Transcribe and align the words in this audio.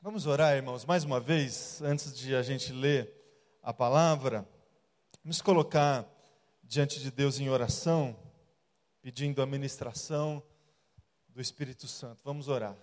Vamos 0.00 0.26
orar, 0.26 0.54
irmãos, 0.54 0.84
mais 0.84 1.02
uma 1.02 1.18
vez, 1.18 1.82
antes 1.82 2.16
de 2.16 2.32
a 2.36 2.40
gente 2.40 2.72
ler 2.72 3.12
a 3.60 3.74
palavra. 3.74 4.48
Vamos 5.24 5.42
colocar 5.42 6.08
diante 6.62 7.00
de 7.00 7.10
Deus 7.10 7.40
em 7.40 7.48
oração, 7.48 8.16
pedindo 9.02 9.42
a 9.42 9.46
ministração 9.46 10.40
do 11.28 11.40
Espírito 11.40 11.88
Santo. 11.88 12.22
Vamos 12.22 12.46
orar. 12.46 12.76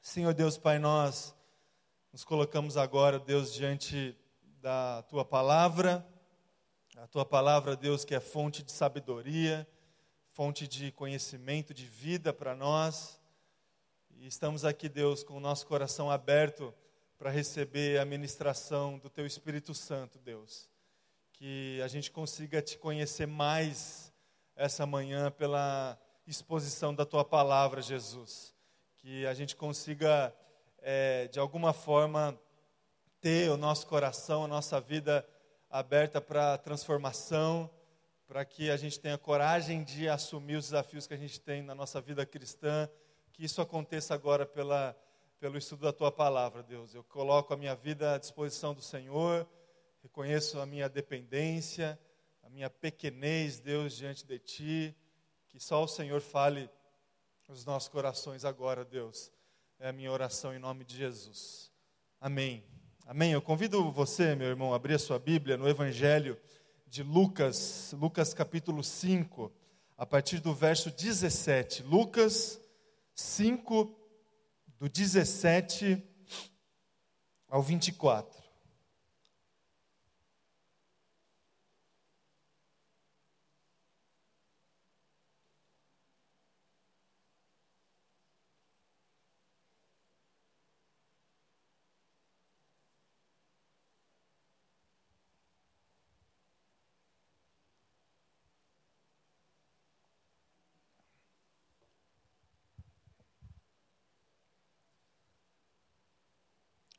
Senhor 0.00 0.32
Deus, 0.32 0.56
Pai, 0.56 0.78
nós 0.78 1.34
nos 2.12 2.22
colocamos 2.22 2.76
agora, 2.76 3.18
Deus, 3.18 3.52
diante 3.52 4.16
da 4.60 5.02
tua 5.08 5.24
palavra, 5.24 6.06
a 6.96 7.08
tua 7.08 7.26
palavra, 7.26 7.74
Deus, 7.74 8.04
que 8.04 8.14
é 8.14 8.20
fonte 8.20 8.62
de 8.62 8.70
sabedoria, 8.70 9.68
fonte 10.30 10.68
de 10.68 10.92
conhecimento, 10.92 11.74
de 11.74 11.86
vida 11.86 12.32
para 12.32 12.54
nós. 12.54 13.18
E 14.24 14.26
estamos 14.26 14.64
aqui, 14.64 14.88
Deus, 14.88 15.22
com 15.22 15.34
o 15.34 15.38
nosso 15.38 15.66
coração 15.66 16.10
aberto 16.10 16.72
para 17.18 17.28
receber 17.28 18.00
a 18.00 18.06
ministração 18.06 18.98
do 18.98 19.10
teu 19.10 19.26
Espírito 19.26 19.74
Santo, 19.74 20.18
Deus. 20.18 20.66
Que 21.34 21.78
a 21.82 21.88
gente 21.88 22.10
consiga 22.10 22.62
te 22.62 22.78
conhecer 22.78 23.26
mais 23.26 24.10
essa 24.56 24.86
manhã 24.86 25.30
pela 25.30 26.00
exposição 26.26 26.94
da 26.94 27.04
tua 27.04 27.22
palavra, 27.22 27.82
Jesus 27.82 28.54
que 28.96 29.26
a 29.26 29.34
gente 29.34 29.54
consiga, 29.54 30.34
é, 30.78 31.28
de 31.28 31.38
alguma 31.38 31.74
forma, 31.74 32.34
ter 33.20 33.50
o 33.50 33.56
nosso 33.58 33.86
coração, 33.86 34.42
a 34.42 34.48
nossa 34.48 34.80
vida 34.80 35.22
aberta 35.68 36.22
para 36.22 36.56
transformação, 36.56 37.68
para 38.26 38.42
que 38.46 38.70
a 38.70 38.78
gente 38.78 38.98
tenha 38.98 39.18
coragem 39.18 39.84
de 39.84 40.08
assumir 40.08 40.56
os 40.56 40.64
desafios 40.64 41.06
que 41.06 41.12
a 41.12 41.18
gente 41.18 41.38
tem 41.38 41.62
na 41.62 41.74
nossa 41.74 42.00
vida 42.00 42.24
cristã, 42.24 42.88
que 43.34 43.44
isso 43.44 43.60
aconteça 43.60 44.14
agora 44.14 44.46
pela, 44.46 44.96
pelo 45.40 45.58
estudo 45.58 45.82
da 45.82 45.92
tua 45.92 46.12
palavra, 46.12 46.62
Deus. 46.62 46.94
Eu 46.94 47.02
coloco 47.02 47.52
a 47.52 47.56
minha 47.56 47.74
vida 47.74 48.14
à 48.14 48.18
disposição 48.18 48.72
do 48.72 48.80
Senhor, 48.80 49.46
reconheço 50.00 50.60
a 50.60 50.64
minha 50.64 50.88
dependência, 50.88 51.98
a 52.44 52.48
minha 52.48 52.70
pequenez, 52.70 53.58
Deus, 53.58 53.96
diante 53.96 54.24
de 54.24 54.38
ti, 54.38 54.96
que 55.48 55.58
só 55.58 55.82
o 55.82 55.88
Senhor 55.88 56.20
fale 56.20 56.70
os 57.48 57.64
nossos 57.64 57.88
corações 57.88 58.44
agora, 58.44 58.84
Deus. 58.84 59.32
É 59.80 59.88
a 59.88 59.92
minha 59.92 60.12
oração 60.12 60.54
em 60.54 60.60
nome 60.60 60.84
de 60.84 60.96
Jesus. 60.96 61.72
Amém. 62.20 62.64
Amém. 63.04 63.32
Eu 63.32 63.42
convido 63.42 63.90
você, 63.90 64.36
meu 64.36 64.46
irmão, 64.46 64.72
a 64.72 64.76
abrir 64.76 64.94
a 64.94 64.98
sua 64.98 65.18
Bíblia 65.18 65.56
no 65.56 65.68
Evangelho 65.68 66.40
de 66.86 67.02
Lucas, 67.02 67.92
Lucas 67.98 68.32
capítulo 68.32 68.84
5, 68.84 69.52
a 69.98 70.06
partir 70.06 70.38
do 70.38 70.54
verso 70.54 70.88
17. 70.88 71.82
Lucas 71.82 72.60
5, 73.14 73.96
do 74.78 74.88
17 74.88 76.02
ao 77.48 77.62
24. 77.62 78.43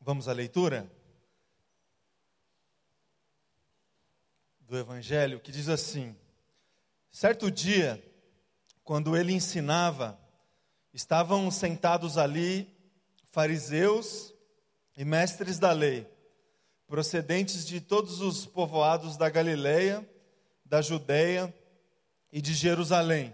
Vamos 0.06 0.28
à 0.28 0.34
leitura? 0.34 0.88
Do 4.60 4.78
Evangelho, 4.78 5.40
que 5.40 5.52
diz 5.52 5.68
assim: 5.68 6.16
Certo 7.12 7.50
dia, 7.50 8.00
quando 8.84 9.18
ele 9.18 9.34
ensinava, 9.34 10.16
estavam 10.94 11.50
sentados 11.50 12.20
ali 12.20 12.72
fariseus 13.32 14.32
e 14.96 15.04
mestres 15.04 15.58
da 15.58 15.72
lei, 15.72 16.08
procedentes 16.86 17.66
de 17.66 17.82
todos 17.82 18.22
os 18.22 18.46
povoados 18.46 19.18
da 19.18 19.28
Galileia, 19.28 20.08
da 20.64 20.84
Judéia 20.84 21.52
e 22.32 22.40
de 22.40 22.54
Jerusalém. 22.54 23.34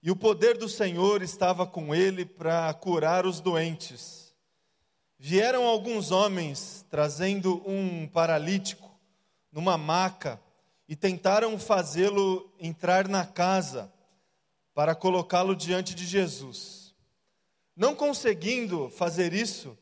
E 0.00 0.08
o 0.08 0.14
poder 0.14 0.56
do 0.56 0.68
Senhor 0.68 1.20
estava 1.20 1.66
com 1.66 1.92
ele 1.92 2.24
para 2.24 2.72
curar 2.74 3.26
os 3.26 3.40
doentes. 3.40 4.23
Vieram 5.18 5.64
alguns 5.64 6.10
homens 6.10 6.84
trazendo 6.90 7.62
um 7.66 8.06
paralítico 8.08 8.90
numa 9.50 9.78
maca 9.78 10.40
e 10.88 10.96
tentaram 10.96 11.58
fazê-lo 11.58 12.52
entrar 12.58 13.08
na 13.08 13.24
casa 13.24 13.92
para 14.74 14.94
colocá-lo 14.94 15.54
diante 15.54 15.94
de 15.94 16.04
Jesus. 16.04 16.94
Não 17.76 17.94
conseguindo 17.94 18.90
fazer 18.90 19.32
isso, 19.32 19.78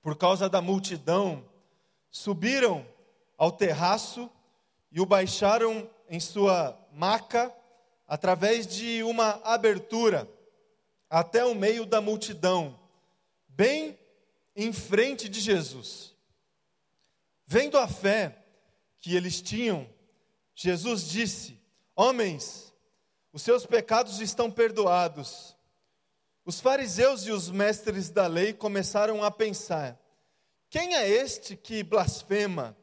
por 0.00 0.16
causa 0.16 0.48
da 0.48 0.60
multidão, 0.60 1.44
subiram 2.10 2.86
ao 3.36 3.52
terraço 3.52 4.30
e 4.90 5.00
o 5.00 5.06
baixaram 5.06 5.88
em 6.08 6.20
sua 6.20 6.78
maca 6.92 7.52
através 8.06 8.66
de 8.66 9.02
uma 9.02 9.40
abertura 9.44 10.28
até 11.08 11.44
o 11.44 11.54
meio 11.54 11.84
da 11.84 12.00
multidão, 12.00 12.78
bem 13.48 13.98
em 14.54 14.72
frente 14.72 15.28
de 15.28 15.40
Jesus. 15.40 16.14
Vendo 17.46 17.78
a 17.78 17.88
fé 17.88 18.44
que 19.00 19.14
eles 19.14 19.40
tinham, 19.40 19.88
Jesus 20.54 21.08
disse: 21.08 21.60
Homens, 21.94 22.72
os 23.32 23.42
seus 23.42 23.66
pecados 23.66 24.20
estão 24.20 24.50
perdoados. 24.50 25.56
Os 26.44 26.60
fariseus 26.60 27.26
e 27.26 27.30
os 27.30 27.50
mestres 27.50 28.10
da 28.10 28.26
lei 28.26 28.52
começaram 28.52 29.22
a 29.22 29.30
pensar: 29.30 29.98
quem 30.68 30.94
é 30.94 31.08
este 31.08 31.56
que 31.56 31.82
blasfema? 31.82 32.76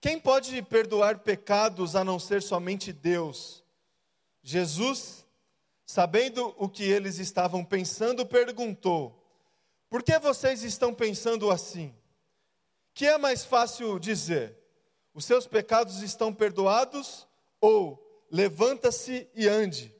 Quem 0.00 0.18
pode 0.18 0.62
perdoar 0.62 1.18
pecados 1.18 1.96
a 1.96 2.04
não 2.04 2.20
ser 2.20 2.40
somente 2.40 2.92
Deus? 2.92 3.64
Jesus, 4.42 5.26
sabendo 5.84 6.54
o 6.56 6.68
que 6.68 6.84
eles 6.84 7.18
estavam 7.18 7.64
pensando, 7.64 8.24
perguntou: 8.24 9.15
por 9.88 10.02
que 10.02 10.18
vocês 10.18 10.62
estão 10.62 10.92
pensando 10.92 11.50
assim? 11.50 11.94
Que 12.92 13.06
é 13.06 13.18
mais 13.18 13.44
fácil 13.44 13.98
dizer: 13.98 14.58
os 15.14 15.24
seus 15.24 15.46
pecados 15.46 16.02
estão 16.02 16.32
perdoados 16.32 17.26
ou 17.60 18.26
levanta-se 18.30 19.28
e 19.34 19.48
ande? 19.48 19.94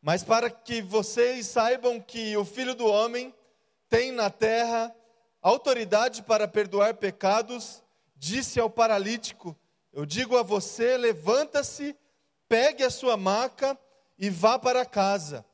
Mas 0.00 0.22
para 0.22 0.50
que 0.50 0.80
vocês 0.80 1.46
saibam 1.46 2.00
que 2.00 2.36
o 2.36 2.44
Filho 2.44 2.74
do 2.74 2.86
Homem 2.86 3.34
tem 3.88 4.12
na 4.12 4.30
terra 4.30 4.94
autoridade 5.40 6.22
para 6.22 6.46
perdoar 6.46 6.94
pecados, 6.94 7.82
disse 8.16 8.60
ao 8.60 8.70
paralítico: 8.70 9.56
Eu 9.92 10.04
digo 10.04 10.36
a 10.36 10.42
você, 10.42 10.96
levanta-se, 10.96 11.96
pegue 12.48 12.82
a 12.82 12.90
sua 12.90 13.16
maca 13.16 13.78
e 14.18 14.28
vá 14.30 14.58
para 14.58 14.84
casa. 14.84 15.44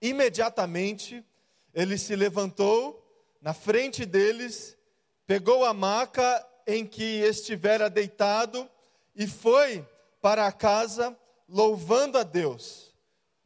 Imediatamente 0.00 1.24
ele 1.78 1.96
se 1.96 2.14
levantou 2.16 3.00
na 3.40 3.54
frente 3.54 4.04
deles, 4.04 4.76
pegou 5.24 5.64
a 5.64 5.72
maca 5.72 6.44
em 6.66 6.84
que 6.84 7.20
estivera 7.20 7.88
deitado 7.88 8.68
e 9.14 9.28
foi 9.28 9.86
para 10.20 10.44
a 10.44 10.50
casa 10.50 11.16
louvando 11.48 12.18
a 12.18 12.24
Deus. 12.24 12.92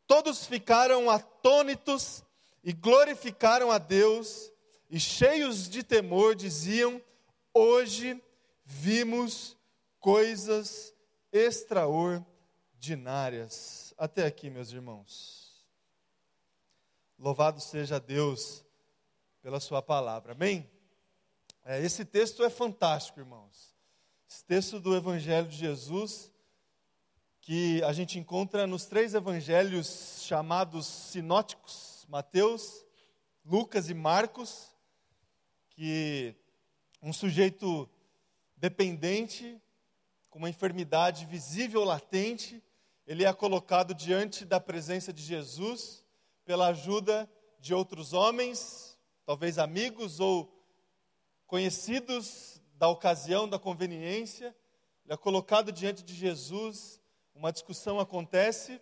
Todos 0.06 0.46
ficaram 0.46 1.10
atônitos 1.10 2.24
e 2.64 2.72
glorificaram 2.72 3.70
a 3.70 3.76
Deus 3.76 4.50
e 4.88 4.98
cheios 4.98 5.68
de 5.68 5.82
temor 5.82 6.34
diziam: 6.34 7.02
Hoje 7.52 8.18
vimos 8.64 9.58
coisas 10.00 10.94
extraordinárias. 11.30 13.92
Até 13.98 14.24
aqui, 14.24 14.48
meus 14.48 14.72
irmãos. 14.72 15.41
Louvado 17.22 17.60
seja 17.60 18.00
Deus 18.00 18.64
pela 19.40 19.60
Sua 19.60 19.80
palavra. 19.80 20.32
Amém? 20.32 20.68
É, 21.64 21.80
esse 21.80 22.04
texto 22.04 22.42
é 22.42 22.50
fantástico, 22.50 23.20
irmãos. 23.20 23.76
Esse 24.28 24.44
texto 24.44 24.80
do 24.80 24.96
Evangelho 24.96 25.46
de 25.46 25.56
Jesus, 25.56 26.32
que 27.40 27.80
a 27.84 27.92
gente 27.92 28.18
encontra 28.18 28.66
nos 28.66 28.86
três 28.86 29.14
evangelhos 29.14 30.24
chamados 30.24 30.84
sinóticos: 30.84 32.04
Mateus, 32.08 32.84
Lucas 33.44 33.88
e 33.88 33.94
Marcos, 33.94 34.74
que 35.70 36.34
um 37.00 37.12
sujeito 37.12 37.88
dependente, 38.56 39.62
com 40.28 40.40
uma 40.40 40.50
enfermidade 40.50 41.24
visível, 41.24 41.84
latente, 41.84 42.60
ele 43.06 43.24
é 43.24 43.32
colocado 43.32 43.94
diante 43.94 44.44
da 44.44 44.58
presença 44.58 45.12
de 45.12 45.22
Jesus 45.22 46.01
pela 46.44 46.68
ajuda 46.68 47.30
de 47.58 47.74
outros 47.74 48.12
homens, 48.12 48.98
talvez 49.24 49.58
amigos 49.58 50.20
ou 50.20 50.52
conhecidos 51.46 52.60
da 52.74 52.88
ocasião, 52.88 53.48
da 53.48 53.58
conveniência. 53.58 54.54
Ele 55.04 55.14
é 55.14 55.16
colocado 55.16 55.70
diante 55.70 56.02
de 56.02 56.14
Jesus, 56.14 57.00
uma 57.34 57.52
discussão 57.52 58.00
acontece 58.00 58.80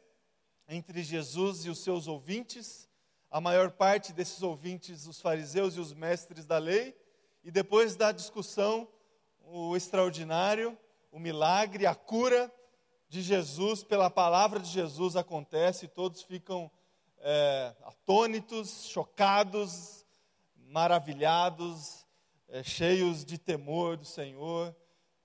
entre 0.68 1.02
Jesus 1.02 1.64
e 1.64 1.70
os 1.70 1.82
seus 1.82 2.06
ouvintes. 2.06 2.88
A 3.30 3.40
maior 3.40 3.70
parte 3.70 4.12
desses 4.12 4.42
ouvintes, 4.42 5.06
os 5.06 5.20
fariseus 5.20 5.76
e 5.76 5.80
os 5.80 5.92
mestres 5.92 6.46
da 6.46 6.58
lei. 6.58 6.96
E 7.44 7.50
depois 7.50 7.96
da 7.96 8.12
discussão, 8.12 8.88
o 9.44 9.76
extraordinário, 9.76 10.76
o 11.10 11.18
milagre, 11.18 11.86
a 11.86 11.94
cura 11.94 12.52
de 13.08 13.22
Jesus, 13.22 13.82
pela 13.82 14.08
palavra 14.08 14.60
de 14.60 14.68
Jesus 14.68 15.16
acontece, 15.16 15.86
e 15.86 15.88
todos 15.88 16.22
ficam 16.22 16.70
é, 17.20 17.74
atônitos, 17.82 18.86
chocados, 18.86 20.06
maravilhados, 20.56 22.06
é, 22.48 22.62
cheios 22.62 23.24
de 23.24 23.38
temor 23.38 23.96
do 23.96 24.04
Senhor. 24.04 24.74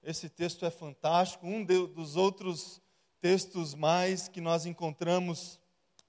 Esse 0.03 0.30
texto 0.30 0.65
é 0.65 0.69
fantástico, 0.69 1.47
um 1.47 1.63
de, 1.63 1.88
dos 1.88 2.15
outros 2.15 2.81
textos 3.21 3.74
mais 3.74 4.27
que 4.27 4.42
nós 4.42 4.65
encontramos 4.65 5.59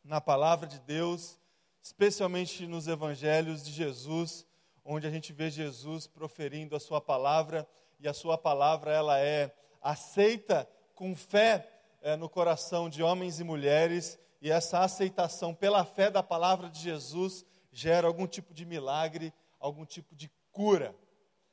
na 0.05 0.21
palavra 0.21 0.67
de 0.67 0.79
Deus, 0.81 1.41
especialmente 1.83 2.67
nos 2.67 2.89
evangelhos 2.89 3.65
de 3.65 3.73
Jesus, 3.73 4.47
onde 4.85 5.07
a 5.07 5.11
gente 5.11 5.33
vê 5.33 5.51
Jesus 5.51 6.07
proferindo 6.07 6.77
a 6.77 6.81
sua 6.81 7.01
palavra 7.01 7.67
e 7.99 8.07
a 8.07 8.13
sua 8.13 8.37
palavra 8.37 8.93
ela 8.93 9.19
é 9.19 9.55
aceita 9.81 10.69
com 10.95 11.15
fé 11.15 11.69
é, 12.03 12.17
no 12.17 12.29
coração 12.29 12.89
de 12.89 13.03
homens 13.03 13.41
e 13.41 13.45
mulheres 13.45 14.19
e 14.47 14.51
essa 14.53 14.79
aceitação 14.79 15.53
pela 15.53 15.85
fé 15.85 16.09
da 16.09 16.23
palavra 16.23 16.71
de 16.71 16.79
Jesus 16.79 17.45
gera 17.73 18.07
algum 18.07 18.29
tipo 18.29 18.55
de 18.55 18.65
milagre, 18.65 19.35
algum 19.59 19.85
tipo 19.85 20.15
de 20.15 20.31
cura. 20.53 20.95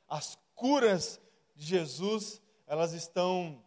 As 0.07 0.37
curas 0.53 1.19
de 1.55 1.65
Jesus 1.65 2.39
elas 2.67 2.93
estão 2.93 3.65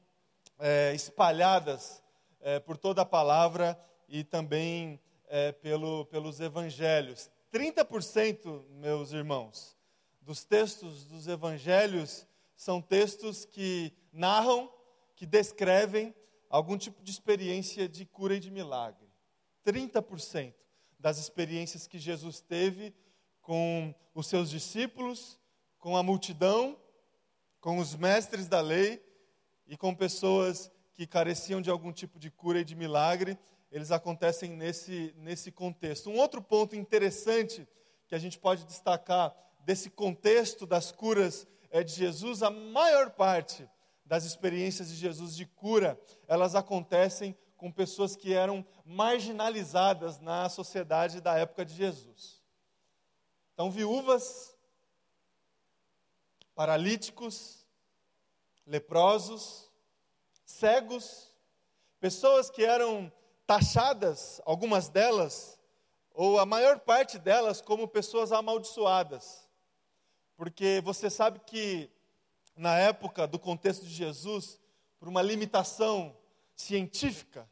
é, 0.61 0.93
espalhadas 0.95 2.05
é, 2.41 2.61
por 2.61 2.77
toda 2.77 3.03
a 3.03 3.05
palavra 3.05 3.77
e 4.09 4.23
também 4.23 5.01
é, 5.27 5.51
pelo, 5.51 6.05
pelos 6.05 6.39
evangelhos. 6.39 7.29
30%, 7.53 8.65
meus 8.77 9.11
irmãos, 9.11 9.77
dos 10.23 10.45
textos 10.45 11.05
dos 11.05 11.27
evangelhos 11.27 12.29
são 12.55 12.81
textos 12.81 13.45
que 13.45 13.93
narram, 14.13 14.73
que 15.17 15.27
descrevem 15.27 16.15
algum 16.49 16.79
tipo 16.79 17.03
de 17.03 17.11
experiência 17.11 17.89
de 17.89 18.07
cura 18.07 18.37
e 18.37 18.39
de 18.39 18.53
milagre. 18.53 19.06
30% 19.67 20.55
das 20.99 21.19
experiências 21.19 21.87
que 21.87 21.99
Jesus 21.99 22.41
teve 22.41 22.95
com 23.43 23.95
os 24.15 24.29
seus 24.29 24.49
discípulos, 24.49 25.39
com 25.79 25.97
a 25.97 26.03
multidão, 26.03 26.77
com 27.61 27.79
os 27.79 27.95
mestres 27.95 28.47
da 28.47 28.61
lei 28.61 29.03
e 29.67 29.77
com 29.77 29.95
pessoas 29.95 30.71
que 30.95 31.07
careciam 31.07 31.61
de 31.61 31.69
algum 31.69 31.93
tipo 31.93 32.19
de 32.19 32.31
cura 32.31 32.61
e 32.61 32.65
de 32.65 32.75
milagre, 32.75 33.39
eles 33.71 33.91
acontecem 33.91 34.51
nesse, 34.51 35.13
nesse 35.19 35.51
contexto. 35.51 36.09
Um 36.09 36.19
outro 36.19 36.41
ponto 36.41 36.75
interessante 36.75 37.67
que 38.09 38.15
a 38.15 38.19
gente 38.19 38.39
pode 38.39 38.65
destacar 38.65 39.35
desse 39.61 39.91
contexto 39.91 40.65
das 40.65 40.93
curas 40.93 41.47
é 41.71 41.83
de 41.83 41.93
Jesus, 41.93 42.43
a 42.43 42.51
maior 42.51 43.11
parte 43.11 43.69
das 44.05 44.25
experiências 44.25 44.89
de 44.89 44.95
Jesus 44.95 45.35
de 45.35 45.45
cura, 45.45 46.01
elas 46.29 46.55
acontecem 46.55 47.37
com 47.67 47.73
pessoas 47.73 48.15
que 48.15 48.33
eram 48.33 48.65
marginalizadas 48.85 50.21
na 50.21 50.49
sociedade 50.49 51.21
da 51.21 51.37
época 51.37 51.65
de 51.65 51.75
Jesus. 51.75 52.41
Então, 53.53 53.73
viúvas, 53.73 54.57
paralíticos, 56.55 57.67
leprosos, 58.65 59.69
cegos, 60.45 61.37
pessoas 61.99 62.49
que 62.49 62.65
eram 62.65 63.13
taxadas, 63.49 64.41
algumas 64.45 64.89
delas, 64.89 65.59
ou 66.13 66.39
a 66.39 66.47
maior 66.47 66.79
parte 66.79 67.19
delas, 67.19 67.61
como 67.61 67.89
pessoas 67.89 68.31
amaldiçoadas. 68.31 69.51
Porque 70.37 70.81
você 70.85 71.11
sabe 71.11 71.41
que, 71.41 71.91
na 72.55 72.79
época 72.79 73.27
do 73.27 73.41
contexto 73.41 73.85
de 73.85 73.93
Jesus, 73.93 74.61
por 75.01 75.09
uma 75.09 75.21
limitação 75.21 76.17
científica 76.55 77.51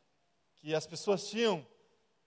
que 0.64 0.74
as 0.74 0.86
pessoas 0.86 1.28
tinham 1.28 1.66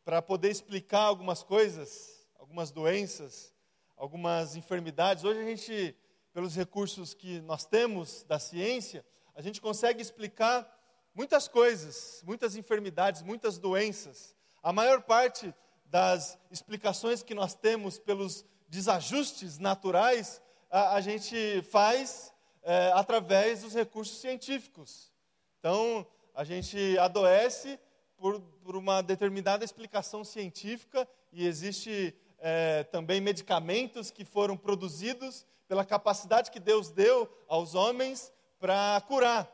para 0.06 0.22
poder 0.22 0.52
explicar 0.52 1.02
algumas 1.02 1.42
coisas, 1.42 2.24
algumas 2.38 2.70
doenças, 2.70 3.52
algumas 3.96 4.56
enfermidades, 4.56 5.24
hoje 5.24 5.40
a 5.40 5.44
gente, 5.44 5.98
pelos 6.32 6.56
recursos 6.56 7.16
que 7.16 7.42
nós 7.42 7.66
temos 7.66 8.22
da 8.26 8.38
ciência, 8.38 9.04
a 9.34 9.42
gente 9.42 9.60
consegue 9.60 10.04
explicar 10.04 10.72
muitas 11.16 11.48
coisas, 11.48 12.22
muitas 12.28 12.56
enfermidades, 12.56 13.24
muitas 13.24 13.58
doenças. 13.58 14.36
A 14.62 14.72
maior 14.72 15.02
parte 15.02 15.52
das 15.86 16.38
explicações 16.52 17.24
que 17.24 17.34
nós 17.34 17.56
temos 17.56 17.98
pelos 17.98 18.46
desajustes 18.70 19.58
naturais, 19.58 20.40
a, 20.70 20.94
a 20.94 21.02
gente 21.02 21.64
faz 21.72 22.32
é, 22.62 22.92
através 22.94 23.64
dos 23.64 23.74
recursos 23.74 24.20
científicos. 24.20 25.12
Então, 25.58 26.06
a 26.36 26.44
gente 26.44 27.00
adoece 27.00 27.80
por, 28.18 28.40
por 28.64 28.76
uma 28.76 29.02
determinada 29.02 29.64
explicação 29.64 30.24
científica 30.24 31.08
e 31.32 31.46
existe 31.46 32.16
é, 32.40 32.84
também 32.86 33.22
medicamentos 33.22 34.12
que 34.12 34.26
foram 34.26 34.58
produzidos 34.58 35.46
pela 35.68 35.86
capacidade 35.86 36.52
que 36.52 36.60
Deus 36.60 36.90
deu 36.90 37.30
aos 37.48 37.76
homens 37.76 38.32
para 38.60 39.02
curar. 39.08 39.52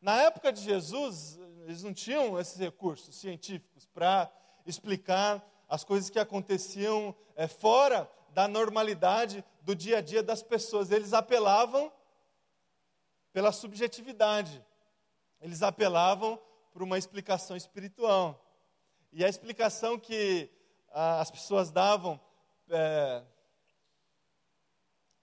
Na 0.00 0.22
época 0.22 0.52
de 0.52 0.62
Jesus, 0.62 1.38
eles 1.64 1.82
não 1.82 1.92
tinham 1.92 2.38
esses 2.38 2.58
recursos 2.58 3.16
científicos 3.16 3.86
para 3.86 4.30
explicar 4.64 5.44
as 5.68 5.84
coisas 5.84 6.08
que 6.08 6.18
aconteciam 6.18 7.14
é, 7.36 7.46
fora 7.46 8.10
da 8.30 8.46
normalidade 8.46 9.44
do 9.62 9.74
dia 9.74 9.98
a 9.98 10.00
dia 10.00 10.22
das 10.22 10.42
pessoas. 10.42 10.90
Eles 10.90 11.12
apelavam 11.12 11.92
pela 13.32 13.52
subjetividade, 13.52 14.64
eles 15.40 15.62
apelavam 15.62 16.40
por 16.72 16.82
uma 16.82 16.98
explicação 16.98 17.56
espiritual. 17.56 18.44
E 19.12 19.24
a 19.24 19.28
explicação 19.28 19.98
que 19.98 20.50
ah, 20.90 21.20
as 21.20 21.30
pessoas 21.30 21.70
davam 21.70 22.20
é, 22.68 23.22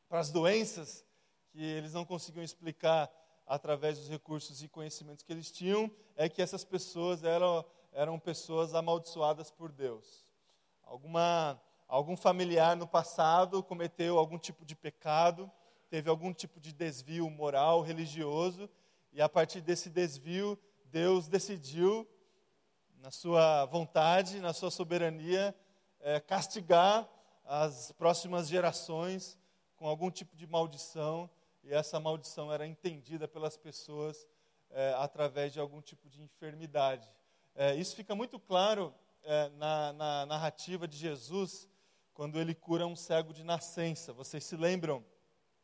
para 0.10 0.20
as 0.20 0.32
doenças, 0.32 1.06
que 1.52 1.64
eles 1.64 1.94
não 1.94 2.06
conseguiam 2.06 2.44
explicar 2.44 3.12
através 3.46 3.98
dos 3.98 4.10
recursos 4.10 4.64
e 4.64 4.68
conhecimentos 4.68 5.24
que 5.24 5.32
eles 5.32 5.52
tinham, 5.52 5.90
é 6.16 6.28
que 6.28 6.42
essas 6.42 6.64
pessoas 6.64 7.24
eram, 7.24 7.64
eram 7.92 8.20
pessoas 8.20 8.74
amaldiçoadas 8.74 9.52
por 9.52 9.72
Deus. 9.72 10.25
Alguma, 10.84 11.62
algum 11.88 12.18
familiar 12.18 12.75
no 12.75 12.88
passado 12.88 13.64
cometeu 13.64 14.18
algum 14.18 14.38
tipo 14.38 14.66
de 14.66 14.75
pecado, 14.75 15.52
teve 15.90 16.10
algum 16.10 16.34
tipo 16.34 16.60
de 16.60 16.74
desvio 16.74 17.30
moral, 17.30 17.82
religioso, 17.82 18.70
e 19.14 19.22
a 19.22 19.30
partir 19.30 19.62
desse 19.62 19.90
desvio, 19.90 20.60
Deus 20.96 21.28
decidiu, 21.28 22.08
na 23.00 23.12
sua 23.12 23.66
vontade, 23.66 24.40
na 24.40 24.54
sua 24.54 24.72
soberania, 24.72 25.54
é, 26.00 26.22
castigar 26.22 27.06
as 27.44 27.92
próximas 27.92 28.48
gerações 28.48 29.38
com 29.75 29.90
algum 29.90 30.10
tipo 30.10 30.38
de 30.38 30.48
maldição 30.48 31.30
e 31.66 31.74
essa 31.74 32.00
maldição 32.00 32.50
era 32.50 32.66
entendida 32.66 33.28
pelas 33.28 33.58
pessoas 33.58 34.25
é, 34.70 34.96
através 34.98 35.52
de 35.52 35.60
algum 35.60 35.82
tipo 35.82 36.10
de 36.10 36.22
enfermidade. 36.22 37.12
É, 37.56 37.75
isso 37.75 37.94
fica 37.94 38.16
muito 38.16 38.40
claro 38.40 38.96
é, 39.24 39.50
na, 39.50 39.92
na, 39.92 40.25
narrativa 40.25 40.88
de 40.88 40.96
Jesus, 40.96 41.68
quando 42.14 42.40
ele 42.40 42.56
cura 42.56 42.88
um 42.88 42.96
cego 42.96 43.34
de 43.34 43.44
nascença. 43.44 44.14
Vocês 44.14 44.46
se 44.46 44.56
lembram 44.56 45.04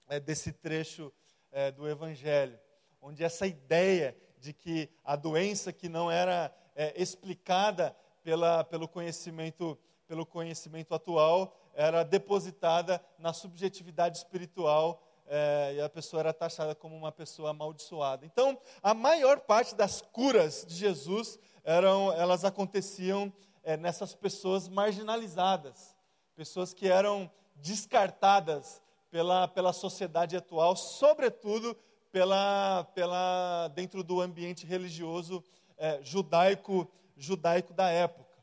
é, 0.10 0.20
desse 0.20 0.52
trecho 0.52 1.10
é, 1.54 1.72
do 1.72 1.88
Evangelho, 1.88 2.60
onde 3.02 3.24
essa 3.24 3.48
ideia 3.48 4.14
de 4.42 4.54
que 4.54 4.90
a 5.06 5.16
doença 5.16 5.72
que 5.72 5.88
não 5.88 6.10
era 6.10 6.52
é, 6.76 7.00
explicada 7.00 7.96
pela, 8.24 8.64
pelo, 8.64 8.88
conhecimento, 8.88 9.78
pelo 10.08 10.26
conhecimento 10.26 10.96
atual 10.96 11.56
era 11.76 12.04
depositada 12.04 13.00
na 13.20 13.34
subjetividade 13.34 14.18
espiritual 14.18 15.02
é, 15.28 15.76
e 15.76 15.82
a 15.82 15.88
pessoa 15.88 16.22
era 16.22 16.34
taxada 16.34 16.74
como 16.74 16.98
uma 16.98 17.12
pessoa 17.12 17.52
amaldiçoada. 17.52 18.26
Então, 18.26 18.58
a 18.82 18.96
maior 18.96 19.42
parte 19.42 19.76
das 19.76 20.02
curas 20.02 20.66
de 20.68 20.74
Jesus 20.74 21.40
eram, 21.64 22.12
elas 22.12 22.44
aconteciam 22.44 23.32
é, 23.64 23.78
nessas 23.78 24.16
pessoas 24.16 24.68
marginalizadas, 24.68 25.96
pessoas 26.36 26.74
que 26.74 26.88
eram 26.88 27.30
descartadas 27.56 28.82
pela, 29.12 29.48
pela 29.48 29.72
sociedade 29.72 30.36
atual, 30.36 30.76
sobretudo 30.76 31.78
pela, 32.12 32.84
pela, 32.94 33.70
dentro 33.70 34.04
do 34.04 34.20
ambiente 34.20 34.66
religioso 34.66 35.44
é, 35.78 36.00
judaico, 36.04 36.92
judaico 37.16 37.74
da 37.74 37.90
época. 37.90 38.38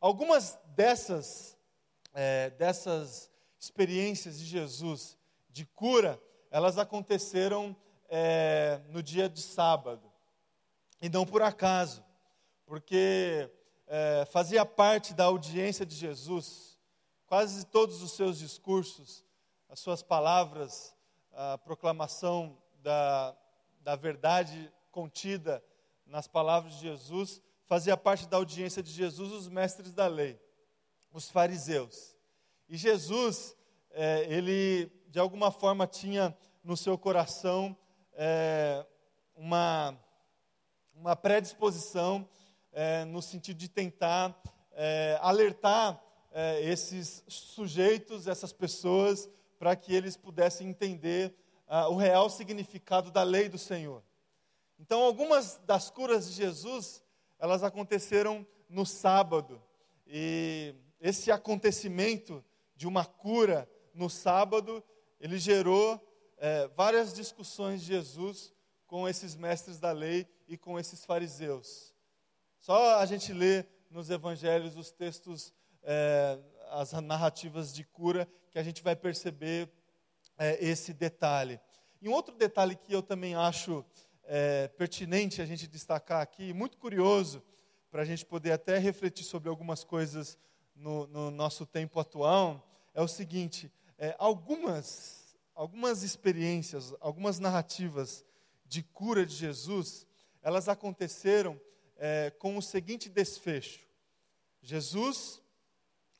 Algumas 0.00 0.58
dessas, 0.76 1.56
é, 2.12 2.50
dessas 2.50 3.30
experiências 3.58 4.38
de 4.38 4.44
Jesus 4.44 5.16
de 5.48 5.64
cura, 5.64 6.20
elas 6.50 6.78
aconteceram 6.78 7.74
é, 8.08 8.80
no 8.88 9.02
dia 9.02 9.28
de 9.28 9.40
sábado. 9.40 10.12
E 11.00 11.08
não 11.08 11.24
por 11.24 11.42
acaso, 11.42 12.04
porque 12.66 13.50
é, 13.86 14.26
fazia 14.30 14.64
parte 14.66 15.14
da 15.14 15.24
audiência 15.24 15.86
de 15.86 15.94
Jesus, 15.94 16.78
quase 17.26 17.64
todos 17.66 18.02
os 18.02 18.12
seus 18.12 18.38
discursos, 18.38 19.24
as 19.68 19.80
suas 19.80 20.02
palavras, 20.02 20.94
a 21.32 21.58
proclamação 21.58 22.56
da, 22.84 23.34
da 23.80 23.96
verdade 23.96 24.70
contida 24.92 25.64
nas 26.04 26.28
palavras 26.28 26.74
de 26.74 26.80
Jesus, 26.80 27.40
fazia 27.64 27.96
parte 27.96 28.28
da 28.28 28.36
audiência 28.36 28.82
de 28.82 28.92
Jesus 28.92 29.32
os 29.32 29.48
mestres 29.48 29.94
da 29.94 30.06
lei, 30.06 30.38
os 31.10 31.30
fariseus. 31.30 32.14
E 32.68 32.76
Jesus, 32.76 33.56
é, 33.90 34.26
ele 34.28 34.92
de 35.08 35.18
alguma 35.18 35.50
forma 35.50 35.86
tinha 35.86 36.36
no 36.62 36.76
seu 36.76 36.98
coração 36.98 37.74
é, 38.12 38.84
uma, 39.34 39.98
uma 40.94 41.16
predisposição 41.16 42.28
é, 42.70 43.06
no 43.06 43.22
sentido 43.22 43.56
de 43.56 43.68
tentar 43.68 44.38
é, 44.72 45.18
alertar 45.22 46.02
é, 46.32 46.60
esses 46.60 47.24
sujeitos, 47.28 48.26
essas 48.26 48.52
pessoas, 48.52 49.26
para 49.58 49.74
que 49.74 49.94
eles 49.94 50.18
pudessem 50.18 50.68
entender 50.68 51.34
ah, 51.76 51.88
o 51.88 51.96
real 51.96 52.30
significado 52.30 53.10
da 53.10 53.24
lei 53.24 53.48
do 53.48 53.58
Senhor. 53.58 54.00
Então, 54.78 55.02
algumas 55.02 55.56
das 55.66 55.90
curas 55.90 56.28
de 56.28 56.34
Jesus, 56.34 57.02
elas 57.36 57.64
aconteceram 57.64 58.46
no 58.68 58.86
sábado. 58.86 59.60
E 60.06 60.72
esse 61.00 61.32
acontecimento 61.32 62.44
de 62.76 62.86
uma 62.86 63.04
cura 63.04 63.68
no 63.92 64.08
sábado, 64.08 64.84
ele 65.18 65.36
gerou 65.36 66.00
é, 66.38 66.68
várias 66.76 67.12
discussões 67.12 67.80
de 67.80 67.88
Jesus 67.88 68.54
com 68.86 69.08
esses 69.08 69.34
mestres 69.34 69.80
da 69.80 69.90
lei 69.90 70.28
e 70.46 70.56
com 70.56 70.78
esses 70.78 71.04
fariseus. 71.04 71.92
Só 72.60 73.00
a 73.00 73.04
gente 73.04 73.32
lê 73.32 73.64
nos 73.90 74.10
evangelhos 74.10 74.76
os 74.76 74.92
textos, 74.92 75.52
é, 75.82 76.38
as 76.70 76.92
narrativas 76.92 77.74
de 77.74 77.82
cura, 77.82 78.28
que 78.52 78.60
a 78.60 78.62
gente 78.62 78.80
vai 78.80 78.94
perceber 78.94 79.68
é, 80.38 80.64
esse 80.64 80.92
detalhe. 80.92 81.60
E 82.00 82.08
um 82.08 82.12
outro 82.12 82.34
detalhe 82.36 82.76
que 82.76 82.94
eu 82.94 83.02
também 83.02 83.34
acho 83.34 83.84
é, 84.24 84.68
pertinente 84.68 85.40
a 85.40 85.46
gente 85.46 85.66
destacar 85.66 86.20
aqui, 86.20 86.52
muito 86.52 86.76
curioso, 86.76 87.42
para 87.90 88.02
a 88.02 88.04
gente 88.04 88.26
poder 88.26 88.52
até 88.52 88.78
refletir 88.78 89.24
sobre 89.24 89.48
algumas 89.48 89.84
coisas 89.84 90.38
no, 90.74 91.06
no 91.06 91.30
nosso 91.30 91.64
tempo 91.64 92.00
atual, 92.00 92.68
é 92.92 93.00
o 93.00 93.08
seguinte: 93.08 93.70
é, 93.98 94.14
algumas, 94.18 95.36
algumas 95.54 96.02
experiências, 96.02 96.94
algumas 97.00 97.38
narrativas 97.38 98.24
de 98.66 98.82
cura 98.82 99.24
de 99.24 99.34
Jesus, 99.34 100.06
elas 100.42 100.68
aconteceram 100.68 101.60
é, 101.96 102.30
com 102.38 102.56
o 102.56 102.62
seguinte 102.62 103.08
desfecho: 103.08 103.86
Jesus 104.60 105.40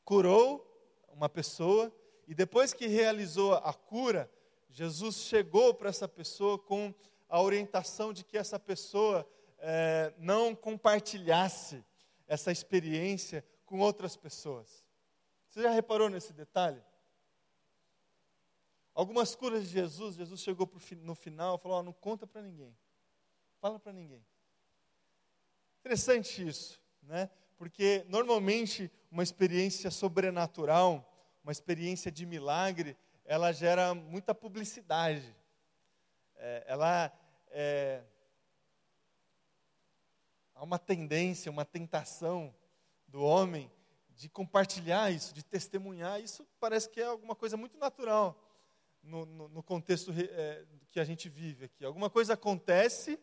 curou 0.04 0.70
uma 1.08 1.28
pessoa 1.28 1.92
e 2.26 2.34
depois 2.34 2.72
que 2.72 2.86
realizou 2.86 3.54
a 3.54 3.72
cura, 3.72 4.30
Jesus 4.70 5.16
chegou 5.16 5.74
para 5.74 5.88
essa 5.88 6.08
pessoa 6.08 6.58
com 6.58 6.94
a 7.28 7.40
orientação 7.40 8.12
de 8.12 8.24
que 8.24 8.36
essa 8.36 8.58
pessoa 8.58 9.28
é, 9.58 10.12
não 10.18 10.54
compartilhasse 10.54 11.84
essa 12.26 12.50
experiência 12.50 13.44
com 13.64 13.78
outras 13.78 14.16
pessoas. 14.16 14.84
Você 15.48 15.62
já 15.62 15.70
reparou 15.70 16.08
nesse 16.10 16.32
detalhe? 16.32 16.82
Algumas 18.94 19.34
curas 19.34 19.64
de 19.64 19.70
Jesus, 19.70 20.16
Jesus 20.16 20.40
chegou 20.40 20.70
no 21.02 21.14
final 21.14 21.56
e 21.56 21.58
falou: 21.58 21.78
oh, 21.78 21.82
não 21.82 21.92
conta 21.92 22.26
para 22.26 22.42
ninguém, 22.42 22.76
fala 23.60 23.78
para 23.78 23.92
ninguém. 23.92 24.24
Interessante 25.80 26.46
isso, 26.46 26.80
né? 27.02 27.28
Porque 27.56 28.04
normalmente 28.08 28.90
uma 29.10 29.22
experiência 29.22 29.90
sobrenatural, 29.90 31.13
uma 31.44 31.52
experiência 31.52 32.10
de 32.10 32.26
milagre, 32.26 32.96
ela 33.24 33.52
gera 33.52 33.94
muita 33.94 34.34
publicidade. 34.34 35.36
É, 36.36 36.64
ela 36.66 37.12
é, 37.50 38.02
há 40.54 40.64
uma 40.64 40.78
tendência, 40.78 41.52
uma 41.52 41.64
tentação 41.64 42.54
do 43.06 43.22
homem 43.22 43.70
de 44.16 44.28
compartilhar 44.28 45.10
isso, 45.12 45.34
de 45.34 45.44
testemunhar. 45.44 46.20
Isso 46.20 46.46
parece 46.58 46.88
que 46.88 47.00
é 47.00 47.04
alguma 47.04 47.34
coisa 47.34 47.56
muito 47.56 47.76
natural 47.78 48.40
no, 49.02 49.26
no, 49.26 49.48
no 49.48 49.62
contexto 49.62 50.12
é, 50.16 50.64
que 50.90 50.98
a 50.98 51.04
gente 51.04 51.28
vive 51.28 51.66
aqui. 51.66 51.84
Alguma 51.84 52.08
coisa 52.08 52.34
acontece 52.34 53.20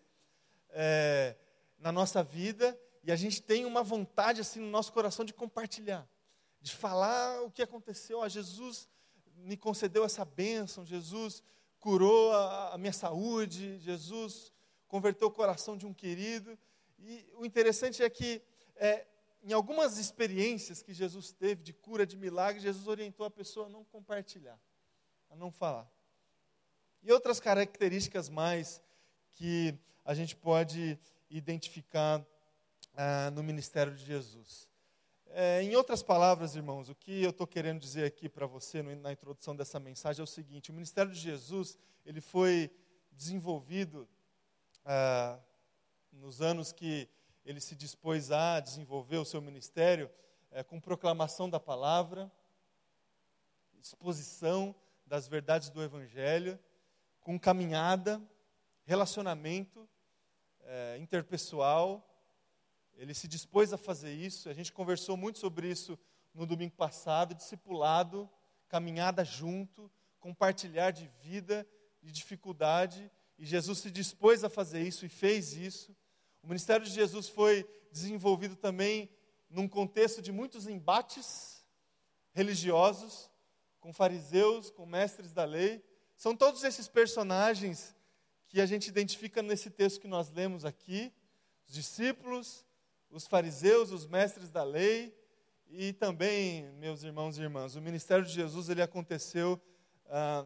é, 0.69 1.35
na 1.77 1.91
nossa 1.91 2.23
vida 2.23 2.79
e 3.03 3.11
a 3.11 3.15
gente 3.15 3.41
tem 3.41 3.65
uma 3.65 3.81
vontade 3.81 4.41
assim 4.41 4.59
no 4.59 4.69
nosso 4.69 4.93
coração 4.93 5.25
de 5.25 5.33
compartilhar, 5.33 6.07
de 6.61 6.75
falar 6.75 7.41
o 7.43 7.51
que 7.51 7.61
aconteceu. 7.61 8.27
Jesus 8.29 8.87
me 9.35 9.57
concedeu 9.57 10.03
essa 10.05 10.23
bênção, 10.23 10.85
Jesus 10.85 11.43
curou 11.79 12.31
a, 12.31 12.73
a 12.73 12.77
minha 12.77 12.93
saúde, 12.93 13.79
Jesus 13.79 14.51
converteu 14.87 15.27
o 15.27 15.31
coração 15.31 15.75
de 15.75 15.85
um 15.85 15.93
querido. 15.93 16.57
E 16.99 17.25
o 17.35 17.45
interessante 17.45 18.03
é 18.03 18.09
que 18.09 18.41
é, 18.75 19.07
em 19.41 19.53
algumas 19.53 19.97
experiências 19.97 20.83
que 20.83 20.93
Jesus 20.93 21.31
teve 21.31 21.63
de 21.63 21.73
cura, 21.73 22.05
de 22.05 22.15
milagre, 22.15 22.61
Jesus 22.61 22.87
orientou 22.87 23.25
a 23.25 23.31
pessoa 23.31 23.65
a 23.65 23.69
não 23.69 23.83
compartilhar 23.83 24.59
a 25.31 25.35
não 25.35 25.49
falar. 25.49 25.89
E 27.01 27.11
outras 27.11 27.39
características 27.39 28.29
mais 28.29 28.81
que 29.31 29.73
a 30.03 30.13
gente 30.13 30.35
pode 30.35 30.99
identificar 31.29 32.23
ah, 32.93 33.31
no 33.31 33.41
ministério 33.41 33.95
de 33.95 34.05
Jesus. 34.05 34.69
É, 35.33 35.63
em 35.63 35.77
outras 35.77 36.03
palavras, 36.03 36.57
irmãos, 36.57 36.89
o 36.89 36.95
que 36.95 37.23
eu 37.23 37.29
estou 37.29 37.47
querendo 37.47 37.79
dizer 37.79 38.05
aqui 38.05 38.27
para 38.27 38.45
você 38.45 38.81
no, 38.81 38.93
na 38.97 39.13
introdução 39.13 39.55
dessa 39.55 39.79
mensagem 39.79 40.19
é 40.19 40.23
o 40.23 40.27
seguinte: 40.27 40.71
o 40.71 40.73
ministério 40.73 41.09
de 41.09 41.19
Jesus 41.19 41.77
ele 42.05 42.19
foi 42.19 42.69
desenvolvido 43.13 44.09
ah, 44.83 45.39
nos 46.11 46.41
anos 46.41 46.73
que 46.73 47.07
ele 47.45 47.61
se 47.61 47.75
dispôs 47.75 48.29
a 48.29 48.59
desenvolver 48.59 49.17
o 49.17 49.25
seu 49.25 49.41
ministério 49.41 50.11
é, 50.51 50.63
com 50.63 50.81
proclamação 50.81 51.49
da 51.49 51.61
palavra, 51.61 52.29
exposição 53.81 54.75
das 55.05 55.29
verdades 55.29 55.69
do 55.69 55.81
Evangelho, 55.81 56.59
com 57.21 57.39
caminhada, 57.39 58.21
relacionamento 58.83 59.87
é, 60.63 60.97
interpessoal. 60.97 62.05
Ele 63.01 63.15
se 63.15 63.27
dispôs 63.27 63.73
a 63.73 63.79
fazer 63.79 64.13
isso. 64.13 64.47
A 64.47 64.53
gente 64.53 64.71
conversou 64.71 65.17
muito 65.17 65.39
sobre 65.39 65.67
isso 65.67 65.97
no 66.35 66.45
domingo 66.45 66.75
passado. 66.75 67.33
Discipulado, 67.33 68.29
caminhada 68.67 69.25
junto, 69.25 69.91
compartilhar 70.19 70.91
de 70.91 71.07
vida, 71.19 71.67
de 71.99 72.11
dificuldade. 72.11 73.11
E 73.39 73.43
Jesus 73.43 73.79
se 73.79 73.89
dispôs 73.89 74.43
a 74.43 74.51
fazer 74.51 74.83
isso 74.83 75.03
e 75.03 75.09
fez 75.09 75.53
isso. 75.53 75.97
O 76.43 76.47
ministério 76.47 76.85
de 76.85 76.91
Jesus 76.91 77.27
foi 77.27 77.67
desenvolvido 77.91 78.55
também 78.55 79.09
num 79.49 79.67
contexto 79.67 80.21
de 80.21 80.31
muitos 80.31 80.67
embates 80.67 81.65
religiosos 82.33 83.31
com 83.79 83.91
fariseus, 83.91 84.69
com 84.69 84.85
mestres 84.85 85.33
da 85.33 85.43
lei. 85.43 85.83
São 86.15 86.35
todos 86.35 86.63
esses 86.63 86.87
personagens 86.87 87.95
que 88.47 88.61
a 88.61 88.65
gente 88.67 88.89
identifica 88.89 89.41
nesse 89.41 89.71
texto 89.71 89.99
que 89.99 90.07
nós 90.07 90.31
lemos 90.31 90.65
aqui: 90.65 91.11
os 91.65 91.73
discípulos, 91.73 92.63
os 93.11 93.27
fariseus, 93.27 93.91
os 93.91 94.07
mestres 94.07 94.49
da 94.49 94.63
lei. 94.63 95.15
E 95.69 95.93
também, 95.93 96.69
meus 96.73 97.03
irmãos 97.03 97.37
e 97.37 97.41
irmãs, 97.41 97.75
o 97.75 97.81
ministério 97.81 98.25
de 98.25 98.31
Jesus 98.31 98.69
ele 98.69 98.81
aconteceu 98.81 99.61
ah, 100.07 100.45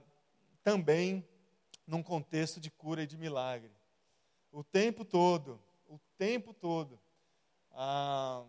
também 0.63 1.27
num 1.87 2.03
contexto 2.03 2.59
de 2.59 2.69
cura 2.69 3.03
e 3.03 3.07
de 3.07 3.17
milagre. 3.17 3.71
O 4.51 4.63
tempo 4.63 5.03
todo, 5.03 5.59
o 5.87 5.99
tempo 6.17 6.53
todo, 6.53 6.99
a, 7.71 8.43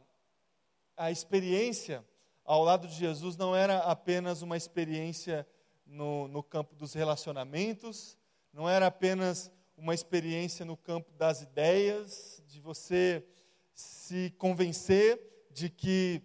a 0.97 1.11
experiência 1.11 2.05
ao 2.45 2.63
lado 2.63 2.87
de 2.87 2.95
Jesus 2.95 3.37
não 3.37 3.57
era 3.57 3.79
apenas 3.79 4.41
uma 4.43 4.57
experiência 4.57 5.47
no, 5.85 6.29
no 6.29 6.43
campo 6.43 6.75
dos 6.75 6.95
relacionamentos, 6.95 8.17
não 8.53 8.69
era 8.69 8.87
apenas 8.87 9.51
uma 9.77 9.95
experiência 9.95 10.65
no 10.65 10.77
campo 10.77 11.13
das 11.13 11.43
ideias, 11.43 12.43
de 12.47 12.61
você 12.61 13.27
se 13.77 14.31
convencer 14.39 15.21
de 15.51 15.69
que 15.69 16.23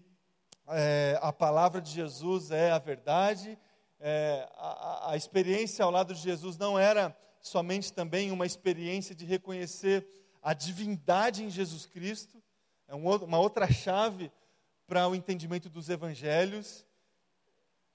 é, 0.69 1.19
a 1.21 1.33
palavra 1.33 1.81
de 1.81 1.91
Jesus 1.91 2.49
é 2.49 2.71
a 2.71 2.79
verdade. 2.79 3.59
É, 3.99 4.49
a, 4.55 5.11
a 5.11 5.17
experiência 5.17 5.83
ao 5.83 5.91
lado 5.91 6.15
de 6.15 6.21
Jesus 6.21 6.57
não 6.57 6.79
era 6.79 7.15
somente 7.41 7.91
também 7.91 8.31
uma 8.31 8.45
experiência 8.45 9.13
de 9.13 9.25
reconhecer 9.25 10.07
a 10.41 10.53
divindade 10.53 11.43
em 11.43 11.49
Jesus 11.49 11.85
Cristo, 11.85 12.41
é 12.87 12.95
um, 12.95 13.07
uma 13.07 13.39
outra 13.39 13.71
chave 13.71 14.31
para 14.87 15.07
o 15.07 15.13
entendimento 15.13 15.69
dos 15.69 15.89
evangelhos. 15.89 16.85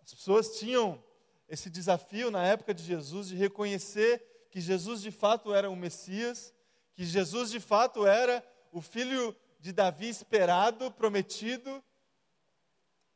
As 0.00 0.14
pessoas 0.14 0.58
tinham 0.58 1.02
esse 1.48 1.68
desafio 1.68 2.30
na 2.30 2.46
época 2.46 2.72
de 2.72 2.84
Jesus 2.84 3.28
de 3.28 3.36
reconhecer 3.36 4.22
que 4.50 4.60
Jesus 4.60 5.02
de 5.02 5.10
fato 5.10 5.52
era 5.54 5.68
o 5.70 5.76
Messias, 5.76 6.54
que 6.94 7.04
Jesus 7.04 7.50
de 7.50 7.60
fato 7.60 8.06
era 8.06 8.44
o 8.72 8.80
filho 8.80 9.34
de 9.66 9.72
Davi 9.72 10.08
esperado, 10.08 10.92
prometido 10.92 11.82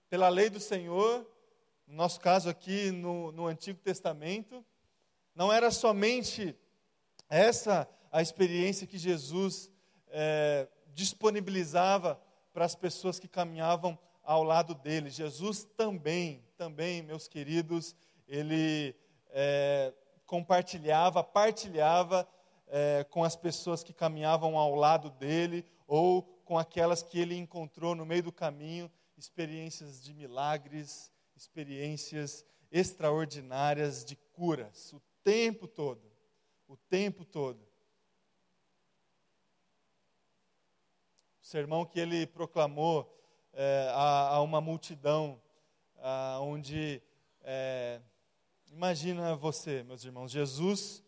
pela 0.09 0.29
lei 0.29 0.51
do 0.51 0.59
Senhor, 0.59 1.25
no 1.87 1.95
nosso 1.95 2.19
caso 2.19 2.51
aqui 2.51 2.91
no, 2.91 3.31
no 3.31 3.47
Antigo 3.47 3.79
Testamento. 3.79 4.67
Não 5.33 5.53
era 5.53 5.71
somente 5.71 6.59
essa 7.29 7.89
a 8.11 8.21
experiência 8.21 8.85
que 8.85 8.99
Jesus 8.99 9.71
é, 10.09 10.67
disponibilizava 10.93 12.21
para 12.53 12.65
as 12.65 12.75
pessoas 12.75 13.21
que 13.21 13.29
caminhavam 13.29 13.97
ao 14.21 14.43
lado 14.43 14.75
dele. 14.75 15.09
Jesus 15.09 15.63
também, 15.77 16.45
também, 16.57 17.01
meus 17.01 17.29
queridos, 17.29 17.95
ele 18.27 18.93
é, 19.29 19.95
compartilhava, 20.27 21.23
partilhava 21.23 22.27
é, 22.67 23.07
com 23.09 23.23
as 23.23 23.37
pessoas 23.37 23.85
que 23.85 23.93
caminhavam 23.93 24.59
ao 24.59 24.75
lado 24.75 25.11
dele 25.11 25.65
ou 25.87 26.40
com 26.51 26.59
aquelas 26.59 27.01
que 27.01 27.17
ele 27.17 27.37
encontrou 27.37 27.95
no 27.95 28.05
meio 28.05 28.25
do 28.25 28.33
caminho, 28.33 28.91
experiências 29.17 30.03
de 30.03 30.13
milagres, 30.13 31.13
experiências 31.37 32.45
extraordinárias 32.73 34.05
de 34.05 34.17
curas, 34.17 34.93
o 34.93 35.01
tempo 35.23 35.69
todo, 35.69 36.03
o 36.67 36.77
tempo 36.77 37.25
todo. 37.25 37.65
O 41.41 41.47
sermão 41.47 41.87
que 41.87 42.01
ele 42.01 42.27
proclamou 42.27 43.17
é, 43.53 43.89
a, 43.95 44.31
a, 44.31 44.43
uma 44.43 44.61
multidão, 44.61 45.41
a, 45.99 46.41
onde 46.41 47.01
é, 47.43 48.01
Imagina 48.73 49.37
você, 49.37 49.85
meus 49.85 50.05
irmãos, 50.05 50.33
Jesus 50.33 51.01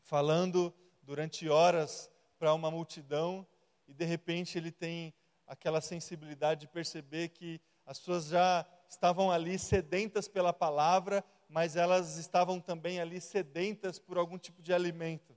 falando 0.00 0.74
durante 1.02 1.48
horas 1.48 2.10
para 2.36 2.52
uma 2.52 2.68
multidão 2.68 3.46
e 3.90 3.92
de 3.92 4.04
repente 4.04 4.56
ele 4.56 4.70
tem 4.70 5.12
aquela 5.44 5.80
sensibilidade 5.80 6.60
de 6.60 6.68
perceber 6.68 7.30
que 7.30 7.60
as 7.84 7.98
pessoas 7.98 8.26
já 8.28 8.64
estavam 8.88 9.32
ali 9.32 9.58
sedentas 9.58 10.28
pela 10.28 10.52
palavra, 10.52 11.24
mas 11.48 11.74
elas 11.74 12.16
estavam 12.16 12.60
também 12.60 13.00
ali 13.00 13.20
sedentas 13.20 13.98
por 13.98 14.16
algum 14.16 14.38
tipo 14.38 14.62
de 14.62 14.72
alimento. 14.72 15.36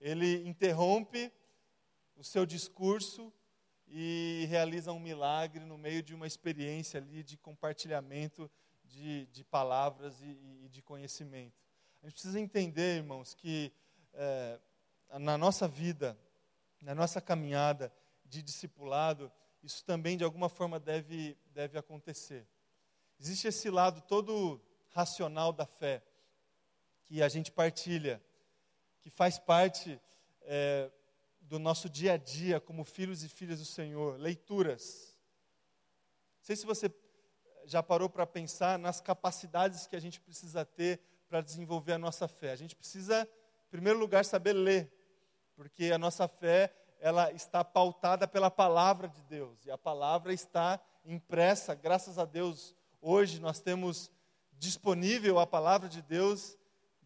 Ele 0.00 0.44
interrompe 0.44 1.32
o 2.16 2.24
seu 2.24 2.44
discurso 2.44 3.32
e 3.86 4.44
realiza 4.48 4.90
um 4.90 4.98
milagre 4.98 5.64
no 5.64 5.78
meio 5.78 6.02
de 6.02 6.16
uma 6.16 6.26
experiência 6.26 6.98
ali 6.98 7.22
de 7.22 7.36
compartilhamento 7.36 8.50
de, 8.82 9.26
de 9.26 9.44
palavras 9.44 10.20
e, 10.20 10.64
e, 10.64 10.68
de 10.68 10.82
conhecimento. 10.82 11.62
A 12.02 12.06
gente 12.06 12.14
precisa 12.14 12.40
entender, 12.40 12.96
irmãos, 12.96 13.34
que 13.34 13.72
é, 14.14 14.58
na 15.20 15.38
nossa 15.38 15.68
vida, 15.68 16.18
na 16.82 16.94
nossa 16.94 17.20
caminhada 17.20 17.92
de 18.24 18.42
discipulado, 18.42 19.32
isso 19.62 19.84
também 19.84 20.16
de 20.16 20.24
alguma 20.24 20.48
forma 20.48 20.80
deve, 20.80 21.38
deve 21.54 21.78
acontecer. 21.78 22.46
Existe 23.18 23.46
esse 23.46 23.70
lado 23.70 24.00
todo 24.02 24.60
racional 24.90 25.52
da 25.52 25.64
fé, 25.64 26.02
que 27.04 27.22
a 27.22 27.28
gente 27.28 27.52
partilha, 27.52 28.22
que 29.00 29.10
faz 29.10 29.38
parte 29.38 30.00
é, 30.42 30.90
do 31.40 31.58
nosso 31.58 31.88
dia 31.88 32.14
a 32.14 32.16
dia 32.16 32.60
como 32.60 32.84
filhos 32.84 33.22
e 33.22 33.28
filhas 33.28 33.60
do 33.60 33.64
Senhor. 33.64 34.18
Leituras. 34.18 35.16
Não 36.38 36.44
sei 36.44 36.56
se 36.56 36.66
você 36.66 36.92
já 37.64 37.80
parou 37.82 38.10
para 38.10 38.26
pensar 38.26 38.76
nas 38.78 39.00
capacidades 39.00 39.86
que 39.86 39.94
a 39.94 40.00
gente 40.00 40.20
precisa 40.20 40.64
ter 40.64 41.00
para 41.28 41.40
desenvolver 41.40 41.92
a 41.92 41.98
nossa 41.98 42.26
fé? 42.26 42.50
A 42.50 42.56
gente 42.56 42.74
precisa, 42.74 43.22
em 43.66 43.70
primeiro 43.70 44.00
lugar, 44.00 44.24
saber 44.24 44.52
ler, 44.52 44.92
porque 45.54 45.92
a 45.92 45.98
nossa 45.98 46.26
fé 46.26 46.74
ela 47.00 47.32
está 47.32 47.64
pautada 47.64 48.28
pela 48.28 48.50
palavra 48.50 49.08
de 49.08 49.22
Deus 49.22 49.64
e 49.66 49.70
a 49.70 49.78
palavra 49.78 50.32
está 50.32 50.80
impressa, 51.04 51.74
graças 51.74 52.18
a 52.18 52.24
Deus. 52.24 52.74
Hoje 53.00 53.40
nós 53.40 53.60
temos 53.60 54.10
disponível 54.52 55.38
a 55.40 55.46
palavra 55.46 55.88
de 55.88 56.00
Deus 56.00 56.56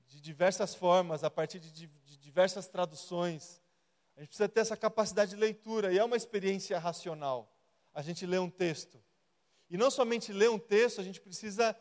de 0.07 0.21
diversas 0.21 0.75
formas, 0.75 1.25
a 1.25 1.31
partir 1.31 1.59
de, 1.59 1.71
de 1.73 2.17
diversas 2.19 2.69
traduções. 2.69 3.63
A 4.17 4.21
gente 4.21 4.29
precisa 4.29 4.49
ter 4.49 4.61
essa 4.61 4.77
capacidade 4.77 5.31
de 5.31 5.37
leitura 5.37 5.93
e 5.93 5.99
é 5.99 6.05
uma 6.05 6.17
experiência 6.17 6.79
racional. 6.79 7.53
A 7.95 8.03
gente 8.03 8.27
lê 8.27 8.39
um 8.39 8.51
texto, 8.51 9.03
e 9.69 9.77
não 9.77 9.91
somente 9.91 10.33
ler 10.33 10.51
um 10.51 10.59
texto, 10.59 11.01
a 11.01 11.05
gente 11.05 11.21
precisa 11.21 11.77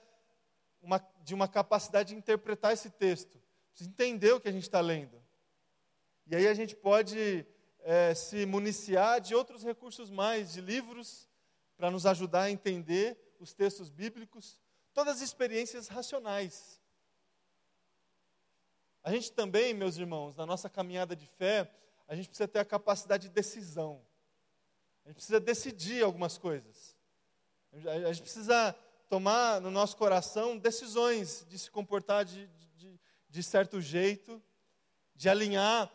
uma, 0.82 1.06
de 1.24 1.34
uma 1.34 1.48
capacidade 1.48 2.10
de 2.10 2.16
interpretar 2.16 2.74
esse 2.74 2.90
texto, 2.90 3.40
precisa 3.70 3.90
entender 3.90 4.34
o 4.34 4.40
que 4.40 4.48
a 4.48 4.52
gente 4.52 4.64
está 4.64 4.80
lendo. 4.80 5.22
E 6.28 6.36
aí 6.36 6.48
a 6.48 6.54
gente 6.54 6.76
pode 6.76 7.46
é, 7.82 8.16
se 8.16 8.46
municiar 8.46 9.22
de 9.22 9.36
outros 9.36 9.64
recursos 9.64 10.10
mais, 10.10 10.54
de 10.54 10.62
livros, 10.62 11.30
para 11.78 11.92
nos 11.92 12.06
ajudar 12.06 12.44
a 12.44 12.52
entender 12.52 13.18
os 13.40 13.54
textos 13.54 13.90
bíblicos, 13.90 14.60
todas 14.94 15.18
as 15.18 15.22
experiências 15.22 15.88
racionais. 15.88 16.82
A 19.04 19.12
gente 19.12 19.32
também, 19.32 19.74
meus 19.74 19.98
irmãos, 19.98 20.36
na 20.36 20.48
nossa 20.48 20.68
caminhada 20.68 21.16
de 21.16 21.28
fé, 21.28 21.72
a 22.08 22.16
gente 22.16 22.28
precisa 22.28 22.48
ter 22.48 22.60
a 22.60 22.66
capacidade 22.66 23.28
de 23.28 23.34
decisão. 23.34 24.02
A 25.04 25.10
gente 25.10 25.18
precisa 25.18 25.40
decidir 25.40 26.04
algumas 26.04 26.40
coisas. 26.40 26.96
A 27.72 28.12
gente 28.12 28.24
precisa 28.24 28.76
tomar 29.08 29.62
no 29.62 29.70
nosso 29.70 29.96
coração 29.96 30.58
decisões 30.58 31.46
de 31.48 31.60
se 31.60 31.70
comportar 31.70 32.26
de, 32.26 32.48
de, 32.78 33.00
de 33.30 33.44
certo 33.44 33.80
jeito, 33.80 34.42
de 35.14 35.30
alinhar 35.30 35.92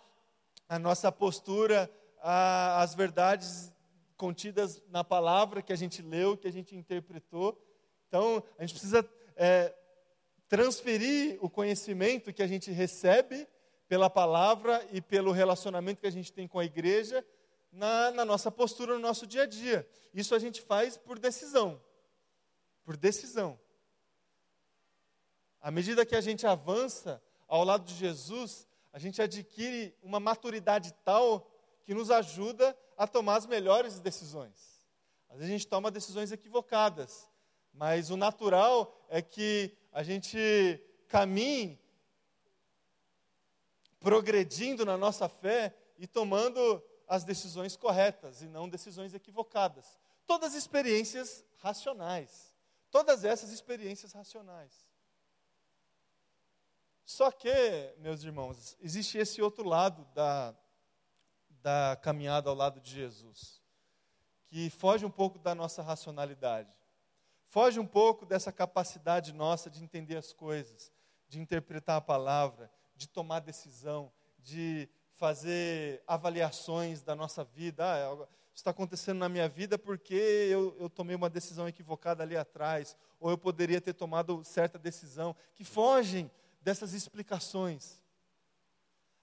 a 0.71 0.79
nossa 0.79 1.11
postura 1.11 1.91
às 2.23 2.95
verdades 2.95 3.73
contidas 4.17 4.81
na 4.89 5.03
palavra 5.03 5.63
que 5.63 5.73
a 5.73 5.77
gente 5.77 6.01
leu, 6.01 6.37
que 6.37 6.47
a 6.47 6.53
gente 6.53 6.77
interpretou. 6.77 7.61
Então, 8.07 8.41
a 8.57 8.63
gente 8.63 8.75
precisa 8.75 9.05
é, 9.35 9.75
transferir 10.49 11.45
o 11.45 11.51
conhecimento 11.51 12.33
que 12.33 12.41
a 12.41 12.47
gente 12.47 12.71
recebe 12.71 13.49
pela 13.89 14.09
palavra 14.09 14.87
e 14.93 15.01
pelo 15.01 15.33
relacionamento 15.33 16.01
que 16.01 16.07
a 16.07 16.13
gente 16.13 16.33
tem 16.33 16.47
com 16.47 16.61
a 16.61 16.65
igreja 16.65 17.27
na, 17.73 18.13
na 18.13 18.25
nossa 18.25 18.49
postura, 18.49 18.95
no 18.95 19.01
nosso 19.01 19.27
dia 19.27 19.43
a 19.43 19.47
dia. 19.47 19.89
Isso 20.15 20.37
a 20.37 20.39
gente 20.39 20.63
faz 20.63 20.97
por 20.97 21.19
decisão. 21.19 21.83
Por 22.85 22.97
decisão. 22.97 23.59
À 25.61 25.73
medida 25.73 26.07
que 26.07 26.15
a 26.15 26.21
gente 26.21 26.47
avança 26.47 27.21
ao 27.49 27.65
lado 27.65 27.85
de 27.85 27.95
Jesus, 27.95 28.69
a 28.93 28.99
gente 28.99 29.23
adquire 29.23 29.97
uma 30.03 30.19
maturidade 30.19 30.93
tal 31.05 31.51
que 31.85 31.95
nos 31.95 32.11
ajuda 32.11 32.77
a 32.97 33.07
tomar 33.07 33.37
as 33.37 33.47
melhores 33.47 34.01
decisões. 34.01 34.87
Às 35.29 35.39
vezes 35.39 35.51
a 35.51 35.59
gente 35.59 35.67
toma 35.67 35.91
decisões 35.91 36.33
equivocadas, 36.33 37.29
mas 37.73 38.11
o 38.11 38.17
natural 38.17 39.07
é 39.09 39.23
que 39.23 39.77
a 39.93 40.03
gente 40.03 40.39
caminhe 41.09 41.79
progredindo 44.01 44.85
na 44.85 44.97
nossa 44.97 45.29
fé 45.29 45.75
e 45.99 46.07
tomando 46.07 46.83
as 47.07 47.25
decisões 47.25 47.77
corretas 47.77 48.43
e 48.43 48.49
não 48.49 48.69
decisões 48.69 49.15
equivocadas. 49.15 49.99
Todas 50.27 50.55
experiências 50.55 51.45
racionais. 51.59 52.55
Todas 52.91 53.25
essas 53.25 53.51
experiências 53.51 54.13
racionais. 54.13 54.90
Só 57.11 57.33
que, 57.33 57.51
meus 57.99 58.23
irmãos, 58.23 58.77
existe 58.81 59.19
esse 59.19 59.43
outro 59.43 59.67
lado 59.69 60.07
da, 60.15 60.55
da 61.61 61.99
caminhada 62.01 62.49
ao 62.49 62.55
lado 62.55 62.81
de 62.81 62.89
Jesus, 62.89 63.61
que 64.47 64.71
foge 64.71 65.05
um 65.05 65.11
pouco 65.11 65.37
da 65.37 65.53
nossa 65.53 65.83
racionalidade, 65.83 66.73
foge 67.49 67.81
um 67.81 67.87
pouco 67.87 68.25
dessa 68.25 68.53
capacidade 68.53 69.33
nossa 69.33 69.69
de 69.69 69.83
entender 69.83 70.17
as 70.17 70.33
coisas, 70.33 70.93
de 71.29 71.41
interpretar 71.41 71.97
a 71.97 72.01
palavra, 72.01 72.71
de 72.95 73.09
tomar 73.09 73.41
decisão, 73.41 74.13
de 74.39 74.89
fazer 75.15 76.05
avaliações 76.07 77.03
da 77.03 77.17
nossa 77.17 77.43
vida. 77.43 77.93
Ah, 77.93 77.99
é 77.99 78.41
está 78.55 78.71
acontecendo 78.71 79.19
na 79.19 79.29
minha 79.29 79.49
vida 79.49 79.77
porque 79.77 80.15
eu, 80.15 80.77
eu, 80.79 80.89
tomei 80.89 81.17
uma 81.17 81.31
decisão 81.31 81.67
equivocada 81.67 82.23
ali 82.23 82.37
atrás, 82.37 82.97
ou 83.19 83.31
eu 83.31 83.39
poderia 83.39 83.81
ter 83.81 83.95
tomado 83.95 84.45
certa 84.45 84.79
decisão, 84.79 85.35
que 85.55 85.65
fogem 85.65 86.31
dessas 86.61 86.93
explicações. 86.93 88.03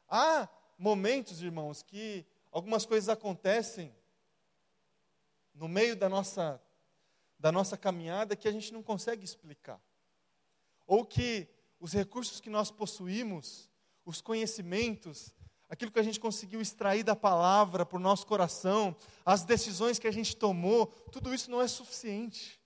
Há 0.10 0.48
momentos, 0.78 1.42
irmãos, 1.42 1.82
que 1.82 2.26
algumas 2.52 2.86
coisas 2.86 3.10
acontecem 3.10 3.94
no 5.54 5.68
meio 5.68 5.96
da 5.96 6.08
nossa, 6.08 6.62
da 7.40 7.52
nossa 7.52 7.78
caminhada 7.78 8.36
que 8.36 8.48
a 8.48 8.52
gente 8.52 8.72
não 8.72 8.84
consegue 8.84 9.26
explicar. 9.26 9.82
Ou 10.86 11.06
que 11.06 11.48
os 11.80 11.94
recursos 11.94 12.40
que 12.40 12.50
nós 12.50 12.72
possuímos, 12.72 13.70
os 14.06 14.22
conhecimentos, 14.22 15.34
aquilo 15.70 15.92
que 15.92 16.00
a 16.00 16.04
gente 16.04 16.20
conseguiu 16.20 16.62
extrair 16.62 17.04
da 17.04 17.16
palavra 17.16 17.86
para 17.86 17.98
o 17.98 18.02
nosso 18.02 18.26
coração, 18.26 18.96
as 19.26 19.44
decisões 19.44 20.00
que 20.00 20.08
a 20.08 20.12
gente 20.12 20.36
tomou, 20.36 20.88
tudo 21.12 21.34
isso 21.34 21.52
não 21.52 21.62
é 21.62 21.68
suficiente. 21.68 22.57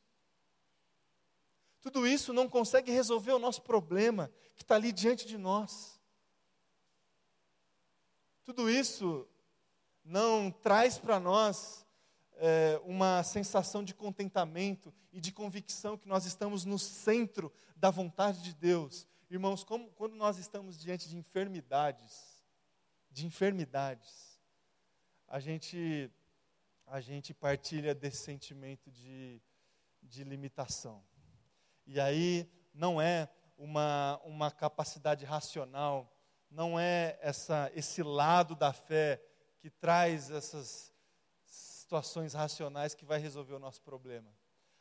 Tudo 1.82 2.06
isso 2.06 2.32
não 2.32 2.48
consegue 2.48 2.92
resolver 2.92 3.32
o 3.32 3.40
nosso 3.40 3.62
problema 3.64 4.32
que 4.56 4.64
está 4.64 4.76
ali 4.76 4.92
diante 4.92 5.26
de 5.26 5.38
nós. 5.38 6.00
Tudo 8.44 8.70
isso 8.70 9.28
não 10.04 10.52
traz 10.52 10.98
para 10.98 11.20
nós 11.20 11.86
é, 12.36 12.82
uma 12.86 13.24
sensação 13.24 13.84
de 13.84 13.94
contentamento 13.94 14.94
e 15.12 15.20
de 15.20 15.32
convicção 15.32 15.98
que 15.98 16.08
nós 16.08 16.26
estamos 16.26 16.66
no 16.66 16.78
centro 16.78 17.52
da 17.76 17.90
vontade 17.90 18.42
de 18.44 18.54
Deus. 18.54 19.08
Irmãos, 19.30 19.64
como, 19.64 19.92
quando 19.92 20.16
nós 20.16 20.38
estamos 20.38 20.80
diante 20.80 21.08
de 21.08 21.18
enfermidades, 21.18 22.44
de 23.10 23.26
enfermidades, 23.26 24.40
a 25.28 25.40
gente, 25.40 26.12
a 26.86 27.00
gente 27.00 27.34
partilha 27.34 27.96
desse 27.96 28.18
sentimento 28.18 28.92
de, 28.92 29.42
de 30.04 30.24
limitação. 30.24 31.04
E 31.86 32.00
aí 32.00 32.50
não 32.74 33.02
é 33.02 33.30
uma, 33.58 34.20
uma 34.24 34.52
capacidade 34.52 35.26
racional, 35.26 36.12
não 36.50 36.80
é 36.80 37.18
essa, 37.22 37.72
esse 37.76 38.04
lado 38.04 38.56
da 38.56 38.74
fé 38.74 39.22
que 39.60 39.70
traz 39.70 40.30
essas 40.32 40.92
situações 41.46 42.34
racionais 42.34 42.96
que 42.96 43.06
vai 43.06 43.20
resolver 43.20 43.54
o 43.54 43.60
nosso 43.60 43.82
problema. 43.82 44.30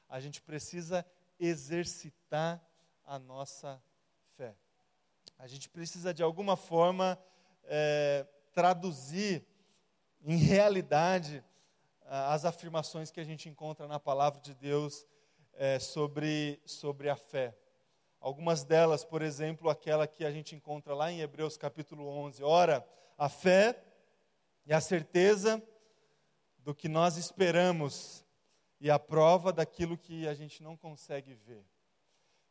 A 0.09 0.19
gente 0.21 0.41
precisa 0.41 1.05
exercitar 1.39 2.61
a 3.05 3.19
nossa 3.19 3.83
fé. 4.37 4.57
A 5.39 5.47
gente 5.47 5.69
precisa, 5.69 6.13
de 6.13 6.23
alguma 6.23 6.57
forma, 6.57 7.19
é, 7.65 8.27
traduzir 8.53 9.47
em 10.23 10.37
realidade 10.37 11.45
as 12.07 12.45
afirmações 12.45 13.11
que 13.11 13.21
a 13.21 13.25
gente 13.25 13.49
encontra 13.49 13.87
na 13.87 14.01
palavra 14.01 14.41
de 14.41 14.55
Deus 14.55 15.07
é, 15.61 15.79
sobre, 15.79 16.59
sobre 16.65 17.11
a 17.11 17.17
fé. 17.17 17.55
Algumas 18.19 18.65
delas, 18.65 19.05
por 19.05 19.21
exemplo, 19.21 19.69
aquela 19.69 20.07
que 20.07 20.25
a 20.25 20.31
gente 20.31 20.57
encontra 20.57 20.95
lá 20.95 21.13
em 21.13 21.21
Hebreus 21.21 21.59
capítulo 21.59 22.09
11. 22.09 22.43
Ora, 22.43 22.83
a 23.19 23.29
fé 23.29 23.79
é 24.67 24.75
a 24.75 24.81
certeza 24.81 25.63
do 26.61 26.75
que 26.75 26.89
nós 26.89 27.19
esperamos 27.19 28.25
e 28.81 28.91
a 28.91 28.99
prova 28.99 29.53
daquilo 29.53 29.99
que 29.99 30.27
a 30.27 30.33
gente 30.33 30.63
não 30.63 30.79
consegue 30.79 31.35
ver. 31.35 31.63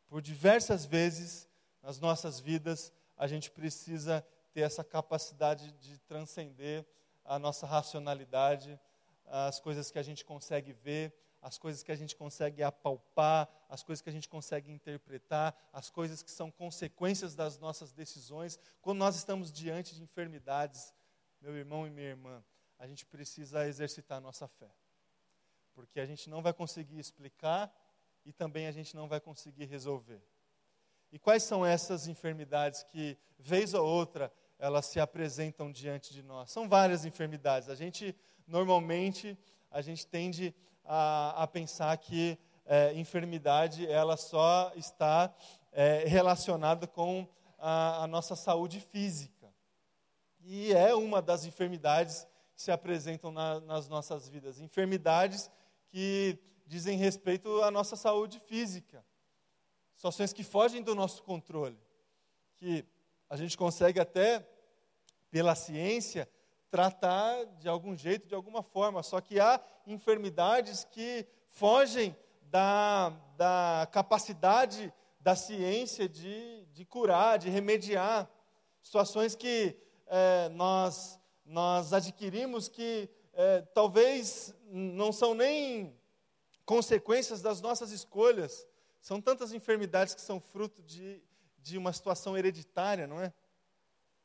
Por 0.06 0.22
diversas 0.22 0.84
vezes 0.84 1.48
nas 1.82 1.98
nossas 1.98 2.38
vidas, 2.38 2.92
a 3.16 3.26
gente 3.26 3.50
precisa 3.50 4.24
ter 4.52 4.60
essa 4.60 4.84
capacidade 4.84 5.72
de 5.72 5.98
transcender 5.98 6.86
a 7.24 7.40
nossa 7.40 7.66
racionalidade, 7.66 8.78
as 9.26 9.58
coisas 9.58 9.90
que 9.90 9.98
a 9.98 10.02
gente 10.02 10.24
consegue 10.24 10.72
ver, 10.72 11.12
as 11.42 11.56
coisas 11.56 11.82
que 11.82 11.90
a 11.90 11.96
gente 11.96 12.14
consegue 12.14 12.62
apalpar, 12.62 13.48
as 13.68 13.82
coisas 13.82 14.02
que 14.02 14.10
a 14.10 14.12
gente 14.12 14.28
consegue 14.28 14.70
interpretar, 14.70 15.56
as 15.72 15.88
coisas 15.88 16.22
que 16.22 16.30
são 16.30 16.50
consequências 16.50 17.34
das 17.34 17.58
nossas 17.58 17.92
decisões. 17.92 18.58
Quando 18.82 18.98
nós 18.98 19.16
estamos 19.16 19.50
diante 19.50 19.94
de 19.94 20.02
enfermidades, 20.02 20.92
meu 21.40 21.56
irmão 21.56 21.86
e 21.86 21.90
minha 21.90 22.08
irmã, 22.08 22.44
a 22.78 22.86
gente 22.86 23.06
precisa 23.06 23.66
exercitar 23.66 24.18
a 24.18 24.20
nossa 24.20 24.46
fé. 24.46 24.70
Porque 25.74 26.00
a 26.00 26.06
gente 26.06 26.28
não 26.28 26.42
vai 26.42 26.52
conseguir 26.52 26.98
explicar 26.98 27.72
e 28.24 28.32
também 28.32 28.66
a 28.66 28.72
gente 28.72 28.94
não 28.94 29.08
vai 29.08 29.20
conseguir 29.20 29.64
resolver. 29.64 30.22
E 31.12 31.18
quais 31.18 31.42
são 31.42 31.64
essas 31.64 32.06
enfermidades 32.06 32.82
que, 32.84 33.18
vez 33.38 33.74
ou 33.74 33.84
outra, 33.84 34.32
elas 34.58 34.86
se 34.86 35.00
apresentam 35.00 35.72
diante 35.72 36.12
de 36.12 36.22
nós? 36.22 36.50
São 36.50 36.68
várias 36.68 37.04
enfermidades. 37.04 37.68
A 37.68 37.74
gente, 37.74 38.14
normalmente, 38.46 39.36
a 39.70 39.80
gente 39.80 40.06
tende 40.06 40.54
a, 40.84 41.42
a 41.42 41.46
pensar 41.46 41.96
que 41.98 42.38
é, 42.66 42.92
enfermidade 42.94 43.86
ela 43.86 44.16
só 44.16 44.72
está 44.76 45.34
é, 45.72 46.04
relacionada 46.06 46.86
com 46.86 47.26
a, 47.58 48.04
a, 48.04 48.06
nossa 48.06 48.36
saúde 48.36 48.80
física. 48.80 49.52
E 50.42 50.72
é 50.72 50.94
uma 50.94 51.20
das 51.20 51.44
enfermidades 51.44 52.26
que 52.54 52.62
se 52.62 52.70
apresentam 52.70 53.30
na, 53.30 53.60
nas 53.60 53.88
nossas 53.88 54.28
vidas. 54.28 54.60
Enfermidades 54.60 55.50
que 55.88 56.38
dizem 56.66 56.96
respeito 56.96 57.60
à 57.62 57.70
nossa 57.70 57.96
saúde 57.96 58.38
física. 58.38 59.04
Situações 59.96 60.32
que 60.32 60.44
fogem 60.44 60.82
do 60.82 60.94
nosso 60.94 61.22
controle. 61.22 61.78
Que 62.56 62.84
a 63.28 63.36
gente 63.36 63.56
consegue 63.56 64.00
até, 64.00 64.48
pela 65.30 65.54
ciência, 65.54 66.28
tratar 66.70 67.44
de 67.58 67.68
algum 67.68 67.96
jeito, 67.96 68.28
de 68.28 68.34
alguma 68.34 68.62
forma. 68.62 69.02
Só 69.02 69.20
que 69.20 69.40
há 69.40 69.60
enfermidades 69.86 70.84
que 70.84 71.26
fogem 71.50 72.16
da, 72.42 73.10
da 73.36 73.88
capacidade 73.90 74.92
da 75.20 75.36
ciência 75.36 76.08
de, 76.08 76.64
de 76.66 76.84
curar, 76.84 77.38
de 77.38 77.50
remediar. 77.50 78.30
Situações 78.82 79.34
que 79.34 79.76
é, 80.06 80.48
nós, 80.50 81.18
nós 81.44 81.92
adquirimos 81.92 82.68
que 82.68 83.08
é, 83.34 83.60
talvez 83.74 84.54
não 84.70 85.12
são 85.12 85.34
nem 85.34 85.94
consequências 86.64 87.42
das 87.42 87.60
nossas 87.60 87.90
escolhas. 87.90 88.66
São 89.00 89.20
tantas 89.20 89.52
enfermidades 89.52 90.14
que 90.14 90.20
são 90.20 90.40
fruto 90.40 90.82
de, 90.82 91.22
de 91.58 91.76
uma 91.76 91.92
situação 91.92 92.36
hereditária, 92.36 93.06
não 93.06 93.20
é? 93.20 93.32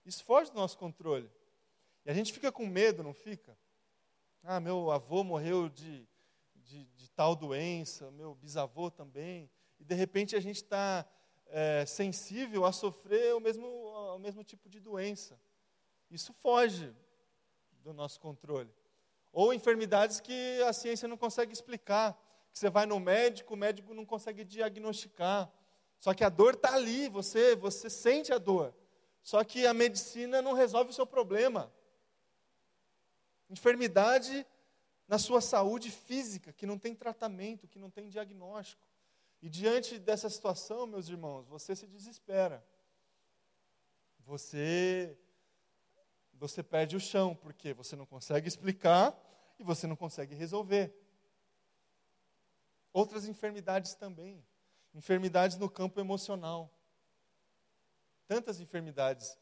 Isso 0.06 0.24
foge 0.24 0.52
do 0.52 0.58
nosso 0.58 0.78
controle. 0.78 1.30
E 2.06 2.12
a 2.12 2.14
gente 2.14 2.32
fica 2.32 2.52
com 2.52 2.68
medo, 2.68 3.02
não 3.02 3.14
fica? 3.14 3.58
Ah, 4.44 4.60
meu 4.60 4.92
avô 4.92 5.24
morreu 5.24 5.68
de, 5.68 6.08
de, 6.54 6.86
de 6.86 7.10
tal 7.10 7.36
doença, 7.36 8.12
meu 8.12 8.36
bisavô 8.36 8.92
também. 8.92 9.50
E 9.80 9.84
de 9.84 9.96
repente 9.96 10.36
a 10.36 10.40
gente 10.40 10.58
está 10.58 11.04
é, 11.48 11.84
sensível 11.88 12.64
a 12.64 12.72
sofrer 12.72 13.34
o 13.34 13.40
mesmo, 13.40 13.68
o 13.68 14.20
mesmo 14.20 14.44
tipo 14.44 14.70
de 14.70 14.80
doença. 14.80 15.40
Isso 16.12 16.32
foge 16.32 16.94
do 17.82 17.92
nosso 17.92 18.20
controle. 18.20 18.70
Ou 19.32 19.52
enfermidades 19.52 20.20
que 20.20 20.62
a 20.62 20.74
ciência 20.74 21.08
não 21.08 21.18
consegue 21.18 21.52
explicar. 21.54 22.14
Que 22.52 22.60
você 22.60 22.70
vai 22.70 22.86
no 22.86 23.00
médico, 23.00 23.56
o 23.56 23.58
médico 23.58 23.96
não 23.96 24.06
consegue 24.06 24.44
diagnosticar. 24.44 25.52
Só 26.00 26.14
que 26.14 26.24
a 26.24 26.30
dor 26.30 26.54
está 26.54 26.76
ali, 26.76 27.10
você, 27.10 27.56
você 27.56 27.90
sente 27.90 28.32
a 28.32 28.38
dor. 28.38 28.76
Só 29.24 29.44
que 29.44 29.66
a 29.66 29.74
medicina 29.74 30.40
não 30.40 30.54
resolve 30.54 30.92
o 30.92 30.94
seu 30.94 31.08
problema 31.08 31.74
enfermidade 33.50 34.46
na 35.08 35.18
sua 35.20 35.42
saúde 35.42 35.92
física, 35.92 36.52
que 36.52 36.66
não 36.66 36.78
tem 36.78 36.96
tratamento, 36.96 37.68
que 37.68 37.80
não 37.80 37.90
tem 37.90 38.10
diagnóstico. 38.10 38.86
E 39.42 39.50
diante 39.50 40.00
dessa 40.00 40.30
situação, 40.30 40.88
meus 40.88 41.08
irmãos, 41.08 41.48
você 41.48 41.76
se 41.76 41.86
desespera. 41.86 42.66
Você 44.20 45.18
você 46.38 46.62
perde 46.62 46.98
o 46.98 47.00
chão, 47.00 47.34
porque 47.34 47.74
você 47.74 47.96
não 47.96 48.06
consegue 48.06 48.48
explicar 48.48 49.18
e 49.58 49.64
você 49.64 49.88
não 49.88 49.96
consegue 49.96 50.36
resolver. 50.36 50.94
Outras 52.92 53.26
enfermidades 53.26 53.94
também, 53.96 54.46
enfermidades 54.94 55.58
no 55.58 55.70
campo 55.70 56.00
emocional. 56.00 56.70
Tantas 58.28 58.60
enfermidades 58.60 59.38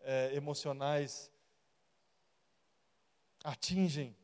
é, 0.00 0.34
emocionais 0.34 1.30
atingem 3.44 4.16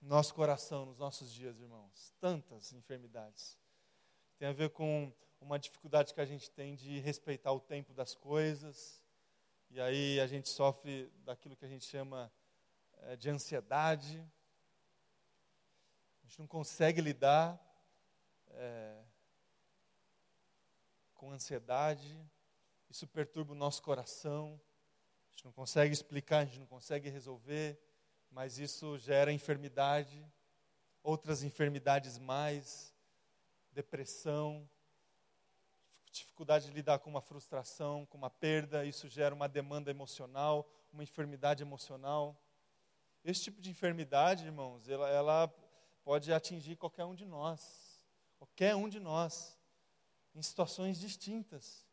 nosso 0.00 0.34
coração 0.34 0.86
nos 0.86 0.98
nossos 0.98 1.32
dias, 1.32 1.60
irmãos. 1.60 2.14
Tantas 2.20 2.72
enfermidades. 2.72 3.58
Tem 4.38 4.48
a 4.48 4.52
ver 4.52 4.70
com 4.70 5.12
uma 5.40 5.58
dificuldade 5.58 6.14
que 6.14 6.20
a 6.20 6.24
gente 6.24 6.50
tem 6.50 6.74
de 6.74 6.98
respeitar 7.00 7.52
o 7.52 7.60
tempo 7.60 7.92
das 7.92 8.14
coisas. 8.14 9.02
E 9.70 9.80
aí 9.80 10.18
a 10.20 10.26
gente 10.26 10.48
sofre 10.48 11.10
daquilo 11.24 11.56
que 11.56 11.64
a 11.64 11.68
gente 11.68 11.84
chama 11.84 12.32
é, 12.98 13.16
de 13.16 13.28
ansiedade. 13.28 14.18
A 16.22 16.26
gente 16.26 16.38
não 16.38 16.46
consegue 16.46 17.00
lidar 17.00 17.60
é, 18.48 19.02
com 21.14 21.30
ansiedade. 21.30 22.18
Isso 22.88 23.06
perturba 23.06 23.52
o 23.52 23.56
nosso 23.56 23.82
coração. 23.82 24.60
A 25.28 25.30
gente 25.32 25.44
não 25.44 25.52
consegue 25.52 25.92
explicar, 25.92 26.38
a 26.38 26.44
gente 26.44 26.58
não 26.58 26.66
consegue 26.66 27.08
resolver 27.08 27.78
mas 28.30 28.58
isso 28.58 28.96
gera 28.98 29.32
enfermidade, 29.32 30.24
outras 31.02 31.42
enfermidades 31.42 32.18
mais, 32.18 32.94
depressão, 33.72 34.68
dificuldade 36.12 36.66
de 36.66 36.72
lidar 36.72 36.98
com 36.98 37.10
uma 37.10 37.20
frustração, 37.20 38.06
com 38.06 38.18
uma 38.18 38.30
perda, 38.30 38.84
isso 38.84 39.08
gera 39.08 39.34
uma 39.34 39.48
demanda 39.48 39.90
emocional, 39.90 40.68
uma 40.92 41.02
enfermidade 41.02 41.62
emocional. 41.62 42.40
Esse 43.24 43.42
tipo 43.42 43.60
de 43.60 43.70
enfermidade, 43.70 44.44
irmãos, 44.44 44.88
ela, 44.88 45.08
ela 45.08 45.48
pode 46.04 46.32
atingir 46.32 46.76
qualquer 46.76 47.04
um 47.04 47.14
de 47.14 47.24
nós, 47.24 48.00
qualquer 48.38 48.74
um 48.74 48.88
de 48.88 48.98
nós, 48.98 49.58
em 50.34 50.42
situações 50.42 50.98
distintas. 50.98 51.86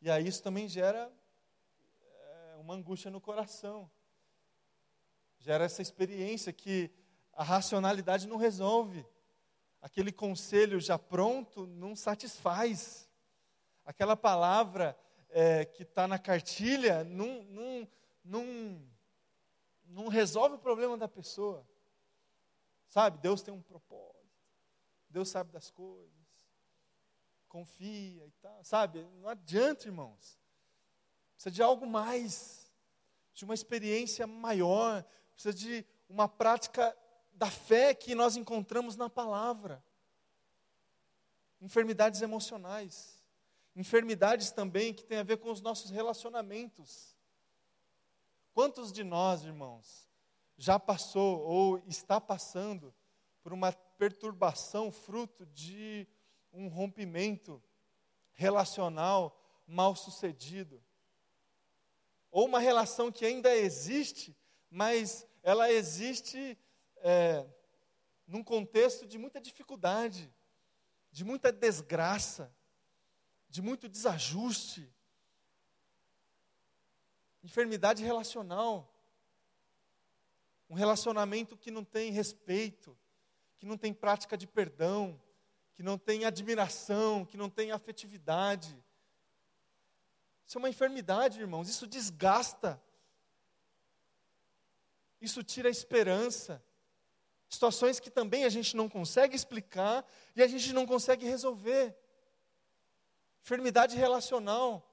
E 0.00 0.10
aí 0.10 0.26
isso 0.26 0.42
também 0.42 0.68
gera 0.68 1.10
é, 2.02 2.56
uma 2.56 2.74
angústia 2.74 3.10
no 3.10 3.20
coração 3.20 3.90
gera 5.44 5.66
essa 5.66 5.82
experiência 5.82 6.54
que 6.54 6.90
a 7.34 7.44
racionalidade 7.44 8.26
não 8.26 8.38
resolve. 8.38 9.04
aquele 9.82 10.10
conselho 10.10 10.80
já 10.80 10.98
pronto 10.98 11.66
não 11.66 11.94
satisfaz. 11.94 13.06
Aquela 13.84 14.16
palavra 14.16 14.98
é, 15.28 15.66
que 15.66 15.82
está 15.82 16.08
na 16.08 16.18
cartilha 16.18 17.04
não, 17.04 17.42
não, 17.42 17.88
não, 18.24 18.82
não 19.84 20.08
resolve 20.08 20.54
o 20.54 20.58
problema 20.58 20.96
da 20.96 21.06
pessoa. 21.06 21.68
Sabe, 22.88 23.18
Deus 23.18 23.42
tem 23.42 23.52
um 23.52 23.60
propósito. 23.60 24.24
Deus 25.10 25.28
sabe 25.28 25.52
das 25.52 25.70
coisas. 25.70 26.10
Confia 27.46 28.24
e 28.24 28.32
tal. 28.40 28.64
Sabe, 28.64 29.06
não 29.20 29.28
adianta, 29.28 29.86
irmãos. 29.86 30.40
Precisa 31.34 31.50
de 31.50 31.62
algo 31.62 31.86
mais. 31.86 32.72
De 33.34 33.44
uma 33.44 33.52
experiência 33.52 34.26
maior. 34.26 35.04
Precisa 35.34 35.54
de 35.54 35.84
uma 36.08 36.28
prática 36.28 36.96
da 37.32 37.50
fé 37.50 37.94
que 37.94 38.14
nós 38.14 38.36
encontramos 38.36 38.96
na 38.96 39.10
palavra. 39.10 39.84
Enfermidades 41.60 42.22
emocionais. 42.22 43.22
Enfermidades 43.74 44.50
também 44.50 44.94
que 44.94 45.04
têm 45.04 45.18
a 45.18 45.24
ver 45.24 45.38
com 45.38 45.50
os 45.50 45.60
nossos 45.60 45.90
relacionamentos. 45.90 47.16
Quantos 48.52 48.92
de 48.92 49.02
nós, 49.02 49.42
irmãos, 49.42 50.08
já 50.56 50.78
passou 50.78 51.40
ou 51.40 51.78
está 51.88 52.20
passando 52.20 52.94
por 53.42 53.52
uma 53.52 53.72
perturbação 53.72 54.92
fruto 54.92 55.44
de 55.46 56.06
um 56.52 56.68
rompimento 56.68 57.60
relacional 58.32 59.36
mal 59.66 59.96
sucedido? 59.96 60.80
Ou 62.30 62.46
uma 62.46 62.60
relação 62.60 63.10
que 63.10 63.26
ainda 63.26 63.56
existe, 63.56 64.36
mas 64.74 65.24
ela 65.40 65.70
existe 65.70 66.58
é, 66.96 67.46
num 68.26 68.42
contexto 68.42 69.06
de 69.06 69.16
muita 69.16 69.40
dificuldade, 69.40 70.34
de 71.12 71.22
muita 71.22 71.52
desgraça, 71.52 72.52
de 73.48 73.62
muito 73.62 73.88
desajuste, 73.88 74.92
enfermidade 77.40 78.02
relacional, 78.02 78.92
um 80.68 80.74
relacionamento 80.74 81.56
que 81.56 81.70
não 81.70 81.84
tem 81.84 82.10
respeito, 82.10 82.98
que 83.58 83.66
não 83.66 83.78
tem 83.78 83.94
prática 83.94 84.36
de 84.36 84.48
perdão, 84.48 85.22
que 85.72 85.84
não 85.84 85.96
tem 85.96 86.24
admiração, 86.24 87.24
que 87.24 87.36
não 87.36 87.48
tem 87.48 87.70
afetividade. 87.70 88.76
Isso 90.44 90.58
é 90.58 90.60
uma 90.60 90.68
enfermidade, 90.68 91.38
irmãos, 91.38 91.68
isso 91.68 91.86
desgasta, 91.86 92.82
isso 95.24 95.42
tira 95.42 95.68
a 95.68 95.70
esperança 95.70 96.62
situações 97.54 98.00
que 98.00 98.10
também 98.10 98.44
a 98.44 98.48
gente 98.48 98.76
não 98.76 98.88
consegue 98.88 99.34
explicar 99.34 100.04
e 100.34 100.42
a 100.42 100.46
gente 100.46 100.72
não 100.72 100.86
consegue 100.86 101.24
resolver. 101.26 101.96
Enfermidade 103.42 103.96
relacional, 103.96 104.90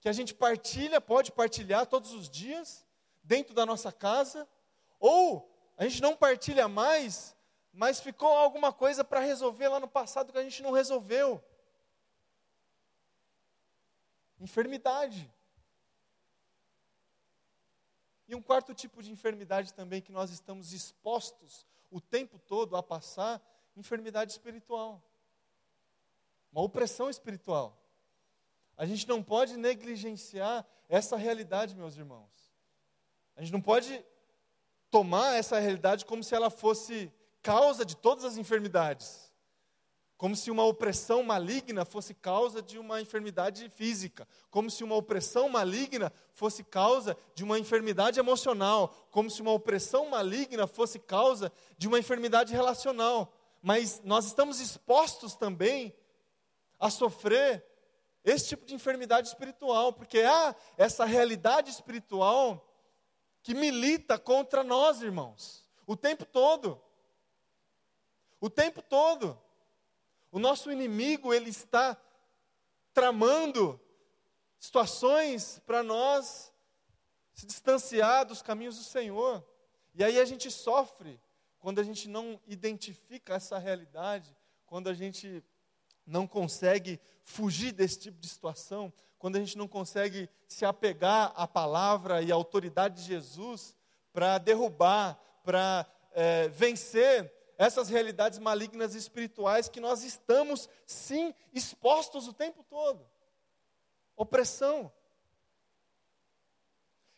que 0.00 0.08
a 0.08 0.12
gente 0.12 0.34
partilha, 0.34 1.00
pode 1.00 1.32
partilhar 1.32 1.86
todos 1.86 2.12
os 2.12 2.28
dias, 2.28 2.86
dentro 3.22 3.54
da 3.54 3.66
nossa 3.66 3.90
casa, 3.92 4.48
ou 4.98 5.50
a 5.76 5.84
gente 5.84 6.00
não 6.00 6.16
partilha 6.16 6.68
mais, 6.68 7.36
mas 7.72 8.00
ficou 8.00 8.28
alguma 8.28 8.72
coisa 8.72 9.02
para 9.02 9.20
resolver 9.20 9.68
lá 9.68 9.80
no 9.80 9.88
passado 9.88 10.32
que 10.32 10.38
a 10.38 10.42
gente 10.42 10.62
não 10.62 10.72
resolveu. 10.72 11.42
Enfermidade. 14.38 15.30
E 18.30 18.34
um 18.36 18.40
quarto 18.40 18.72
tipo 18.72 19.02
de 19.02 19.10
enfermidade 19.10 19.74
também 19.74 20.00
que 20.00 20.12
nós 20.12 20.30
estamos 20.30 20.72
expostos 20.72 21.66
o 21.90 22.00
tempo 22.00 22.38
todo 22.38 22.76
a 22.76 22.82
passar, 22.82 23.42
enfermidade 23.76 24.30
espiritual. 24.30 25.02
Uma 26.52 26.62
opressão 26.62 27.10
espiritual. 27.10 27.76
A 28.76 28.86
gente 28.86 29.08
não 29.08 29.20
pode 29.20 29.56
negligenciar 29.56 30.64
essa 30.88 31.16
realidade, 31.16 31.74
meus 31.74 31.96
irmãos. 31.96 32.54
A 33.34 33.40
gente 33.40 33.52
não 33.52 33.60
pode 33.60 34.00
tomar 34.92 35.34
essa 35.34 35.58
realidade 35.58 36.06
como 36.06 36.22
se 36.22 36.32
ela 36.32 36.50
fosse 36.50 37.12
causa 37.42 37.84
de 37.84 37.96
todas 37.96 38.24
as 38.24 38.36
enfermidades 38.36 39.29
como 40.20 40.36
se 40.36 40.50
uma 40.50 40.66
opressão 40.66 41.22
maligna 41.22 41.82
fosse 41.82 42.12
causa 42.12 42.60
de 42.60 42.78
uma 42.78 43.00
enfermidade 43.00 43.66
física, 43.70 44.28
como 44.50 44.70
se 44.70 44.84
uma 44.84 44.94
opressão 44.94 45.48
maligna 45.48 46.12
fosse 46.34 46.62
causa 46.62 47.16
de 47.34 47.42
uma 47.42 47.58
enfermidade 47.58 48.20
emocional, 48.20 48.94
como 49.10 49.30
se 49.30 49.40
uma 49.40 49.52
opressão 49.52 50.10
maligna 50.10 50.66
fosse 50.66 50.98
causa 50.98 51.50
de 51.78 51.88
uma 51.88 51.98
enfermidade 51.98 52.52
relacional. 52.52 53.32
Mas 53.62 54.02
nós 54.04 54.26
estamos 54.26 54.60
expostos 54.60 55.34
também 55.34 55.96
a 56.78 56.90
sofrer 56.90 57.64
esse 58.22 58.48
tipo 58.48 58.66
de 58.66 58.74
enfermidade 58.74 59.28
espiritual, 59.28 59.90
porque 59.90 60.18
há 60.20 60.54
essa 60.76 61.06
realidade 61.06 61.70
espiritual 61.70 62.70
que 63.42 63.54
milita 63.54 64.18
contra 64.18 64.62
nós, 64.62 65.00
irmãos, 65.00 65.66
o 65.86 65.96
tempo 65.96 66.26
todo. 66.26 66.78
O 68.38 68.50
tempo 68.50 68.82
todo. 68.82 69.40
O 70.30 70.38
nosso 70.38 70.70
inimigo, 70.70 71.34
ele 71.34 71.50
está 71.50 71.96
tramando 72.92 73.80
situações 74.58 75.60
para 75.66 75.82
nós 75.82 76.52
se 77.32 77.46
distanciar 77.46 78.26
dos 78.26 78.42
caminhos 78.42 78.76
do 78.76 78.84
Senhor. 78.84 79.44
E 79.94 80.04
aí 80.04 80.20
a 80.20 80.24
gente 80.24 80.50
sofre 80.50 81.20
quando 81.58 81.78
a 81.78 81.82
gente 81.82 82.08
não 82.08 82.40
identifica 82.46 83.34
essa 83.34 83.58
realidade, 83.58 84.36
quando 84.66 84.88
a 84.88 84.94
gente 84.94 85.42
não 86.06 86.26
consegue 86.26 87.00
fugir 87.22 87.72
desse 87.72 87.98
tipo 87.98 88.18
de 88.18 88.28
situação, 88.28 88.92
quando 89.18 89.36
a 89.36 89.40
gente 89.40 89.58
não 89.58 89.68
consegue 89.68 90.28
se 90.46 90.64
apegar 90.64 91.32
à 91.34 91.46
palavra 91.46 92.22
e 92.22 92.32
à 92.32 92.34
autoridade 92.34 93.02
de 93.02 93.08
Jesus 93.08 93.76
para 94.12 94.38
derrubar, 94.38 95.18
para 95.44 95.86
é, 96.12 96.48
vencer 96.48 97.32
essas 97.60 97.90
realidades 97.90 98.38
malignas 98.38 98.94
espirituais 98.94 99.68
que 99.68 99.80
nós 99.80 100.02
estamos, 100.02 100.66
sim, 100.86 101.34
expostos 101.52 102.26
o 102.26 102.32
tempo 102.32 102.64
todo. 102.64 103.06
Opressão. 104.16 104.90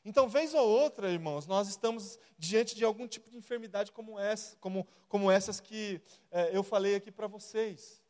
Então, 0.05 0.29
vez 0.29 0.53
ou 0.53 0.69
outra, 0.69 1.09
irmãos, 1.09 1.47
nós 1.47 1.69
estamos 1.69 2.19
diante 2.37 2.75
de 2.75 2.85
algum 2.85 3.07
tipo 3.07 3.31
de 3.31 3.37
enfermidade 3.37 3.93
como 3.93 4.19
essa, 4.19 4.57
como, 4.57 4.85
como 5.09 5.31
essas 5.31 5.61
que 5.61 6.03
é, 6.33 6.51
eu 6.57 6.65
falei 6.65 6.97
aqui 6.97 7.13
para 7.13 7.29
vocês. 7.29 8.03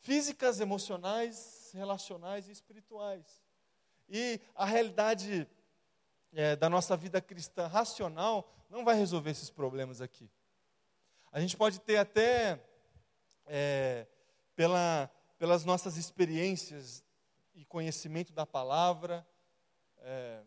Físicas, 0.00 0.58
emocionais, 0.58 1.70
relacionais 1.72 2.48
e 2.48 2.50
espirituais. 2.50 3.40
E 4.08 4.40
a 4.52 4.64
realidade 4.64 5.48
é, 6.32 6.56
da 6.56 6.68
nossa 6.68 6.96
vida 6.96 7.20
cristã 7.20 7.68
racional 7.68 8.52
não 8.68 8.84
vai 8.84 8.96
resolver 8.96 9.30
esses 9.30 9.48
problemas 9.48 10.00
aqui. 10.00 10.28
A 11.32 11.40
gente 11.40 11.56
pode 11.56 11.80
ter 11.80 11.96
até, 11.96 12.60
é, 13.46 14.06
pela, 14.54 15.10
pelas 15.38 15.64
nossas 15.64 15.96
experiências 15.96 17.04
e 17.54 17.64
conhecimento 17.64 18.32
da 18.32 18.46
palavra, 18.46 19.26
é, 19.98 20.42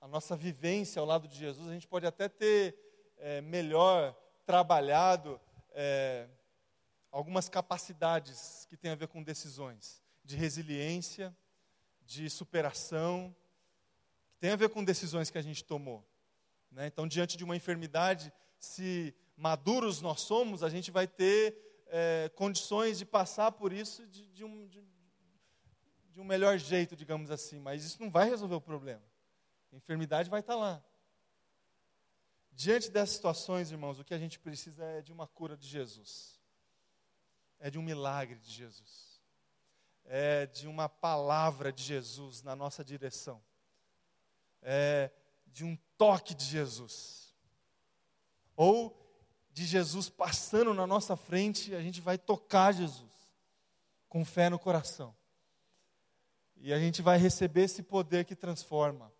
a 0.00 0.08
nossa 0.08 0.36
vivência 0.36 1.00
ao 1.00 1.06
lado 1.06 1.28
de 1.28 1.36
Jesus, 1.36 1.68
a 1.68 1.72
gente 1.72 1.86
pode 1.86 2.06
até 2.06 2.28
ter 2.28 2.76
é, 3.18 3.40
melhor 3.40 4.14
trabalhado 4.44 5.40
é, 5.70 6.28
algumas 7.10 7.48
capacidades 7.48 8.66
que 8.68 8.76
têm 8.76 8.90
a 8.90 8.96
ver 8.96 9.08
com 9.08 9.22
decisões, 9.22 10.02
de 10.24 10.36
resiliência, 10.36 11.36
de 12.04 12.28
superação, 12.28 13.34
que 14.28 14.38
tem 14.38 14.50
a 14.50 14.56
ver 14.56 14.70
com 14.70 14.82
decisões 14.82 15.30
que 15.30 15.38
a 15.38 15.42
gente 15.42 15.64
tomou. 15.64 16.04
Né? 16.70 16.86
Então, 16.86 17.06
diante 17.06 17.36
de 17.36 17.44
uma 17.44 17.56
enfermidade, 17.56 18.32
se 18.58 19.14
maduros 19.42 20.00
nós 20.00 20.20
somos, 20.20 20.62
a 20.62 20.68
gente 20.68 20.92
vai 20.92 21.08
ter 21.08 21.82
é, 21.88 22.30
condições 22.36 22.96
de 22.96 23.04
passar 23.04 23.50
por 23.50 23.72
isso 23.72 24.06
de, 24.06 24.28
de, 24.28 24.44
um, 24.44 24.68
de, 24.68 24.80
de, 26.10 26.20
um 26.20 26.24
melhor 26.24 26.56
jeito, 26.58 26.94
digamos 26.94 27.28
assim. 27.28 27.58
Mas 27.58 27.84
isso 27.84 28.00
não 28.00 28.08
vai 28.08 28.30
resolver 28.30 28.54
o 28.54 28.60
problema. 28.60 29.02
A 29.72 29.76
enfermidade 29.76 30.30
vai 30.30 30.38
estar 30.38 30.54
lá. 30.54 30.80
Diante 32.52 32.88
dessas 32.88 33.16
situações, 33.16 33.72
irmãos, 33.72 33.98
o 33.98 34.04
que 34.04 34.14
a 34.14 34.18
gente 34.18 34.38
precisa 34.38 34.84
é 34.84 35.02
de 35.02 35.12
uma 35.12 35.26
cura 35.26 35.56
de 35.56 35.66
Jesus. 35.66 36.40
É 37.58 37.68
de 37.68 37.80
um 37.80 37.82
milagre 37.82 38.38
de 38.38 38.50
Jesus. 38.52 39.20
É 40.04 40.46
de 40.46 40.68
uma 40.68 40.88
palavra 40.88 41.72
de 41.72 41.82
Jesus 41.82 42.42
na 42.44 42.54
nossa 42.54 42.84
direção. 42.84 43.42
É 44.62 45.10
de 45.48 45.64
um 45.64 45.76
toque 45.98 46.32
de 46.32 46.44
Jesus. 46.44 47.34
Ou 48.54 49.01
de 49.52 49.66
Jesus 49.66 50.08
passando 50.08 50.72
na 50.72 50.86
nossa 50.86 51.16
frente, 51.16 51.74
a 51.74 51.80
gente 51.80 52.00
vai 52.00 52.16
tocar 52.16 52.72
Jesus 52.72 53.12
com 54.08 54.24
fé 54.24 54.48
no 54.48 54.58
coração. 54.58 55.14
E 56.56 56.72
a 56.72 56.78
gente 56.78 57.02
vai 57.02 57.18
receber 57.18 57.64
esse 57.64 57.82
poder 57.82 58.24
que 58.24 58.36
transforma. 58.36 59.12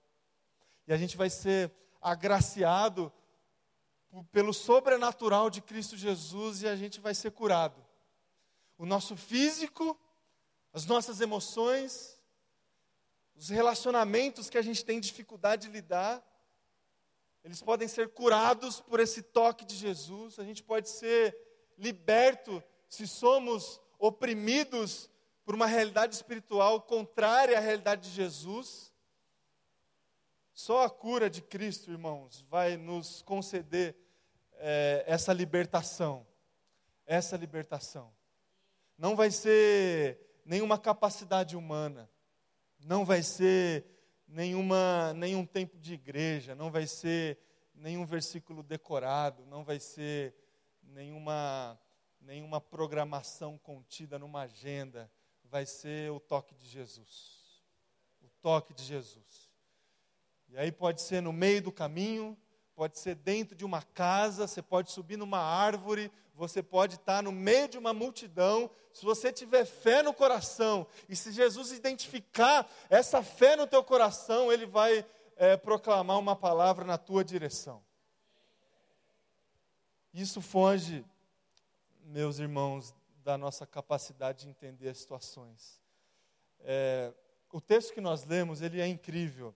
E 0.86 0.92
a 0.92 0.96
gente 0.96 1.16
vai 1.16 1.28
ser 1.28 1.72
agraciado 2.00 3.12
pelo 4.30 4.52
sobrenatural 4.52 5.50
de 5.50 5.60
Cristo 5.60 5.96
Jesus 5.96 6.62
e 6.62 6.68
a 6.68 6.76
gente 6.76 7.00
vai 7.00 7.14
ser 7.14 7.30
curado. 7.30 7.84
O 8.78 8.86
nosso 8.86 9.16
físico, 9.16 9.98
as 10.72 10.86
nossas 10.86 11.20
emoções, 11.20 12.20
os 13.34 13.48
relacionamentos 13.48 14.50
que 14.50 14.58
a 14.58 14.62
gente 14.62 14.84
tem 14.84 15.00
dificuldade 15.00 15.66
de 15.66 15.72
lidar, 15.72 16.22
eles 17.44 17.60
podem 17.60 17.88
ser 17.88 18.10
curados 18.10 18.80
por 18.80 19.00
esse 19.00 19.22
toque 19.22 19.64
de 19.64 19.74
Jesus, 19.74 20.38
a 20.38 20.44
gente 20.44 20.62
pode 20.62 20.88
ser 20.88 21.36
liberto 21.76 22.62
se 22.88 23.06
somos 23.06 23.80
oprimidos 23.98 25.10
por 25.44 25.54
uma 25.54 25.66
realidade 25.66 26.14
espiritual 26.14 26.82
contrária 26.82 27.56
à 27.56 27.60
realidade 27.60 28.08
de 28.08 28.14
Jesus. 28.14 28.92
Só 30.52 30.84
a 30.84 30.90
cura 30.90 31.28
de 31.28 31.40
Cristo, 31.42 31.90
irmãos, 31.90 32.44
vai 32.48 32.76
nos 32.76 33.22
conceder 33.22 33.96
é, 34.54 35.04
essa 35.06 35.32
libertação. 35.32 36.26
Essa 37.06 37.36
libertação. 37.36 38.12
Não 38.96 39.16
vai 39.16 39.30
ser 39.30 40.20
nenhuma 40.44 40.78
capacidade 40.78 41.56
humana, 41.56 42.10
não 42.78 43.04
vai 43.04 43.22
ser 43.22 43.84
nenhuma, 44.32 45.12
nenhum 45.14 45.44
tempo 45.44 45.78
de 45.78 45.94
igreja, 45.94 46.54
não 46.54 46.70
vai 46.70 46.86
ser 46.86 47.38
nenhum 47.74 48.04
versículo 48.04 48.62
decorado, 48.62 49.44
não 49.46 49.62
vai 49.62 49.78
ser 49.78 50.34
nenhuma, 50.82 51.78
nenhuma 52.20 52.60
programação 52.60 53.58
contida 53.58 54.18
numa 54.18 54.42
agenda, 54.42 55.10
vai 55.44 55.66
ser 55.66 56.10
o 56.10 56.18
toque 56.18 56.54
de 56.54 56.66
Jesus. 56.66 57.62
O 58.22 58.28
toque 58.40 58.72
de 58.72 58.82
Jesus. 58.82 59.50
E 60.48 60.56
aí 60.56 60.72
pode 60.72 61.02
ser 61.02 61.20
no 61.20 61.32
meio 61.32 61.62
do 61.62 61.72
caminho, 61.72 62.36
pode 62.74 62.98
ser 62.98 63.14
dentro 63.14 63.54
de 63.54 63.64
uma 63.64 63.82
casa, 63.82 64.46
você 64.46 64.62
pode 64.62 64.90
subir 64.90 65.16
numa 65.16 65.38
árvore, 65.38 66.10
você 66.34 66.62
pode 66.62 66.96
estar 66.96 67.22
no 67.22 67.30
meio 67.30 67.68
de 67.68 67.78
uma 67.78 67.92
multidão. 67.92 68.70
Se 68.92 69.04
você 69.04 69.32
tiver 69.32 69.64
fé 69.64 70.02
no 70.02 70.12
coração, 70.12 70.86
e 71.08 71.14
se 71.14 71.32
Jesus 71.32 71.72
identificar 71.72 72.68
essa 72.88 73.22
fé 73.22 73.56
no 73.56 73.66
teu 73.66 73.84
coração, 73.84 74.52
ele 74.52 74.66
vai 74.66 75.04
é, 75.36 75.56
proclamar 75.56 76.18
uma 76.18 76.34
palavra 76.34 76.84
na 76.84 76.98
tua 76.98 77.24
direção. 77.24 77.82
Isso 80.12 80.40
foge, 80.40 81.04
meus 82.04 82.38
irmãos, 82.38 82.94
da 83.22 83.38
nossa 83.38 83.66
capacidade 83.66 84.44
de 84.44 84.50
entender 84.50 84.88
as 84.88 84.98
situações. 84.98 85.80
É, 86.60 87.12
o 87.50 87.60
texto 87.60 87.94
que 87.94 88.00
nós 88.00 88.24
lemos, 88.24 88.60
ele 88.60 88.80
é 88.80 88.86
incrível. 88.86 89.54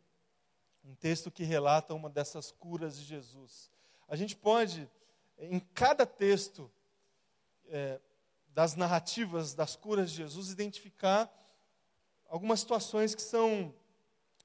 Um 0.87 0.95
texto 0.95 1.31
que 1.31 1.43
relata 1.43 1.95
uma 1.95 2.09
dessas 2.09 2.53
curas 2.53 2.97
de 2.97 3.05
Jesus. 3.05 3.71
A 4.09 4.15
gente 4.15 4.37
pode, 4.37 4.89
em 5.37 5.59
cada 5.59 6.07
texto 6.07 6.71
é, 7.69 8.01
das 8.49 8.77
narrativas 8.77 9.53
das 9.53 9.75
curas 9.75 10.11
de 10.11 10.19
Jesus, 10.19 10.51
identificar 10.51 11.31
algumas 12.29 12.61
situações 12.61 13.15
que 13.15 13.23
são 13.23 13.75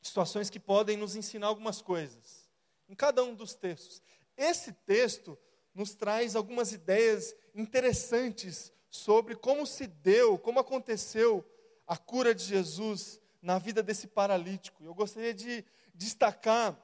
situações 0.02 0.50
que 0.50 0.60
podem 0.60 0.98
nos 0.98 1.16
ensinar 1.16 1.48
algumas 1.48 1.82
coisas. 1.82 2.50
Em 2.90 2.96
cada 2.96 3.24
um 3.24 3.36
dos 3.36 3.54
textos. 3.54 4.02
Esse 4.36 4.74
texto 4.74 5.38
nos 5.74 5.94
traz 5.94 6.36
algumas 6.36 6.74
ideias 6.74 7.36
interessantes 7.54 8.74
sobre 8.90 9.36
como 9.36 9.66
se 9.66 9.88
deu, 9.88 10.38
como 10.38 10.60
aconteceu 10.60 11.46
a 11.88 11.96
cura 11.96 12.34
de 12.34 12.44
Jesus 12.44 13.22
na 13.42 13.60
vida 13.60 13.82
desse 13.82 14.08
paralítico. 14.08 14.84
Eu 14.84 14.94
gostaria 14.94 15.34
de 15.34 15.64
destacar 15.94 16.78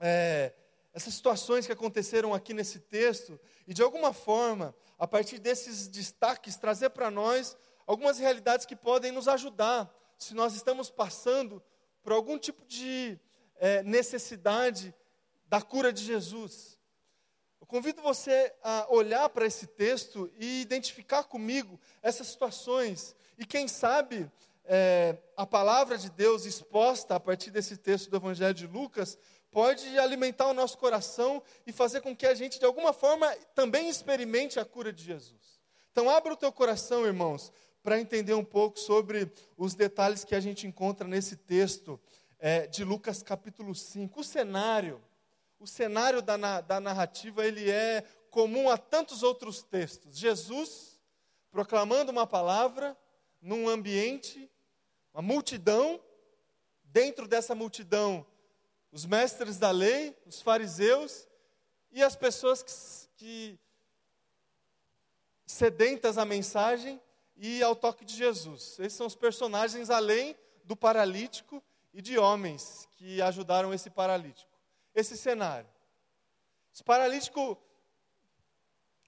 é, 0.00 0.52
essas 0.92 1.14
situações 1.14 1.66
que 1.66 1.72
aconteceram 1.72 2.34
aqui 2.34 2.52
nesse 2.52 2.80
texto 2.80 3.40
e, 3.66 3.72
de 3.72 3.82
alguma 3.82 4.12
forma, 4.12 4.74
a 4.98 5.06
partir 5.06 5.38
desses 5.38 5.88
destaques, 5.88 6.56
trazer 6.56 6.90
para 6.90 7.10
nós 7.10 7.56
algumas 7.86 8.18
realidades 8.18 8.66
que 8.66 8.76
podem 8.76 9.10
nos 9.12 9.28
ajudar 9.28 9.92
se 10.18 10.34
nós 10.34 10.54
estamos 10.54 10.90
passando 10.90 11.62
por 12.02 12.12
algum 12.12 12.38
tipo 12.38 12.64
de 12.66 13.18
é, 13.56 13.82
necessidade 13.82 14.94
da 15.46 15.60
cura 15.60 15.92
de 15.92 16.02
Jesus. 16.04 16.78
Eu 17.60 17.66
convido 17.66 18.02
você 18.02 18.52
a 18.62 18.86
olhar 18.90 19.28
para 19.28 19.46
esse 19.46 19.66
texto 19.66 20.30
e 20.36 20.60
identificar 20.60 21.24
comigo 21.24 21.80
essas 22.02 22.26
situações. 22.26 23.14
E 23.38 23.46
quem 23.46 23.66
sabe 23.66 24.30
é, 24.64 25.16
a 25.36 25.46
palavra 25.46 25.98
de 25.98 26.10
Deus 26.10 26.44
exposta 26.44 27.14
a 27.14 27.20
partir 27.20 27.50
desse 27.50 27.76
texto 27.76 28.10
do 28.10 28.16
Evangelho 28.16 28.54
de 28.54 28.66
Lucas 28.66 29.18
pode 29.50 29.98
alimentar 29.98 30.46
o 30.46 30.54
nosso 30.54 30.78
coração 30.78 31.42
e 31.66 31.72
fazer 31.72 32.00
com 32.00 32.16
que 32.16 32.26
a 32.26 32.34
gente, 32.34 32.58
de 32.58 32.64
alguma 32.64 32.92
forma, 32.92 33.30
também 33.54 33.88
experimente 33.88 34.58
a 34.58 34.64
cura 34.64 34.92
de 34.92 35.04
Jesus. 35.04 35.60
Então, 35.90 36.08
abra 36.08 36.32
o 36.32 36.36
teu 36.36 36.50
coração, 36.50 37.04
irmãos, 37.04 37.52
para 37.82 38.00
entender 38.00 38.34
um 38.34 38.44
pouco 38.44 38.78
sobre 38.78 39.30
os 39.56 39.74
detalhes 39.74 40.24
que 40.24 40.34
a 40.34 40.40
gente 40.40 40.66
encontra 40.66 41.06
nesse 41.06 41.36
texto 41.36 42.00
é, 42.38 42.66
de 42.66 42.82
Lucas 42.82 43.22
capítulo 43.22 43.74
5. 43.74 44.20
O 44.20 44.24
cenário 44.24 45.02
o 45.62 45.66
cenário 45.66 46.20
da, 46.20 46.60
da 46.60 46.80
narrativa 46.80 47.46
ele 47.46 47.70
é 47.70 48.02
comum 48.30 48.68
a 48.68 48.76
tantos 48.76 49.22
outros 49.22 49.62
textos. 49.62 50.18
Jesus 50.18 51.00
proclamando 51.52 52.10
uma 52.10 52.26
palavra 52.26 52.98
num 53.40 53.68
ambiente, 53.68 54.50
uma 55.12 55.22
multidão, 55.22 56.00
dentro 56.84 57.26
dessa 57.26 57.54
multidão, 57.54 58.26
os 58.90 59.04
mestres 59.06 59.58
da 59.58 59.70
lei, 59.70 60.16
os 60.26 60.40
fariseus 60.40 61.26
e 61.90 62.02
as 62.02 62.14
pessoas 62.14 62.62
que, 62.62 62.72
que 63.16 63.58
sedentas 65.46 66.18
à 66.18 66.24
mensagem 66.24 67.00
e 67.36 67.62
ao 67.62 67.74
toque 67.74 68.04
de 68.04 68.14
Jesus. 68.14 68.78
Esses 68.78 68.94
são 68.94 69.06
os 69.06 69.14
personagens 69.14 69.90
além 69.90 70.36
do 70.64 70.76
paralítico 70.76 71.62
e 71.92 72.00
de 72.00 72.18
homens 72.18 72.88
que 72.92 73.20
ajudaram 73.20 73.72
esse 73.72 73.90
paralítico 73.90 74.52
esse 74.94 75.16
cenário. 75.16 75.68
Esse 76.72 76.84
paralítico, 76.84 77.58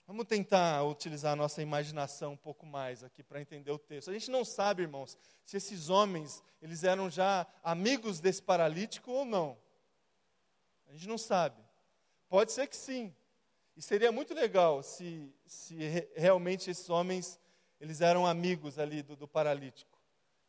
vamos 0.07 0.27
tentar 0.27 0.83
utilizar 0.85 1.33
a 1.33 1.37
nossa 1.37 1.63
imaginação 1.63 2.33
um 2.33 2.37
pouco 2.37 2.67
mais 2.67 3.03
aqui 3.03 3.23
para 3.23 3.41
entender 3.41 3.71
o 3.71 3.79
texto. 3.79 4.11
A 4.11 4.13
gente 4.13 4.31
não 4.31 4.45
sabe, 4.45 4.83
irmãos, 4.83 5.17
se 5.45 5.57
esses 5.57 5.89
homens, 5.89 6.43
eles 6.61 6.85
eram 6.85 7.11
já 7.11 7.47
amigos 7.63 8.21
desse 8.21 8.43
paralítico 8.43 9.11
ou 9.11 9.25
não. 9.25 9.59
A 10.87 10.93
gente 10.93 11.09
não 11.09 11.19
sabe. 11.19 11.63
Pode 12.29 12.53
ser 12.53 12.67
que 12.67 12.77
sim. 12.77 13.15
E 13.77 13.83
seria 13.83 14.13
muito 14.13 14.35
legal 14.35 14.83
se, 14.83 15.35
se 15.47 15.75
realmente 16.15 16.71
esses 16.71 16.89
homens, 16.89 17.41
eles 17.81 18.01
eram 18.01 18.27
amigos 18.27 18.79
ali 18.79 19.03
do, 19.03 19.17
do 19.17 19.27
paralítico. 19.27 19.99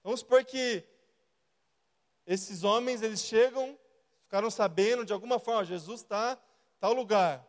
Vamos 0.04 0.20
supor 0.20 0.44
que 0.44 0.84
esses 2.26 2.64
homens, 2.64 3.02
eles 3.02 3.22
chegam 3.22 3.78
ficaram 4.26 4.50
sabendo 4.50 5.06
de 5.06 5.14
alguma 5.14 5.40
forma, 5.40 5.64
Jesus 5.64 6.02
está 6.02 6.38
tal 6.80 6.94
lugar. 6.94 7.48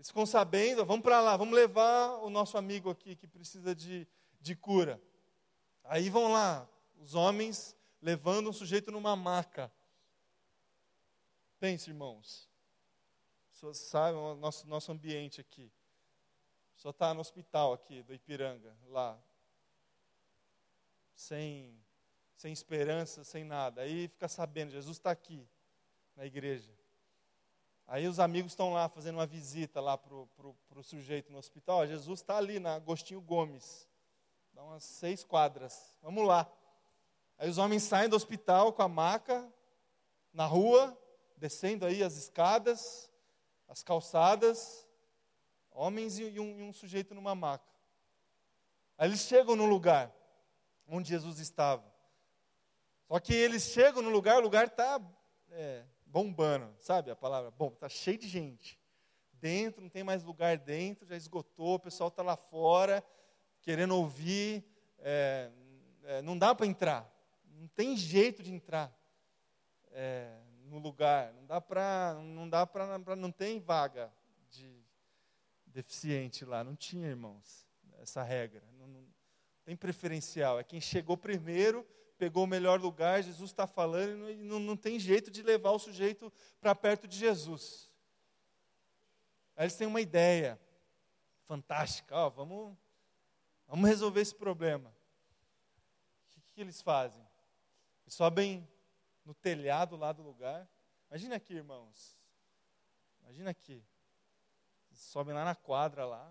Eles 0.00 0.08
ficam 0.08 0.24
sabendo, 0.24 0.82
vamos 0.86 1.02
para 1.02 1.20
lá, 1.20 1.36
vamos 1.36 1.54
levar 1.54 2.12
o 2.22 2.30
nosso 2.30 2.56
amigo 2.56 2.88
aqui 2.88 3.14
que 3.14 3.26
precisa 3.26 3.74
de, 3.74 4.08
de 4.40 4.56
cura. 4.56 4.98
Aí 5.84 6.08
vão 6.08 6.32
lá, 6.32 6.66
os 6.96 7.14
homens 7.14 7.76
levando 8.00 8.48
um 8.48 8.52
sujeito 8.54 8.90
numa 8.90 9.14
maca. 9.14 9.70
Pense, 11.58 11.90
irmãos. 11.90 12.48
Pessoas 13.52 13.76
sabem 13.76 14.18
o 14.18 14.34
nosso, 14.36 14.66
nosso 14.66 14.90
ambiente 14.90 15.38
aqui. 15.38 15.70
Só 16.76 16.88
está 16.88 17.12
no 17.12 17.20
hospital 17.20 17.74
aqui 17.74 18.02
do 18.02 18.14
Ipiranga, 18.14 18.74
lá. 18.86 19.22
Sem, 21.14 21.78
sem 22.36 22.54
esperança, 22.54 23.22
sem 23.22 23.44
nada. 23.44 23.82
Aí 23.82 24.08
fica 24.08 24.28
sabendo, 24.28 24.72
Jesus 24.72 24.96
está 24.96 25.10
aqui 25.10 25.46
na 26.16 26.24
igreja. 26.24 26.79
Aí 27.90 28.06
os 28.06 28.20
amigos 28.20 28.52
estão 28.52 28.72
lá 28.72 28.88
fazendo 28.88 29.16
uma 29.16 29.26
visita 29.26 29.80
lá 29.80 29.98
para 29.98 30.14
o 30.14 30.82
sujeito 30.84 31.32
no 31.32 31.38
hospital. 31.38 31.84
Jesus 31.88 32.20
está 32.20 32.36
ali 32.36 32.60
na 32.60 32.76
Agostinho 32.76 33.20
Gomes. 33.20 33.88
Dá 34.52 34.62
umas 34.62 34.84
seis 34.84 35.24
quadras. 35.24 35.98
Vamos 36.00 36.24
lá. 36.24 36.48
Aí 37.36 37.50
os 37.50 37.58
homens 37.58 37.82
saem 37.82 38.08
do 38.08 38.14
hospital 38.14 38.72
com 38.72 38.82
a 38.82 38.86
maca 38.86 39.52
na 40.32 40.46
rua, 40.46 40.96
descendo 41.36 41.84
aí 41.84 42.00
as 42.00 42.14
escadas, 42.14 43.10
as 43.66 43.82
calçadas. 43.82 44.86
Homens 45.72 46.16
e 46.16 46.38
um, 46.38 46.60
e 46.60 46.62
um 46.62 46.72
sujeito 46.72 47.12
numa 47.12 47.34
maca. 47.34 47.66
Aí 48.96 49.08
eles 49.08 49.22
chegam 49.22 49.56
no 49.56 49.66
lugar 49.66 50.14
onde 50.86 51.08
Jesus 51.08 51.40
estava. 51.40 51.92
Só 53.08 53.18
que 53.18 53.34
eles 53.34 53.64
chegam 53.64 54.00
no 54.00 54.10
lugar, 54.10 54.38
o 54.38 54.42
lugar 54.42 54.68
está 54.68 55.00
é, 55.50 55.84
bombando, 56.10 56.74
sabe 56.78 57.10
a 57.10 57.16
palavra? 57.16 57.50
Bom, 57.50 57.68
está 57.68 57.88
cheio 57.88 58.18
de 58.18 58.28
gente. 58.28 58.78
Dentro, 59.32 59.80
não 59.80 59.88
tem 59.88 60.04
mais 60.04 60.22
lugar 60.22 60.58
dentro, 60.58 61.06
já 61.06 61.16
esgotou, 61.16 61.74
o 61.74 61.80
pessoal 61.80 62.08
está 62.08 62.22
lá 62.22 62.36
fora, 62.36 63.02
querendo 63.62 63.96
ouvir. 63.96 64.64
É, 64.98 65.50
é, 66.04 66.22
não 66.22 66.36
dá 66.36 66.54
para 66.54 66.66
entrar, 66.66 67.10
não 67.44 67.68
tem 67.68 67.96
jeito 67.96 68.42
de 68.42 68.52
entrar 68.52 68.94
é, 69.92 70.36
no 70.64 70.78
lugar, 70.78 71.32
não 71.32 71.46
dá 71.46 71.60
para, 71.60 72.14
não 72.22 72.48
dá 72.48 72.66
para, 72.66 73.16
não 73.16 73.32
tem 73.32 73.58
vaga 73.60 74.12
de 74.50 74.84
deficiente 75.66 76.44
lá. 76.44 76.62
Não 76.62 76.76
tinha, 76.76 77.08
irmãos, 77.08 77.66
essa 77.98 78.22
regra. 78.22 78.62
Não, 78.78 78.86
não 78.86 79.06
tem 79.64 79.76
preferencial. 79.76 80.58
É 80.58 80.64
quem 80.64 80.80
chegou 80.80 81.16
primeiro, 81.16 81.86
pegou 82.20 82.44
o 82.44 82.46
melhor 82.46 82.78
lugar. 82.78 83.22
Jesus 83.22 83.50
está 83.50 83.66
falando 83.66 84.30
e 84.30 84.36
não, 84.36 84.60
não 84.60 84.76
tem 84.76 85.00
jeito 85.00 85.30
de 85.30 85.42
levar 85.42 85.70
o 85.70 85.78
sujeito 85.78 86.30
para 86.60 86.74
perto 86.74 87.08
de 87.08 87.16
Jesus. 87.16 87.90
Aí 89.56 89.64
eles 89.64 89.76
têm 89.76 89.86
uma 89.86 90.02
ideia 90.02 90.60
fantástica. 91.46 92.14
Ó, 92.14 92.28
vamos, 92.28 92.76
vamos 93.66 93.88
resolver 93.88 94.20
esse 94.20 94.34
problema. 94.34 94.90
O 94.90 96.28
que, 96.28 96.40
que 96.52 96.60
eles 96.60 96.82
fazem? 96.82 97.26
Eles 98.02 98.12
sobem 98.12 98.68
no 99.24 99.32
telhado 99.32 99.96
lá 99.96 100.12
do 100.12 100.22
lugar. 100.22 100.68
Imagina 101.08 101.36
aqui, 101.36 101.54
irmãos. 101.54 102.18
Imagina 103.22 103.48
aqui. 103.48 103.82
Eles 104.90 105.00
sobem 105.00 105.34
lá 105.34 105.42
na 105.42 105.54
quadra 105.54 106.04
lá, 106.04 106.30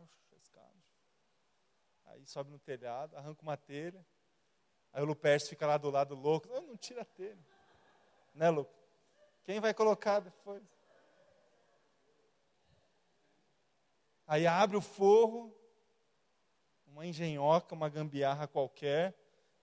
Aí 2.10 2.26
sobe 2.26 2.50
no 2.52 2.60
telhado, 2.60 3.16
arranca 3.16 3.42
uma 3.42 3.56
telha. 3.56 4.06
Aí 4.92 5.04
o 5.04 5.06
Lupercio 5.06 5.50
fica 5.50 5.68
lá 5.68 5.78
do 5.78 5.90
lado 5.90 6.16
louco. 6.16 6.48
Não, 6.48 6.62
não 6.62 6.78
tira 6.78 7.02
a. 7.02 7.38
Né, 8.34 8.50
Lu? 8.50 8.68
Quem 9.44 9.60
vai 9.60 9.74
colocar 9.74 10.20
depois? 10.20 10.64
Aí 14.28 14.46
abre 14.46 14.78
o 14.78 14.82
forro, 14.82 15.56
uma 16.86 17.06
engenhoca, 17.06 17.74
uma 17.74 17.90
gambiarra 17.90 18.48
qualquer, 18.48 19.16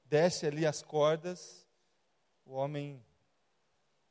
desce 0.04 0.46
ali 0.46 0.66
as 0.66 0.82
cordas, 0.82 1.68
o 2.44 2.54
homem 2.54 3.04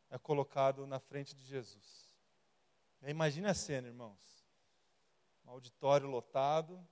é 0.09 0.17
colocado 0.17 0.87
na 0.87 0.99
frente 0.99 1.35
de 1.35 1.43
Jesus. 1.43 2.09
Imagina 3.01 3.51
a 3.51 3.53
cena, 3.53 3.87
irmãos. 3.87 4.47
Um 5.45 5.51
auditório 5.51 6.07
lotado, 6.07 6.87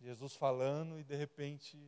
Jesus 0.00 0.34
falando 0.34 0.98
e 0.98 1.04
de 1.04 1.14
repente 1.14 1.78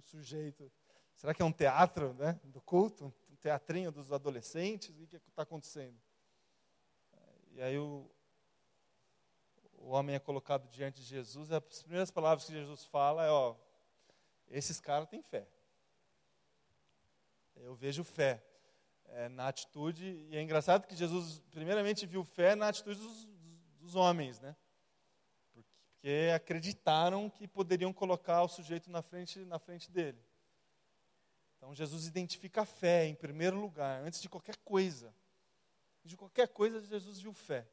um 0.00 0.02
sujeito. 0.02 0.72
Será 1.14 1.34
que 1.34 1.42
é 1.42 1.44
um 1.44 1.52
teatro 1.52 2.14
né, 2.14 2.40
do 2.44 2.60
culto? 2.60 3.12
Um 3.30 3.36
teatrinho 3.36 3.92
dos 3.92 4.10
adolescentes? 4.10 4.98
O 4.98 5.06
que 5.06 5.16
está 5.16 5.42
acontecendo? 5.42 6.00
E 7.52 7.60
aí 7.60 7.78
o, 7.78 8.10
o 9.74 9.90
homem 9.90 10.16
é 10.16 10.18
colocado 10.18 10.68
diante 10.68 11.00
de 11.00 11.06
Jesus, 11.06 11.50
e 11.50 11.54
as 11.54 11.82
primeiras 11.82 12.10
palavras 12.10 12.46
que 12.46 12.52
Jesus 12.52 12.84
fala 12.86 13.26
é, 13.26 13.30
ó, 13.30 13.54
esses 14.48 14.80
caras 14.80 15.08
têm 15.08 15.22
fé. 15.22 15.46
Eu 17.56 17.74
vejo 17.74 18.02
fé 18.02 18.42
é, 19.06 19.28
na 19.28 19.48
atitude, 19.48 20.06
e 20.30 20.36
é 20.36 20.40
engraçado 20.40 20.86
que 20.86 20.96
Jesus 20.96 21.40
primeiramente 21.50 22.06
viu 22.06 22.24
fé 22.24 22.54
na 22.54 22.68
atitude 22.68 22.98
dos, 22.98 23.28
dos 23.78 23.94
homens, 23.94 24.40
né? 24.40 24.56
Porque, 26.00 26.32
acreditaram 26.34 27.28
que 27.28 27.46
poderiam 27.46 27.92
colocar 27.92 28.42
o 28.42 28.48
sujeito 28.48 28.90
na 28.90 29.02
frente, 29.02 29.38
na 29.40 29.58
frente 29.58 29.90
dele. 29.90 30.18
Então 31.56 31.74
Jesus 31.74 32.06
identifica 32.06 32.62
a 32.62 32.64
fé 32.64 33.06
em 33.06 33.14
primeiro 33.14 33.60
lugar, 33.60 34.00
antes 34.02 34.22
de 34.22 34.28
qualquer 34.28 34.56
coisa. 34.56 35.14
De 36.02 36.16
qualquer 36.16 36.48
coisa, 36.48 36.80
Jesus 36.80 37.20
viu 37.20 37.34
fé. 37.34 37.68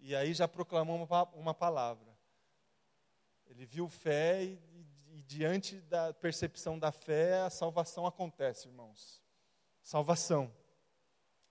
E 0.00 0.16
aí 0.16 0.34
já 0.34 0.48
proclamou 0.48 0.96
uma, 0.96 1.22
uma 1.34 1.54
palavra. 1.54 2.12
Ele 3.46 3.64
viu 3.64 3.88
fé 3.88 4.42
e, 4.42 4.58
e, 4.72 5.18
e, 5.18 5.22
diante 5.22 5.80
da 5.82 6.12
percepção 6.12 6.80
da 6.80 6.90
fé, 6.90 7.42
a 7.42 7.50
salvação 7.50 8.06
acontece, 8.06 8.66
irmãos. 8.66 9.22
Salvação. 9.80 10.52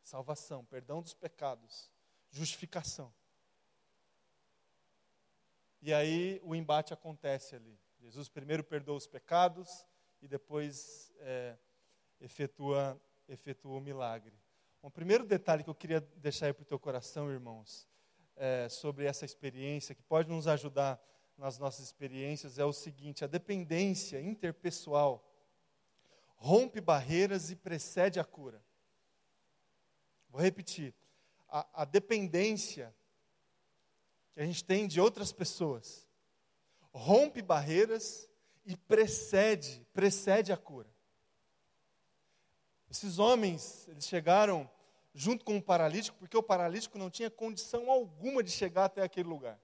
Salvação, 0.04 0.66
perdão 0.66 1.02
dos 1.02 1.14
pecados, 1.14 1.90
justificação. 2.30 3.14
E 5.86 5.94
aí 5.94 6.40
o 6.46 6.56
embate 6.56 6.94
acontece 6.94 7.58
ali. 7.58 7.78
Jesus 8.00 8.30
primeiro 8.30 8.64
perdoa 8.64 8.96
os 8.96 9.06
pecados 9.06 9.86
e 10.22 10.30
depois 10.30 11.12
é, 11.20 11.58
efetua, 12.22 12.98
efetua 13.28 13.76
o 13.76 13.82
milagre. 13.82 14.34
Um 14.82 14.90
primeiro 14.90 15.26
detalhe 15.26 15.62
que 15.62 15.70
eu 15.70 15.76
queria 15.76 16.00
deixar 16.00 16.46
aí 16.46 16.54
para 16.54 16.62
o 16.62 16.66
teu 16.66 16.80
coração, 16.80 17.30
irmãos, 17.30 17.86
é, 18.38 18.70
sobre 18.70 19.04
essa 19.04 19.26
experiência, 19.26 19.94
que 19.94 20.02
pode 20.02 20.30
nos 20.30 20.48
ajudar 20.48 21.04
nas 21.38 21.60
nossas 21.60 21.84
experiências, 21.84 22.58
é 22.58 22.64
o 22.64 22.72
seguinte: 22.72 23.26
a 23.26 23.28
dependência 23.28 24.22
interpessoal 24.22 25.30
rompe 26.38 26.80
barreiras 26.80 27.52
e 27.52 27.58
precede 27.58 28.22
a 28.22 28.24
cura. 28.24 28.64
Vou 30.30 30.40
repetir. 30.40 30.96
A, 31.50 31.82
a 31.82 31.84
dependência 31.84 32.96
que 34.34 34.42
a 34.42 34.46
gente 34.46 34.64
tem 34.64 34.88
de 34.88 35.00
outras 35.00 35.32
pessoas 35.32 36.08
rompe 36.94 37.42
barreiras 37.42 38.30
e 38.66 38.78
precede, 38.78 39.86
precede 39.94 40.54
a 40.54 40.58
cura. 40.58 40.90
Esses 42.90 43.18
homens, 43.18 43.88
eles 43.88 44.06
chegaram 44.06 44.70
junto 45.14 45.44
com 45.44 45.58
o 45.58 45.62
paralítico, 45.62 46.18
porque 46.18 46.38
o 46.38 46.44
paralítico 46.44 46.98
não 46.98 47.10
tinha 47.10 47.30
condição 47.30 47.90
alguma 47.90 48.44
de 48.44 48.52
chegar 48.52 48.86
até 48.86 49.02
aquele 49.02 49.28
lugar. 49.28 49.60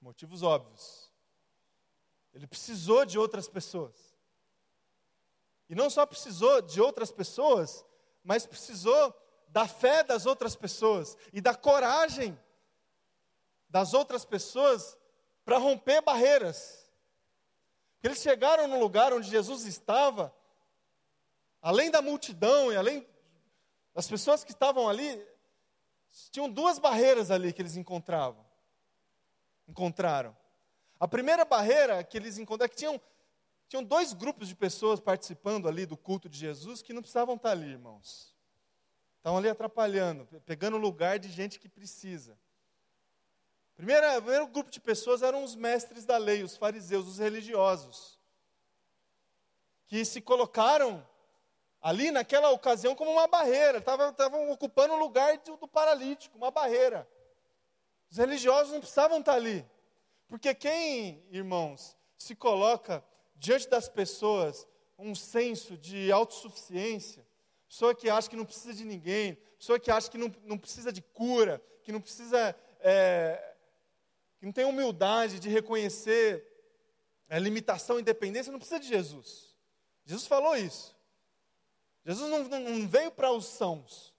Motivos 0.00 0.42
óbvios. 0.42 1.12
Ele 2.32 2.46
precisou 2.46 3.04
de 3.04 3.18
outras 3.18 3.48
pessoas. 3.48 4.14
E 5.68 5.74
não 5.74 5.90
só 5.90 6.06
precisou 6.06 6.60
de 6.60 6.80
outras 6.80 7.10
pessoas, 7.10 7.84
mas 8.22 8.46
precisou 8.46 9.12
da 9.54 9.68
fé 9.68 10.02
das 10.02 10.26
outras 10.26 10.56
pessoas 10.56 11.16
e 11.32 11.40
da 11.40 11.54
coragem 11.54 12.36
das 13.68 13.94
outras 13.94 14.24
pessoas 14.24 14.98
para 15.44 15.58
romper 15.58 16.02
barreiras. 16.02 16.90
Eles 18.02 18.20
chegaram 18.20 18.66
no 18.66 18.80
lugar 18.80 19.12
onde 19.12 19.30
Jesus 19.30 19.64
estava 19.64 20.34
além 21.62 21.88
da 21.88 22.02
multidão 22.02 22.72
e 22.72 22.76
além 22.76 23.06
das 23.94 24.08
pessoas 24.08 24.42
que 24.42 24.50
estavam 24.50 24.88
ali, 24.88 25.24
tinham 26.32 26.50
duas 26.50 26.80
barreiras 26.80 27.30
ali 27.30 27.52
que 27.52 27.62
eles 27.62 27.76
encontravam. 27.76 28.44
Encontraram. 29.68 30.36
A 30.98 31.06
primeira 31.06 31.44
barreira 31.44 32.02
que 32.02 32.16
eles 32.16 32.38
encontraram 32.38 32.66
é 32.66 32.74
que 32.74 32.76
tinham, 32.76 33.00
tinham 33.68 33.84
dois 33.84 34.12
grupos 34.14 34.48
de 34.48 34.56
pessoas 34.56 34.98
participando 34.98 35.68
ali 35.68 35.86
do 35.86 35.96
culto 35.96 36.28
de 36.28 36.36
Jesus 36.36 36.82
que 36.82 36.92
não 36.92 37.02
precisavam 37.02 37.36
estar 37.36 37.52
ali, 37.52 37.68
irmãos. 37.68 38.33
Estavam 39.24 39.38
ali 39.38 39.48
atrapalhando, 39.48 40.28
pegando 40.44 40.76
lugar 40.76 41.18
de 41.18 41.30
gente 41.30 41.58
que 41.58 41.66
precisa. 41.66 42.38
Primeiro, 43.74 44.06
o 44.18 44.20
primeiro 44.20 44.46
grupo 44.48 44.70
de 44.70 44.78
pessoas 44.78 45.22
eram 45.22 45.42
os 45.42 45.56
mestres 45.56 46.04
da 46.04 46.18
lei, 46.18 46.42
os 46.42 46.58
fariseus, 46.58 47.08
os 47.08 47.18
religiosos, 47.18 48.20
que 49.86 50.04
se 50.04 50.20
colocaram 50.20 51.08
ali 51.80 52.10
naquela 52.10 52.50
ocasião 52.50 52.94
como 52.94 53.12
uma 53.12 53.26
barreira, 53.26 53.78
estavam 53.78 54.50
ocupando 54.50 54.92
o 54.92 54.98
lugar 54.98 55.38
do, 55.38 55.56
do 55.56 55.66
paralítico, 55.66 56.36
uma 56.36 56.50
barreira. 56.50 57.08
Os 58.10 58.18
religiosos 58.18 58.74
não 58.74 58.80
precisavam 58.80 59.20
estar 59.20 59.36
ali, 59.36 59.66
porque 60.28 60.54
quem, 60.54 61.26
irmãos, 61.30 61.96
se 62.18 62.36
coloca 62.36 63.02
diante 63.36 63.70
das 63.70 63.88
pessoas 63.88 64.68
um 64.98 65.14
senso 65.14 65.78
de 65.78 66.12
autossuficiência, 66.12 67.26
pessoa 67.68 67.94
que 67.94 68.08
acha 68.08 68.28
que 68.28 68.36
não 68.36 68.44
precisa 68.44 68.74
de 68.74 68.84
ninguém, 68.84 69.34
pessoa 69.58 69.78
que 69.78 69.90
acha 69.90 70.10
que 70.10 70.18
não, 70.18 70.34
não 70.44 70.58
precisa 70.58 70.92
de 70.92 71.02
cura, 71.02 71.62
que 71.82 71.92
não 71.92 72.00
precisa, 72.00 72.54
é, 72.80 73.54
que 74.38 74.46
não 74.46 74.52
tem 74.52 74.64
humildade 74.64 75.38
de 75.38 75.48
reconhecer 75.48 76.46
a 77.28 77.38
limitação 77.38 77.98
e 77.98 78.02
dependência, 78.02 78.52
não 78.52 78.58
precisa 78.58 78.80
de 78.80 78.88
Jesus. 78.88 79.54
Jesus 80.04 80.26
falou 80.26 80.56
isso. 80.56 80.94
Jesus 82.04 82.30
não, 82.30 82.60
não 82.60 82.88
veio 82.88 83.10
para 83.10 83.32
os 83.32 83.46
sãos, 83.46 84.14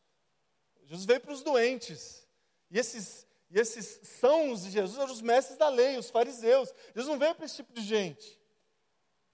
Jesus 0.86 1.06
veio 1.06 1.20
para 1.20 1.34
os 1.34 1.42
doentes. 1.42 2.28
E 2.70 2.80
esses, 2.80 3.28
e 3.50 3.60
esses 3.60 4.00
sãos 4.20 4.64
de 4.64 4.72
Jesus 4.72 4.98
eram 4.98 5.12
os 5.12 5.22
mestres 5.22 5.58
da 5.58 5.68
lei, 5.68 5.98
os 5.98 6.10
fariseus. 6.10 6.74
Jesus 6.94 7.08
não 7.08 7.20
veio 7.20 7.36
para 7.36 7.46
esse 7.46 7.56
tipo 7.56 7.74
de 7.74 7.82
gente. 7.82 8.40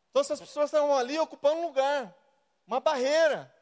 Então 0.09 0.22
essas 0.22 0.39
pessoas 0.39 0.66
estavam 0.66 0.95
ali 0.95 1.18
ocupando 1.20 1.62
um 1.62 1.68
lugar, 1.68 2.16
uma 2.68 2.80
barreira. 2.80 3.53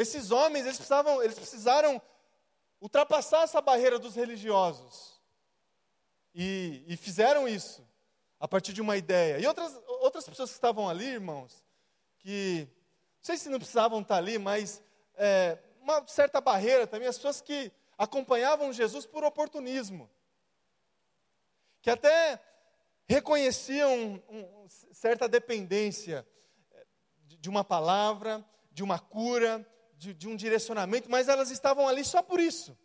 Esses 0.00 0.30
homens, 0.30 0.64
eles 0.64 0.78
precisavam, 0.78 1.22
eles 1.22 1.38
precisaram 1.38 2.00
ultrapassar 2.80 3.42
essa 3.42 3.60
barreira 3.60 3.98
dos 3.98 4.14
religiosos. 4.14 5.20
E, 6.34 6.82
e, 6.88 6.96
fizeram 6.96 7.46
isso 7.46 7.86
a 8.38 8.48
partir 8.48 8.72
de 8.72 8.80
uma 8.80 8.96
ideia. 8.96 9.38
E 9.38 9.46
outras, 9.46 9.78
outras 10.00 10.26
pessoas 10.26 10.48
que 10.48 10.54
estavam 10.54 10.88
ali, 10.88 11.04
irmãos, 11.04 11.62
que 12.16 12.66
não 13.18 13.24
sei 13.24 13.36
se 13.36 13.50
não 13.50 13.58
precisavam 13.58 14.00
estar 14.00 14.16
ali, 14.16 14.38
mas 14.38 14.82
é, 15.16 15.58
uma 15.82 16.06
certa 16.06 16.40
barreira 16.40 16.86
também, 16.86 17.06
as 17.06 17.16
pessoas 17.16 17.42
que 17.42 17.70
acompanhavam 17.98 18.72
Jesus 18.72 19.04
por 19.04 19.22
oportunismo, 19.22 20.08
que 21.82 21.90
até 21.90 22.40
reconheciam 23.06 23.92
um, 24.30 24.38
um, 24.64 24.68
certa 24.92 25.28
dependência 25.28 26.26
de, 27.26 27.36
de 27.36 27.50
uma 27.50 27.62
palavra, 27.62 28.42
de 28.72 28.82
uma 28.82 28.98
cura, 28.98 29.66
de, 30.00 30.14
de 30.14 30.26
um 30.26 30.34
direcionamento, 30.34 31.10
mas 31.10 31.28
elas 31.28 31.50
estavam 31.50 31.86
ali 31.86 32.02
só 32.02 32.22
por 32.22 32.40
isso. 32.40 32.76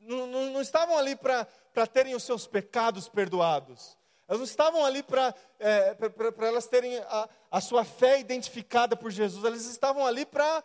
Não, 0.00 0.28
não, 0.28 0.50
não 0.52 0.60
estavam 0.60 0.96
ali 0.96 1.16
para 1.16 1.44
terem 1.92 2.14
os 2.14 2.22
seus 2.22 2.46
pecados 2.46 3.08
perdoados. 3.08 3.98
Elas 4.28 4.38
não 4.38 4.46
estavam 4.46 4.84
ali 4.84 5.02
para 5.02 5.34
é, 5.58 5.96
elas 6.38 6.68
terem 6.68 6.98
a, 6.98 7.28
a 7.50 7.60
sua 7.60 7.84
fé 7.84 8.20
identificada 8.20 8.96
por 8.96 9.10
Jesus. 9.10 9.44
Elas 9.44 9.66
estavam 9.66 10.06
ali 10.06 10.24
para 10.24 10.62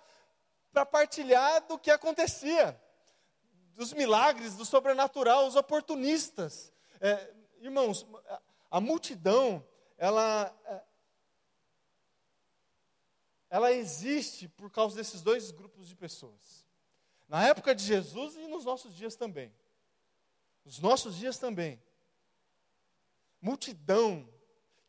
partilhar 0.91 1.65
do 1.65 1.80
que 1.80 1.89
acontecia, 1.89 2.80
dos 3.74 3.93
milagres, 3.93 4.55
do 4.55 4.65
sobrenatural, 4.65 5.47
os 5.47 5.55
oportunistas. 5.55 6.72
É, 7.01 7.34
irmãos, 7.59 8.05
a 8.70 8.80
multidão, 8.80 9.65
ela, 9.97 10.55
é, 10.65 10.82
ela 13.49 13.71
existe 13.71 14.47
por 14.47 14.69
causa 14.69 14.95
desses 14.95 15.21
dois 15.21 15.51
grupos 15.51 15.87
de 15.87 15.95
pessoas. 15.95 16.65
Na 17.27 17.45
época 17.47 17.73
de 17.73 17.83
Jesus 17.83 18.35
e 18.35 18.47
nos 18.47 18.65
nossos 18.65 18.95
dias 18.95 19.15
também. 19.15 19.53
Nos 20.63 20.79
nossos 20.79 21.15
dias 21.15 21.37
também. 21.37 21.81
Multidão 23.41 24.27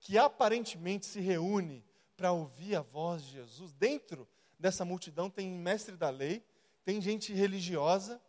que 0.00 0.16
aparentemente 0.16 1.06
se 1.06 1.20
reúne 1.20 1.84
para 2.16 2.32
ouvir 2.32 2.76
a 2.76 2.82
voz 2.82 3.22
de 3.22 3.32
Jesus. 3.32 3.72
Dentro 3.72 4.28
dessa 4.58 4.84
multidão 4.84 5.30
tem 5.30 5.48
mestre 5.50 5.96
da 5.96 6.10
lei, 6.10 6.44
tem 6.84 7.00
gente 7.00 7.32
religiosa 7.32 8.20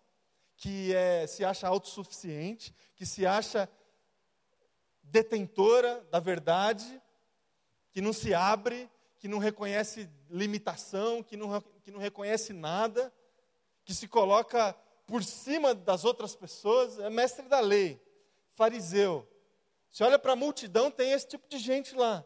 que 0.55 0.93
é, 0.93 1.25
se 1.25 1.45
acha 1.45 1.67
autossuficiente, 1.67 2.75
que 2.95 3.05
se 3.05 3.25
acha 3.25 3.69
detentora 5.01 6.05
da 6.11 6.19
verdade, 6.19 7.01
que 7.91 8.01
não 8.01 8.13
se 8.13 8.34
abre, 8.34 8.89
que 9.20 9.28
não 9.28 9.38
reconhece 9.38 10.09
limitação, 10.30 11.22
que 11.22 11.36
não, 11.36 11.61
que 11.84 11.91
não 11.91 11.99
reconhece 11.99 12.53
nada, 12.53 13.13
que 13.84 13.93
se 13.93 14.07
coloca 14.07 14.74
por 15.05 15.24
cima 15.24 15.76
das 15.76 16.05
outras 16.05 16.36
pessoas, 16.36 16.97
é 16.99 17.09
mestre 17.09 17.47
da 17.47 17.59
lei, 17.59 18.01
fariseu. 18.55 19.28
Se 19.89 20.03
olha 20.03 20.17
para 20.17 20.34
a 20.34 20.36
multidão, 20.36 20.89
tem 20.89 21.11
esse 21.11 21.28
tipo 21.28 21.47
de 21.49 21.57
gente 21.57 21.95
lá. 21.95 22.24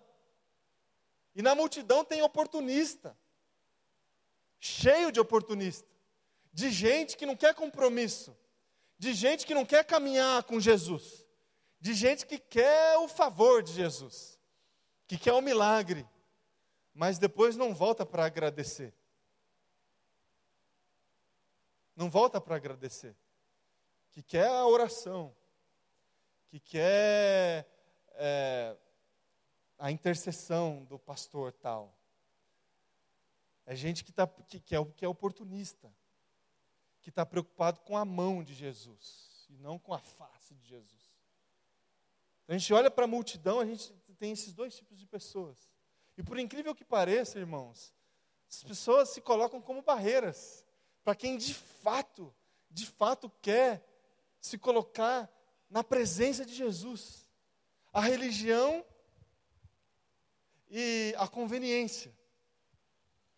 E 1.35 1.41
na 1.41 1.55
multidão 1.55 2.05
tem 2.05 2.21
oportunista, 2.21 3.17
cheio 4.59 5.11
de 5.11 5.19
oportunista, 5.19 5.87
de 6.51 6.69
gente 6.69 7.17
que 7.17 7.25
não 7.25 7.35
quer 7.35 7.55
compromisso, 7.55 8.37
de 8.99 9.13
gente 9.13 9.47
que 9.47 9.55
não 9.55 9.65
quer 9.65 9.83
caminhar 9.83 10.43
com 10.43 10.59
Jesus, 10.59 11.25
de 11.79 11.93
gente 11.95 12.27
que 12.27 12.37
quer 12.37 12.97
o 12.97 13.07
favor 13.07 13.63
de 13.63 13.73
Jesus, 13.73 14.39
que 15.07 15.17
quer 15.17 15.33
o 15.33 15.41
milagre, 15.41 16.07
mas 16.93 17.17
depois 17.17 17.55
não 17.55 17.73
volta 17.73 18.05
para 18.05 18.25
agradecer. 18.25 18.93
Não 21.95 22.09
volta 22.09 22.39
para 22.39 22.55
agradecer. 22.55 23.15
Que 24.11 24.21
quer 24.21 24.47
a 24.47 24.65
oração, 24.65 25.35
que 26.47 26.59
quer 26.59 27.67
é, 28.11 28.77
a 29.77 29.91
intercessão 29.91 30.83
do 30.85 30.99
pastor 30.99 31.51
tal. 31.51 31.97
É 33.65 33.75
gente 33.75 34.03
que, 34.03 34.11
tá, 34.11 34.27
que, 34.27 34.59
que, 34.59 34.75
é, 34.75 34.85
que 34.85 35.05
é 35.05 35.07
oportunista, 35.07 35.91
que 37.01 37.09
está 37.09 37.25
preocupado 37.25 37.79
com 37.81 37.97
a 37.97 38.05
mão 38.05 38.43
de 38.43 38.53
Jesus 38.53 39.47
e 39.49 39.57
não 39.57 39.79
com 39.79 39.93
a 39.93 39.99
face 39.99 40.53
de 40.55 40.67
Jesus. 40.67 41.13
Então, 42.43 42.55
a 42.55 42.57
gente 42.57 42.73
olha 42.73 42.91
para 42.91 43.05
a 43.05 43.07
multidão, 43.07 43.59
a 43.59 43.65
gente 43.65 43.91
tem 44.19 44.31
esses 44.31 44.53
dois 44.53 44.75
tipos 44.75 44.99
de 44.99 45.05
pessoas. 45.05 45.72
E 46.17 46.23
por 46.23 46.37
incrível 46.37 46.75
que 46.75 46.85
pareça, 46.85 47.39
irmãos, 47.39 47.93
as 48.49 48.63
pessoas 48.63 49.09
se 49.09 49.21
colocam 49.21 49.61
como 49.61 49.81
barreiras 49.81 50.65
para 51.03 51.15
quem 51.15 51.37
de 51.37 51.53
fato, 51.53 52.33
de 52.69 52.85
fato 52.85 53.29
quer 53.41 53.83
se 54.39 54.57
colocar 54.57 55.29
na 55.69 55.83
presença 55.83 56.45
de 56.45 56.53
Jesus. 56.53 57.29
A 57.91 58.01
religião 58.01 58.85
e 60.69 61.13
a 61.17 61.27
conveniência. 61.27 62.15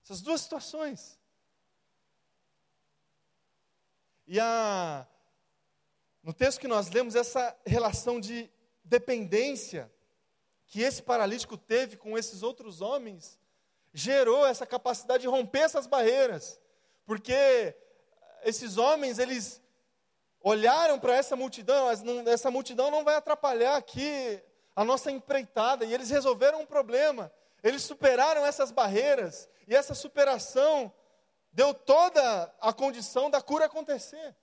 Essas 0.04 0.22
duas 0.22 0.42
situações. 0.42 1.20
E 4.28 4.40
a, 4.40 5.08
no 6.24 6.34
texto 6.34 6.60
que 6.60 6.68
nós 6.68 6.90
lemos, 6.90 7.16
essa 7.16 7.58
relação 7.66 8.20
de 8.20 8.50
dependência 8.84 9.92
que 10.68 10.82
esse 10.82 11.02
paralítico 11.02 11.58
teve 11.58 11.96
com 11.98 12.18
esses 12.18 12.44
outros 12.44 12.82
homens, 12.82 13.40
gerou 13.94 14.46
essa 14.46 14.66
capacidade 14.66 15.22
de 15.22 15.28
romper 15.28 15.60
essas 15.60 15.88
barreiras. 15.88 16.60
Porque 17.06 17.76
esses 18.44 18.78
homens, 18.78 19.20
eles 19.20 19.62
olharam 20.42 21.00
para 21.00 21.16
essa 21.16 21.36
multidão, 21.36 21.88
essa 22.28 22.52
multidão 22.52 22.92
não 22.92 23.04
vai 23.04 23.16
atrapalhar 23.16 23.76
aqui 23.76 24.42
a 24.76 24.84
nossa 24.84 25.10
empreitada, 25.10 25.86
e 25.86 25.94
eles 25.94 26.10
resolveram 26.10 26.62
um 26.62 26.66
problema. 26.66 27.32
Eles 27.64 27.84
superaram 27.84 28.46
essas 28.46 28.72
barreiras, 28.72 29.50
e 29.68 29.76
essa 29.76 29.96
superação 29.96 30.94
deu 31.52 31.74
toda 31.74 32.54
a 32.60 32.74
condição 32.74 33.30
da 33.30 33.42
cura 33.42 33.66
acontecer. 33.66 34.36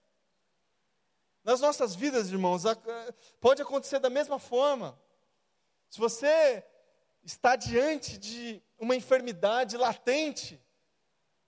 Nas 1.44 1.60
nossas 1.60 1.94
vidas, 1.94 2.30
irmãos, 2.30 2.62
pode 3.40 3.60
acontecer 3.60 3.98
da 3.98 4.08
mesma 4.08 4.38
forma. 4.38 4.98
Se 5.92 6.00
você 6.00 6.64
está 7.22 7.54
diante 7.54 8.16
de 8.16 8.62
uma 8.78 8.96
enfermidade 8.96 9.76
latente, 9.76 10.58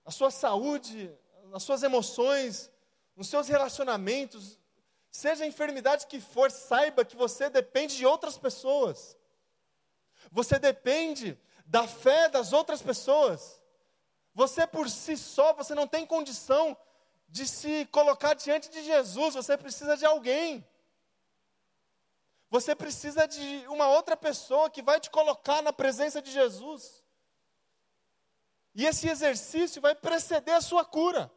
a 0.05 0.11
sua 0.11 0.31
saúde, 0.31 1.11
nas 1.45 1.63
suas 1.63 1.83
emoções, 1.83 2.71
nos 3.17 3.27
seus 3.27 3.49
relacionamentos, 3.49 4.61
seja 5.11 5.45
a 5.45 5.47
enfermidade 5.47 6.07
que 6.07 6.21
for, 6.21 6.51
saiba 6.51 7.07
que 7.07 7.17
você 7.17 7.49
depende 7.49 7.97
de 7.97 8.05
outras 8.05 8.37
pessoas. 8.37 9.17
Você 10.31 10.59
depende 10.59 11.41
da 11.65 11.89
fé 11.89 12.29
das 12.29 12.53
outras 12.53 12.83
pessoas. 12.83 13.59
Você 14.35 14.67
por 14.67 14.91
si 14.91 15.17
só, 15.17 15.55
você 15.55 15.75
não 15.75 15.89
tem 15.89 16.05
condição 16.05 16.77
de 17.31 17.49
se 17.49 17.87
colocar 17.87 18.35
diante 18.35 18.69
de 18.69 18.85
Jesus, 18.85 19.37
você 19.37 19.57
precisa 19.57 19.97
de 19.97 20.05
alguém. 20.05 20.63
Você 22.55 22.73
precisa 22.73 23.27
de 23.27 23.67
uma 23.67 23.89
outra 23.89 24.17
pessoa 24.17 24.71
que 24.71 24.81
vai 24.81 25.01
te 25.01 25.11
colocar 25.11 25.61
na 25.61 25.73
presença 25.73 26.23
de 26.23 26.31
Jesus. 26.31 27.03
E 28.73 28.87
esse 28.87 29.09
exercício 29.09 29.83
vai 29.83 29.93
preceder 29.93 30.55
a 30.55 30.61
sua 30.61 30.85
cura. 30.85 31.29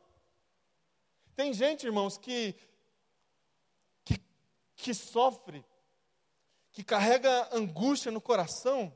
Tem 1.36 1.51
gente, 1.53 1.88
irmãos, 1.88 2.20
que, 2.20 2.53
que, 4.05 4.22
que 4.76 4.93
sofre, 4.93 5.65
que 6.72 6.84
carrega 6.84 7.49
angústia 7.51 8.11
no 8.11 8.22
coração 8.22 8.95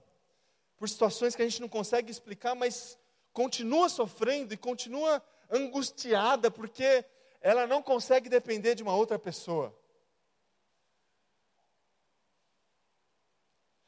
por 0.78 0.88
situações 0.88 1.36
que 1.36 1.42
a 1.42 1.50
gente 1.50 1.60
não 1.60 1.70
consegue 1.70 2.12
explicar, 2.12 2.54
mas 2.54 3.00
continua 3.34 3.90
sofrendo 3.90 4.54
e 4.54 4.58
continua 4.58 5.24
angustiada 5.50 6.52
porque 6.52 7.04
ela 7.42 7.66
não 7.66 7.82
consegue 7.82 8.30
depender 8.30 8.76
de 8.76 8.84
uma 8.84 8.94
outra 8.94 9.18
pessoa. 9.18 9.76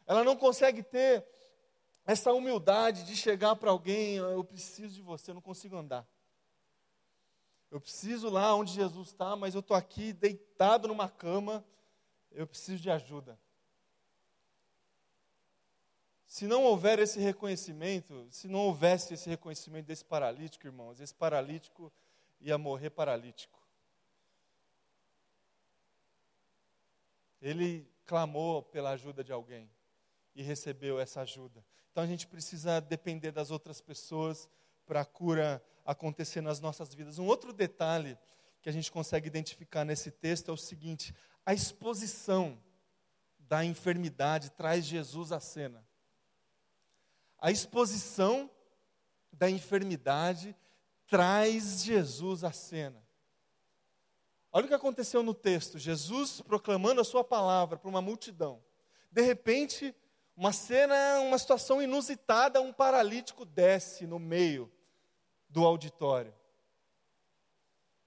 Ela 0.05 0.23
não 0.23 0.35
consegue 0.35 0.83
ter 0.83 1.25
essa 2.05 2.33
humildade 2.33 3.05
de 3.05 3.15
chegar 3.15 3.55
para 3.55 3.71
alguém, 3.71 4.15
eu 4.15 4.43
preciso 4.43 4.93
de 4.95 5.01
você, 5.01 5.31
eu 5.31 5.35
não 5.35 5.41
consigo 5.41 5.75
andar. 5.75 6.07
Eu 7.71 7.79
preciso 7.79 8.29
lá 8.29 8.53
onde 8.55 8.73
Jesus 8.73 9.07
está, 9.07 9.35
mas 9.35 9.55
eu 9.55 9.61
estou 9.61 9.75
aqui 9.75 10.13
deitado 10.13 10.87
numa 10.87 11.09
cama, 11.09 11.65
eu 12.31 12.45
preciso 12.45 12.81
de 12.81 12.89
ajuda. 12.89 13.39
Se 16.27 16.45
não 16.45 16.63
houver 16.63 16.99
esse 16.99 17.19
reconhecimento, 17.19 18.27
se 18.29 18.47
não 18.47 18.59
houvesse 18.59 19.13
esse 19.13 19.29
reconhecimento 19.29 19.85
desse 19.85 20.03
paralítico, 20.03 20.67
irmãos, 20.67 20.99
esse 20.99 21.13
paralítico 21.13 21.91
ia 22.41 22.57
morrer 22.57 22.89
paralítico. 22.89 23.59
Ele 27.41 27.87
clamou 28.05 28.63
pela 28.63 28.91
ajuda 28.91 29.23
de 29.23 29.31
alguém 29.31 29.69
e 30.35 30.41
recebeu 30.41 30.99
essa 30.99 31.21
ajuda. 31.21 31.63
Então 31.91 32.03
a 32.03 32.07
gente 32.07 32.27
precisa 32.27 32.79
depender 32.79 33.31
das 33.31 33.51
outras 33.51 33.79
pessoas 33.79 34.49
para 34.85 35.01
a 35.01 35.05
cura 35.05 35.63
acontecer 35.85 36.41
nas 36.41 36.59
nossas 36.59 36.93
vidas. 36.93 37.19
Um 37.19 37.25
outro 37.25 37.53
detalhe 37.53 38.17
que 38.61 38.69
a 38.69 38.71
gente 38.71 38.91
consegue 38.91 39.27
identificar 39.27 39.83
nesse 39.83 40.09
texto 40.09 40.49
é 40.49 40.53
o 40.53 40.57
seguinte: 40.57 41.13
a 41.45 41.53
exposição 41.53 42.57
da 43.37 43.63
enfermidade 43.63 44.49
traz 44.51 44.85
Jesus 44.85 45.31
à 45.31 45.39
cena. 45.39 45.85
A 47.37 47.51
exposição 47.51 48.49
da 49.31 49.49
enfermidade 49.49 50.55
traz 51.07 51.83
Jesus 51.83 52.43
à 52.43 52.51
cena. 52.51 53.03
Olha 54.51 54.65
o 54.65 54.67
que 54.67 54.73
aconteceu 54.73 55.21
no 55.21 55.33
texto: 55.33 55.77
Jesus 55.77 56.41
proclamando 56.41 57.01
a 57.01 57.03
sua 57.03 57.23
palavra 57.23 57.77
para 57.77 57.89
uma 57.89 58.01
multidão. 58.01 58.63
De 59.11 59.21
repente, 59.21 59.93
uma 60.35 60.51
cena, 60.51 61.19
uma 61.19 61.37
situação 61.37 61.81
inusitada, 61.81 62.61
um 62.61 62.73
paralítico 62.73 63.45
desce 63.45 64.07
no 64.07 64.17
meio 64.17 64.71
do 65.47 65.65
auditório. 65.65 66.33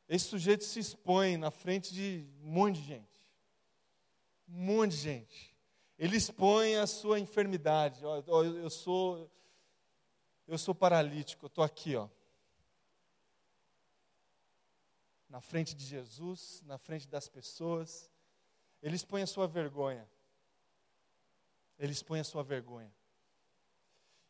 Esse 0.09 0.27
sujeito 0.27 0.64
se 0.64 0.79
expõe 0.79 1.37
na 1.37 1.51
frente 1.51 1.93
de 1.93 2.27
um 2.43 2.51
monte 2.51 2.81
de 2.81 2.87
gente. 2.87 3.27
Um 4.49 4.64
monte 4.64 4.93
de 4.93 4.97
gente. 4.99 5.57
Ele 5.99 6.16
expõe 6.16 6.77
a 6.77 6.87
sua 6.87 7.18
enfermidade. 7.18 8.03
Eu 8.03 8.70
sou, 8.70 9.31
eu 10.47 10.59
sou 10.59 10.74
paralítico, 10.74 11.47
eu 11.47 11.49
estou 11.49 11.64
aqui, 11.64 11.97
ó. 11.97 12.09
Na 15.29 15.41
frente 15.41 15.74
de 15.74 15.85
Jesus, 15.85 16.62
na 16.66 16.79
frente 16.79 17.09
das 17.09 17.29
pessoas. 17.29 18.11
Ele 18.83 18.95
expõe 18.95 19.22
a 19.22 19.27
sua 19.27 19.49
vergonha. 19.49 20.09
Ele 21.79 21.93
expõe 21.93 22.20
a 22.20 22.24
sua 22.24 22.43
vergonha. 22.43 22.93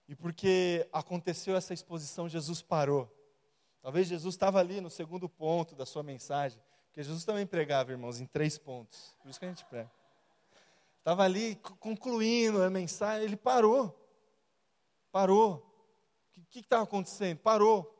E 0.08 0.14
porque 0.14 0.88
aconteceu 0.92 1.56
essa 1.56 1.74
exposição, 1.74 2.28
Jesus 2.28 2.62
parou. 2.62 3.12
Talvez 3.82 4.08
Jesus 4.08 4.34
estava 4.34 4.58
ali 4.58 4.80
no 4.80 4.90
segundo 4.90 5.28
ponto 5.28 5.74
da 5.74 5.86
sua 5.86 6.02
mensagem, 6.02 6.60
porque 6.86 7.02
Jesus 7.02 7.24
também 7.24 7.46
pregava, 7.46 7.92
irmãos, 7.92 8.20
em 8.20 8.26
três 8.26 8.58
pontos. 8.58 9.16
Por 9.20 9.28
isso 9.28 9.38
que 9.38 9.46
a 9.46 9.48
gente 9.48 9.64
prega. 9.64 9.90
Estava 10.98 11.22
ali 11.22 11.54
concluindo 11.78 12.62
a 12.62 12.70
mensagem, 12.70 13.24
ele 13.24 13.36
parou. 13.36 13.96
Parou. 15.12 15.64
O 16.36 16.44
que 16.46 16.60
estava 16.60 16.82
acontecendo? 16.82 17.38
Parou. 17.38 17.92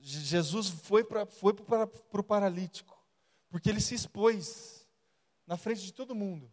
Jesus 0.00 0.68
foi 0.68 1.02
para 1.02 1.26
foi 1.26 1.52
o 1.52 2.22
paralítico, 2.22 3.02
porque 3.48 3.68
ele 3.68 3.80
se 3.80 3.94
expôs 3.94 4.86
na 5.46 5.56
frente 5.56 5.82
de 5.82 5.92
todo 5.92 6.14
mundo. 6.14 6.52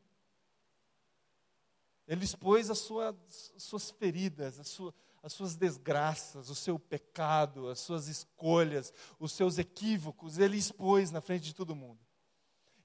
Ele 2.07 2.25
expôs 2.25 2.69
as 2.69 2.79
suas, 2.79 3.15
suas 3.57 3.91
feridas, 3.91 4.59
as, 4.59 4.67
sua, 4.67 4.93
as 5.21 5.31
suas 5.31 5.55
desgraças, 5.55 6.49
o 6.49 6.55
seu 6.55 6.77
pecado, 6.77 7.69
as 7.69 7.79
suas 7.79 8.07
escolhas, 8.07 8.93
os 9.19 9.31
seus 9.31 9.57
equívocos. 9.57 10.37
Ele 10.37 10.57
expôs 10.57 11.11
na 11.11 11.21
frente 11.21 11.43
de 11.43 11.55
todo 11.55 11.75
mundo. 11.75 11.99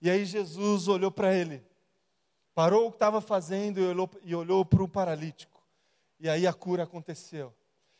E 0.00 0.08
aí 0.08 0.24
Jesus 0.24 0.86
olhou 0.86 1.10
para 1.10 1.34
ele, 1.34 1.64
parou 2.54 2.86
o 2.86 2.90
que 2.90 2.96
estava 2.96 3.20
fazendo 3.20 3.80
e 3.80 3.86
olhou, 3.86 4.08
e 4.22 4.34
olhou 4.34 4.64
para 4.64 4.82
o 4.82 4.88
paralítico. 4.88 5.66
E 6.20 6.28
aí 6.28 6.46
a 6.46 6.52
cura 6.52 6.84
aconteceu. 6.84 7.52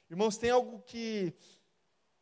Irmãos, 0.09 0.37
tem 0.37 0.51
algo 0.51 0.81
que. 0.83 1.35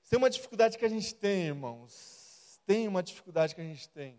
Tem 0.09 0.18
uma 0.18 0.30
dificuldade 0.30 0.78
que 0.78 0.84
a 0.84 0.88
gente 0.88 1.14
tem, 1.14 1.47
irmãos. 1.47 2.61
Tem 2.64 2.88
uma 2.88 3.03
dificuldade 3.03 3.55
que 3.55 3.61
a 3.61 3.64
gente 3.64 3.88
tem. 3.90 4.18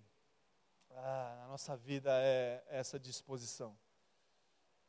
Ah, 0.91 1.38
na 1.41 1.47
nossa 1.47 1.75
vida 1.75 2.11
é 2.13 2.63
essa 2.69 2.99
disposição 2.99 3.75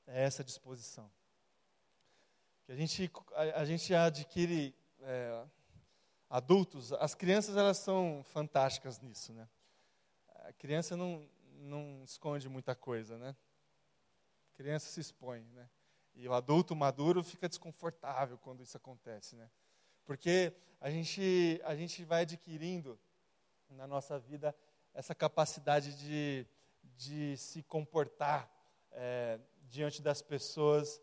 é 0.09 0.25
essa 0.25 0.43
disposição. 0.43 1.11
Que 2.65 2.73
a 2.73 2.77
gente, 2.77 3.11
a, 3.35 3.61
a 3.61 3.65
gente 3.65 3.95
adquire 3.95 4.75
é, 5.01 5.45
adultos, 6.29 6.93
as 6.95 7.15
crianças 7.15 7.57
elas 7.57 7.79
são 7.79 8.23
fantásticas 8.25 9.01
nisso, 9.01 9.33
né? 9.33 9.49
A 10.45 10.53
criança 10.53 10.97
não, 10.97 11.29
não 11.61 12.03
esconde 12.05 12.49
muita 12.49 12.75
coisa, 12.75 13.17
né? 13.19 13.37
A 14.53 14.57
criança 14.57 14.91
se 14.91 15.01
expõe, 15.01 15.43
né? 15.53 15.69
E 16.15 16.27
o 16.27 16.35
adulto 16.35 16.75
maduro 16.75 17.23
fica 17.23 17.49
desconfortável 17.49 18.39
quando 18.39 18.63
isso 18.63 18.77
acontece, 18.77 19.37
né? 19.37 19.49
Porque 20.05 20.53
a 20.81 20.91
gente, 20.91 21.61
a 21.65 21.77
gente 21.77 22.05
vai 22.05 22.23
adquirindo 22.23 22.99
na 23.71 23.87
nossa 23.87 24.19
vida 24.19 24.55
essa 24.95 25.15
capacidade 25.15 25.97
de, 25.97 26.47
de 26.97 27.37
se 27.37 27.63
comportar 27.63 28.51
é, 28.91 29.39
diante 29.69 30.01
das 30.03 30.23
pessoas, 30.23 31.01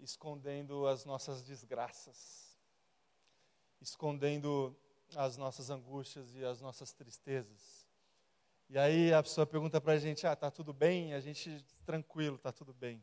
escondendo 0.00 0.86
as 0.86 1.04
nossas 1.04 1.42
desgraças, 1.42 2.58
escondendo 3.80 4.76
as 5.16 5.36
nossas 5.36 5.70
angústias 5.70 6.34
e 6.34 6.44
as 6.44 6.60
nossas 6.60 6.92
tristezas. 6.92 7.86
E 8.68 8.78
aí 8.78 9.12
a 9.12 9.22
pessoa 9.22 9.46
pergunta 9.46 9.80
para 9.80 9.94
a 9.94 9.98
gente: 9.98 10.26
ah, 10.26 10.36
tá 10.36 10.50
tudo 10.50 10.72
bem? 10.72 11.14
A 11.14 11.20
gente, 11.20 11.64
tranquilo, 11.84 12.38
tá 12.38 12.52
tudo 12.52 12.72
bem. 12.72 13.02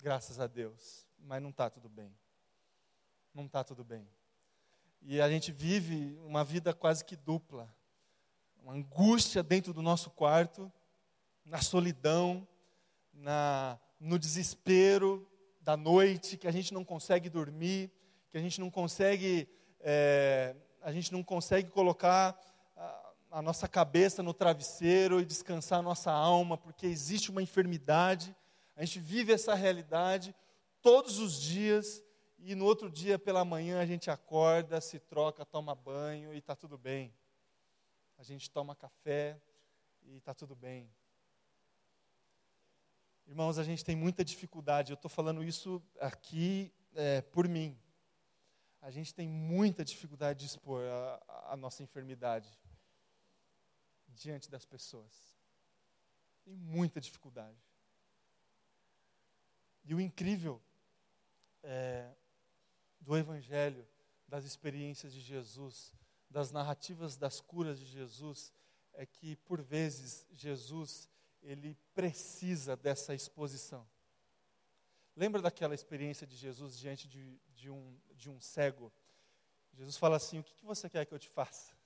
Graças 0.00 0.40
a 0.40 0.46
Deus. 0.46 1.06
Mas 1.18 1.42
não 1.42 1.50
está 1.50 1.70
tudo 1.70 1.88
bem. 1.88 2.12
Não 3.34 3.46
está 3.46 3.62
tudo 3.62 3.84
bem. 3.84 4.08
E 5.02 5.20
a 5.20 5.28
gente 5.28 5.52
vive 5.52 6.18
uma 6.24 6.44
vida 6.44 6.72
quase 6.74 7.04
que 7.04 7.16
dupla. 7.16 7.72
Uma 8.62 8.74
angústia 8.74 9.42
dentro 9.42 9.72
do 9.72 9.82
nosso 9.82 10.10
quarto 10.10 10.72
na 11.44 11.60
solidão, 11.60 12.46
na, 13.12 13.78
no 14.00 14.18
desespero 14.18 15.28
da 15.60 15.76
noite, 15.76 16.36
que 16.36 16.48
a 16.48 16.50
gente 16.50 16.72
não 16.72 16.84
consegue 16.84 17.28
dormir, 17.28 17.90
que 18.30 18.36
a 18.36 18.40
gente 18.40 18.60
não 18.60 18.70
consegue, 18.70 19.48
é, 19.80 20.56
a 20.80 20.90
gente 20.90 21.12
não 21.12 21.22
consegue 21.22 21.70
colocar 21.70 22.38
a, 22.76 23.12
a 23.32 23.42
nossa 23.42 23.68
cabeça 23.68 24.22
no 24.22 24.34
travesseiro 24.34 25.20
e 25.20 25.24
descansar 25.24 25.78
a 25.78 25.82
nossa 25.82 26.10
alma, 26.10 26.56
porque 26.56 26.86
existe 26.86 27.30
uma 27.30 27.42
enfermidade. 27.42 28.34
A 28.76 28.84
gente 28.84 28.98
vive 28.98 29.32
essa 29.32 29.54
realidade 29.54 30.34
todos 30.80 31.18
os 31.18 31.40
dias 31.40 32.02
e 32.38 32.54
no 32.54 32.64
outro 32.64 32.90
dia 32.90 33.18
pela 33.18 33.44
manhã 33.44 33.80
a 33.80 33.86
gente 33.86 34.10
acorda, 34.10 34.80
se 34.80 34.98
troca, 34.98 35.46
toma 35.46 35.74
banho 35.74 36.34
e 36.34 36.38
está 36.38 36.56
tudo 36.56 36.76
bem. 36.76 37.14
A 38.18 38.22
gente 38.24 38.50
toma 38.50 38.74
café 38.74 39.40
e 40.04 40.16
está 40.16 40.34
tudo 40.34 40.56
bem. 40.56 40.90
Irmãos, 43.32 43.56
a 43.56 43.64
gente 43.64 43.82
tem 43.82 43.96
muita 43.96 44.22
dificuldade, 44.22 44.92
eu 44.92 44.94
estou 44.94 45.08
falando 45.08 45.42
isso 45.42 45.82
aqui 45.98 46.70
é, 46.94 47.22
por 47.22 47.48
mim. 47.48 47.74
A 48.82 48.90
gente 48.90 49.14
tem 49.14 49.26
muita 49.26 49.82
dificuldade 49.82 50.40
de 50.40 50.44
expor 50.44 50.82
a, 50.84 51.52
a 51.52 51.56
nossa 51.56 51.82
enfermidade 51.82 52.60
diante 54.06 54.50
das 54.50 54.66
pessoas. 54.66 55.34
Tem 56.44 56.54
muita 56.54 57.00
dificuldade. 57.00 57.56
E 59.82 59.94
o 59.94 60.00
incrível 60.00 60.60
é, 61.62 62.12
do 63.00 63.16
Evangelho, 63.16 63.88
das 64.28 64.44
experiências 64.44 65.10
de 65.10 65.22
Jesus, 65.22 65.94
das 66.28 66.52
narrativas 66.52 67.16
das 67.16 67.40
curas 67.40 67.80
de 67.80 67.86
Jesus, 67.86 68.52
é 68.92 69.06
que, 69.06 69.36
por 69.36 69.62
vezes, 69.62 70.26
Jesus 70.32 71.08
ele 71.42 71.76
precisa 71.94 72.76
dessa 72.76 73.14
exposição. 73.14 73.86
Lembra 75.14 75.42
daquela 75.42 75.74
experiência 75.74 76.26
de 76.26 76.36
Jesus 76.36 76.78
diante 76.78 77.06
de, 77.06 77.38
de, 77.54 77.70
um, 77.70 77.98
de 78.14 78.30
um 78.30 78.40
cego? 78.40 78.92
Jesus 79.74 79.96
fala 79.96 80.16
assim: 80.16 80.38
O 80.38 80.44
que, 80.44 80.54
que 80.54 80.64
você 80.64 80.88
quer 80.88 81.04
que 81.04 81.12
eu 81.12 81.18
te 81.18 81.28
faça? 81.28 81.76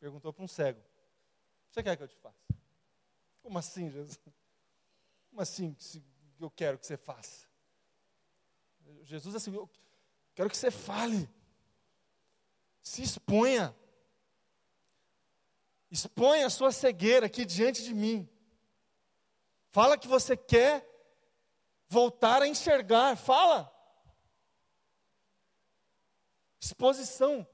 Perguntou 0.00 0.32
para 0.32 0.44
um 0.44 0.48
cego: 0.48 0.80
O 0.80 1.68
que 1.68 1.74
você 1.74 1.82
quer 1.82 1.96
que 1.96 2.02
eu 2.02 2.08
te 2.08 2.16
faça? 2.16 2.54
Como 3.42 3.58
assim, 3.58 3.90
Jesus? 3.90 4.18
Como 5.28 5.40
assim 5.40 5.74
que 5.74 6.02
eu 6.40 6.50
quero 6.50 6.78
que 6.78 6.86
você 6.86 6.96
faça? 6.96 7.46
Jesus 9.02 9.34
assim: 9.34 9.54
Eu 9.54 9.68
quero 10.34 10.48
que 10.48 10.56
você 10.56 10.70
fale, 10.70 11.28
se 12.82 13.02
exponha. 13.02 13.74
Expõe 15.94 16.42
a 16.42 16.50
sua 16.50 16.72
cegueira 16.72 17.26
aqui 17.26 17.44
diante 17.44 17.84
de 17.84 17.94
mim. 17.94 18.28
Fala 19.70 19.96
que 19.96 20.08
você 20.08 20.36
quer 20.36 20.84
voltar 21.88 22.42
a 22.42 22.48
enxergar. 22.48 23.16
Fala. 23.16 23.72
Exposição. 26.60 27.46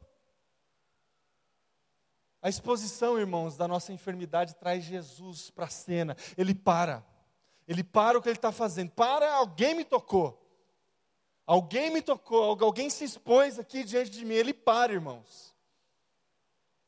A 2.41 2.49
exposição, 2.49 3.19
irmãos, 3.19 3.59
da 3.59 3.69
nossa 3.69 3.93
enfermidade 3.93 4.55
traz 4.55 4.85
Jesus 4.85 5.51
para 5.51 5.67
a 5.67 5.71
cena. 5.71 6.17
Ele 6.35 6.55
para. 6.55 7.05
Ele 7.69 7.85
para 7.85 8.19
o 8.19 8.23
que 8.23 8.31
ele 8.31 8.39
está 8.39 8.51
fazendo. 8.51 8.91
Para, 8.93 9.35
alguém 9.35 9.75
me 9.75 9.85
tocou. 9.85 10.43
Alguém 11.47 11.91
me 11.91 12.01
tocou. 12.01 12.57
Alguém 12.65 12.89
se 12.89 13.05
expôs 13.05 13.59
aqui 13.59 13.85
diante 13.85 14.09
de 14.09 14.25
mim. 14.25 14.33
Ele 14.33 14.55
para, 14.55 14.95
irmãos. 14.95 15.50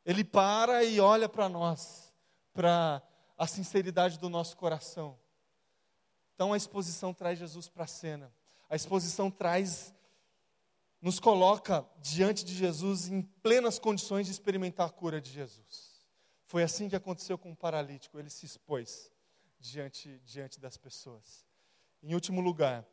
Ele 0.05 0.25
para 0.25 0.85
e 0.85 1.01
olha 1.01 1.29
para 1.29 1.49
nós, 1.49 2.13
para 2.53 3.03
a 3.39 3.47
sinceridade 3.47 4.19
do 4.19 4.29
nosso 4.29 4.57
coração. 4.57 5.19
Então 6.35 6.53
a 6.53 6.57
exposição 6.57 7.15
traz 7.15 7.39
Jesus 7.39 7.69
para 7.69 7.85
a 7.85 7.89
cena. 7.89 8.33
A 8.69 8.77
exposição 8.77 9.31
traz, 9.31 9.95
nos 11.01 11.21
coloca 11.21 11.87
diante 11.99 12.45
de 12.45 12.55
Jesus 12.55 13.09
em 13.09 13.23
plenas 13.23 13.79
condições 13.79 14.27
de 14.27 14.33
experimentar 14.33 14.87
a 14.87 14.93
cura 14.93 15.21
de 15.21 15.31
Jesus. 15.31 15.93
Foi 16.47 16.63
assim 16.63 16.89
que 16.89 16.97
aconteceu 16.97 17.39
com 17.39 17.53
o 17.53 17.57
paralítico, 17.57 18.19
ele 18.19 18.31
se 18.31 18.47
expôs 18.47 19.11
diante, 19.59 20.21
diante 20.25 20.61
das 20.61 20.77
pessoas. 20.77 21.47
Em 22.03 22.15
último 22.15 22.41
lugar, 22.41 22.85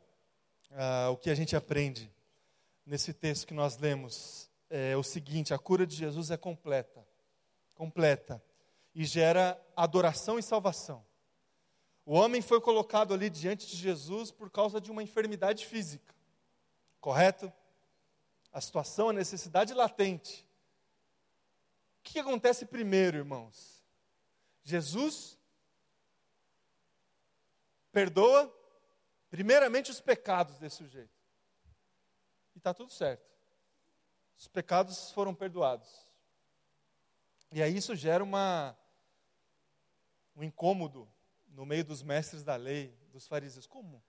uh, 0.70 1.10
o 1.12 1.16
que 1.16 1.30
a 1.30 1.34
gente 1.34 1.56
aprende 1.56 2.12
nesse 2.84 3.12
texto 3.12 3.46
que 3.46 3.54
nós 3.54 3.76
lemos 3.76 4.49
é 4.70 4.96
o 4.96 5.02
seguinte: 5.02 5.52
a 5.52 5.58
cura 5.58 5.84
de 5.84 5.96
Jesus 5.96 6.30
é 6.30 6.36
completa, 6.36 7.06
completa, 7.74 8.42
e 8.94 9.04
gera 9.04 9.60
adoração 9.76 10.38
e 10.38 10.42
salvação. 10.42 11.04
O 12.06 12.14
homem 12.14 12.40
foi 12.40 12.60
colocado 12.60 13.12
ali 13.12 13.28
diante 13.28 13.66
de 13.66 13.76
Jesus 13.76 14.30
por 14.30 14.50
causa 14.50 14.80
de 14.80 14.90
uma 14.90 15.02
enfermidade 15.02 15.66
física, 15.66 16.14
correto? 17.00 17.52
A 18.52 18.60
situação, 18.60 19.10
a 19.10 19.12
necessidade 19.12 19.74
latente. 19.74 20.48
O 21.98 22.02
que 22.02 22.18
acontece 22.18 22.64
primeiro, 22.64 23.18
irmãos? 23.18 23.84
Jesus 24.62 25.38
perdoa, 27.92 28.52
primeiramente, 29.28 29.90
os 29.90 30.00
pecados 30.00 30.58
desse 30.58 30.76
sujeito. 30.76 31.14
E 32.54 32.58
está 32.58 32.74
tudo 32.74 32.92
certo. 32.92 33.29
Os 34.40 34.48
pecados 34.48 35.10
foram 35.10 35.34
perdoados. 35.34 35.86
E 37.52 37.62
aí 37.62 37.76
isso 37.76 37.94
gera 37.94 38.24
uma, 38.24 38.74
um 40.34 40.42
incômodo 40.42 41.06
no 41.48 41.66
meio 41.66 41.84
dos 41.84 42.02
mestres 42.02 42.42
da 42.42 42.56
lei, 42.56 42.96
dos 43.12 43.26
fariseus. 43.26 43.66
Como? 43.66 44.02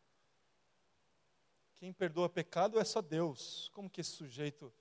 Quem 1.75 1.91
perdoa 1.91 2.29
pecado 2.29 2.79
é 2.79 2.85
só 2.85 3.01
Deus. 3.01 3.69
Como 3.73 3.89
que 3.89 3.99
esse 3.99 4.11
sujeito 4.11 4.73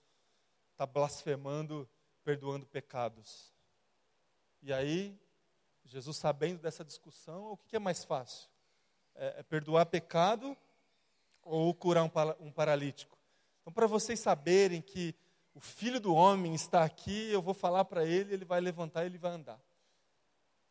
está 0.71 0.87
blasfemando, 0.87 1.91
perdoando 2.23 2.65
pecados? 2.65 3.53
E 4.63 4.73
aí, 4.73 5.19
Jesus 5.85 6.17
sabendo 6.17 6.61
dessa 6.61 6.85
discussão, 6.85 7.51
o 7.51 7.57
que 7.57 7.75
é 7.75 7.81
mais 7.81 8.05
fácil? 8.05 8.49
É, 9.17 9.41
é 9.41 9.43
perdoar 9.43 9.87
pecado 9.87 10.57
ou 11.43 11.75
curar 11.75 12.05
um, 12.05 12.11
um 12.39 12.53
paralítico? 12.53 13.19
Então, 13.61 13.73
para 13.73 13.89
vocês 13.89 14.21
saberem 14.21 14.81
que 14.81 15.13
o 15.61 15.63
filho 15.63 16.01
do 16.01 16.15
homem 16.15 16.55
está 16.55 16.83
aqui, 16.83 17.31
eu 17.31 17.43
vou 17.43 17.53
falar 17.53 17.85
para 17.85 18.03
ele, 18.03 18.33
ele 18.33 18.47
vai 18.47 18.63
levantar 18.63 19.05
ele 19.05 19.19
vai 19.19 19.33
andar. 19.33 19.61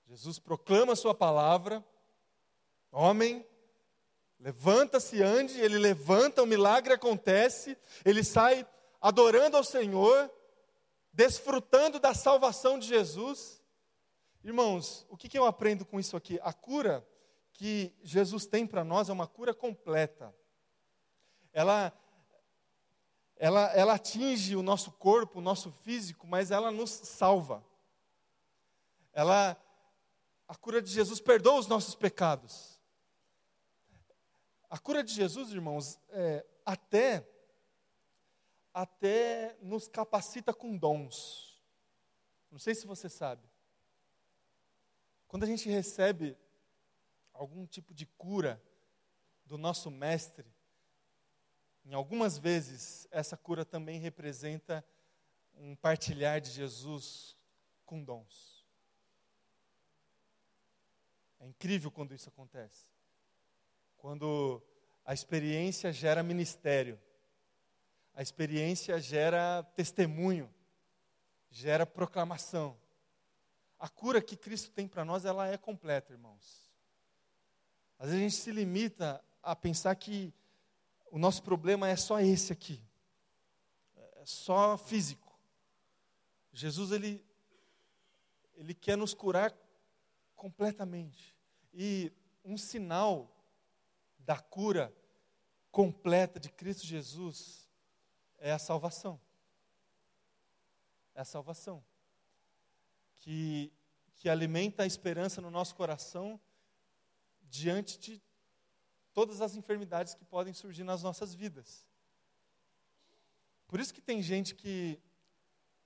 Jesus 0.08 0.40
proclama 0.40 0.94
a 0.94 0.96
sua 0.96 1.14
palavra, 1.14 1.86
homem, 2.92 3.46
levanta-se, 4.40 5.22
ande, 5.22 5.62
ele 5.62 5.78
levanta, 5.78 6.42
o 6.42 6.48
milagre 6.48 6.92
acontece, 6.92 7.78
ele 8.04 8.24
sai 8.24 8.68
adorando 9.00 9.58
ao 9.58 9.64
Senhor, 9.64 10.32
desfrutando 11.14 12.00
da 12.00 12.16
salvação 12.16 12.80
de 12.80 12.88
Jesus. 12.88 13.62
Irmãos, 14.44 15.06
o 15.08 15.16
que, 15.16 15.30
que 15.30 15.38
eu 15.38 15.46
aprendo 15.46 15.86
com 15.86 16.00
isso 16.00 16.18
aqui? 16.18 16.40
A 16.42 16.52
cura 16.52 17.08
que 17.54 17.94
Jesus 18.02 18.48
tem 18.48 18.66
para 18.66 18.84
nós 18.84 19.08
é 19.08 19.14
uma 19.14 19.28
cura 19.28 19.54
completa. 19.54 20.34
Ela, 21.54 21.94
ela, 23.40 23.72
ela 23.74 23.94
atinge 23.94 24.58
o 24.58 24.62
nosso 24.62 24.92
corpo, 24.92 25.40
o 25.40 25.42
nosso 25.42 25.72
físico, 25.72 26.28
mas 26.28 26.52
ela 26.52 26.70
nos 26.72 26.90
salva. 26.90 27.66
Ela 29.14 29.58
a 30.46 30.56
cura 30.56 30.82
de 30.82 30.92
Jesus 30.92 31.22
perdoa 31.22 31.60
os 31.60 31.68
nossos 31.68 31.96
pecados. 31.96 32.82
A 34.70 34.78
cura 34.78 35.04
de 35.04 35.14
Jesus, 35.14 35.52
irmãos, 35.52 35.98
é, 36.10 36.46
até 36.66 37.26
até 38.74 39.58
nos 39.62 39.88
capacita 39.88 40.54
com 40.54 40.78
dons. 40.78 41.62
Não 42.52 42.60
sei 42.60 42.76
se 42.76 42.86
você 42.86 43.08
sabe. 43.08 43.48
Quando 45.28 45.44
a 45.44 45.48
gente 45.48 45.70
recebe 45.70 46.38
algum 47.34 47.66
tipo 47.66 47.94
de 47.94 48.06
cura 48.06 48.62
do 49.46 49.58
nosso 49.58 49.90
mestre, 49.90 50.46
em 51.90 51.96
algumas 51.96 52.38
vezes 52.38 53.08
essa 53.10 53.36
cura 53.36 53.66
também 53.66 54.00
representa 54.00 54.86
um 55.56 55.76
partilhar 55.76 56.40
de 56.40 56.52
Jesus 56.52 57.36
com 57.84 58.04
dons. 58.04 58.64
É 61.40 61.48
incrível 61.48 61.90
quando 61.90 62.14
isso 62.14 62.30
acontece. 62.30 62.86
Quando 63.98 64.62
a 65.04 65.16
experiência 65.16 65.92
gera 65.92 66.22
ministério, 66.22 67.02
a 68.14 68.22
experiência 68.22 69.02
gera 69.02 69.64
testemunho, 69.76 70.48
gera 71.50 71.88
proclamação. 71.88 72.80
A 73.80 73.90
cura 73.90 74.22
que 74.22 74.38
Cristo 74.38 74.70
tem 74.70 74.88
para 74.88 75.04
nós, 75.04 75.26
ela 75.26 75.48
é 75.48 75.58
completa, 75.58 76.14
irmãos. 76.14 76.72
Às 77.98 78.10
vezes 78.10 78.20
a 78.20 78.30
gente 78.30 78.36
se 78.36 78.52
limita 78.52 79.26
a 79.42 79.56
pensar 79.56 79.96
que 79.96 80.32
o 81.12 81.20
nosso 81.20 81.42
problema 81.44 81.88
é 81.88 81.96
só 81.96 82.20
esse 82.20 82.54
aqui, 82.54 82.82
é 83.96 84.26
só 84.26 84.78
físico. 84.78 85.38
Jesus, 86.52 86.92
ele, 86.92 87.24
ele 88.56 88.74
quer 88.74 88.98
nos 88.98 89.14
curar 89.14 89.56
completamente. 90.36 91.36
E 91.74 92.12
um 92.44 92.58
sinal 92.58 93.36
da 94.20 94.38
cura 94.40 94.94
completa 95.72 96.40
de 96.40 96.50
Cristo 96.50 96.86
Jesus 96.86 97.68
é 98.38 98.52
a 98.52 98.60
salvação. 98.60 99.20
É 101.14 101.22
a 101.22 101.26
salvação. 101.26 101.84
Que, 103.16 103.72
que 104.16 104.30
alimenta 104.30 104.84
a 104.84 104.88
esperança 104.88 105.42
no 105.42 105.52
nosso 105.52 105.76
coração 105.76 106.40
diante 107.44 108.00
de 108.00 108.22
todas 109.20 109.42
as 109.42 109.54
enfermidades 109.54 110.14
que 110.14 110.24
podem 110.24 110.54
surgir 110.54 110.86
nas 110.86 111.04
nossas 111.04 111.36
vidas. 111.36 111.86
Por 113.68 113.78
isso 113.78 113.94
que 113.94 114.00
tem 114.00 114.22
gente 114.22 114.56
que 114.56 114.98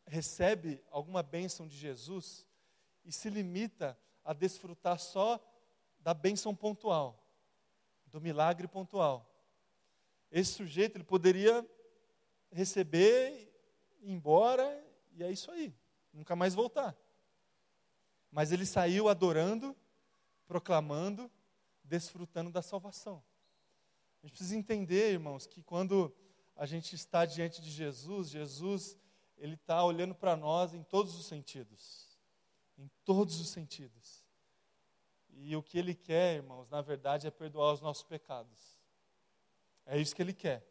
recebe 0.05 0.83
alguma 0.91 1.23
bênção 1.23 1.67
de 1.67 1.75
Jesus 1.75 2.45
e 3.03 3.11
se 3.11 3.31
limita 3.31 3.97
a 4.23 4.33
desfrutar 4.33 4.99
só 4.99 5.43
da 5.99 6.13
bênção 6.13 6.53
pontual, 6.53 7.27
do 8.05 8.21
milagre 8.21 8.67
pontual. 8.67 9.27
Esse 10.29 10.53
sujeito 10.53 10.97
ele 10.97 11.03
poderia 11.03 11.67
receber, 12.51 13.51
ir 13.99 14.11
embora 14.11 14.63
e 15.13 15.23
é 15.23 15.31
isso 15.31 15.49
aí, 15.49 15.73
nunca 16.13 16.35
mais 16.35 16.53
voltar. 16.53 16.95
Mas 18.29 18.51
ele 18.51 18.67
saiu 18.67 19.09
adorando, 19.09 19.75
proclamando, 20.45 21.31
desfrutando 21.83 22.51
da 22.51 22.61
salvação. 22.61 23.23
A 24.21 24.25
gente 24.25 24.35
precisa 24.35 24.55
entender, 24.55 25.11
irmãos, 25.11 25.45
que 25.45 25.61
quando 25.61 26.15
a 26.55 26.65
gente 26.65 26.95
está 26.95 27.25
diante 27.25 27.61
de 27.61 27.69
Jesus, 27.69 28.29
Jesus 28.29 28.97
ele 29.37 29.55
está 29.55 29.83
olhando 29.83 30.15
para 30.15 30.35
nós 30.35 30.73
em 30.73 30.83
todos 30.83 31.15
os 31.15 31.25
sentidos 31.25 32.13
em 32.77 32.89
todos 33.05 33.39
os 33.39 33.49
sentidos. 33.49 34.23
E 35.29 35.55
o 35.55 35.63
que 35.63 35.77
Ele 35.77 35.95
quer, 35.95 36.35
irmãos, 36.35 36.69
na 36.69 36.81
verdade 36.81 37.27
é 37.27 37.31
perdoar 37.31 37.73
os 37.73 37.81
nossos 37.81 38.03
pecados. 38.03 38.79
É 39.85 39.97
isso 39.99 40.15
que 40.15 40.21
Ele 40.21 40.33
quer. 40.33 40.65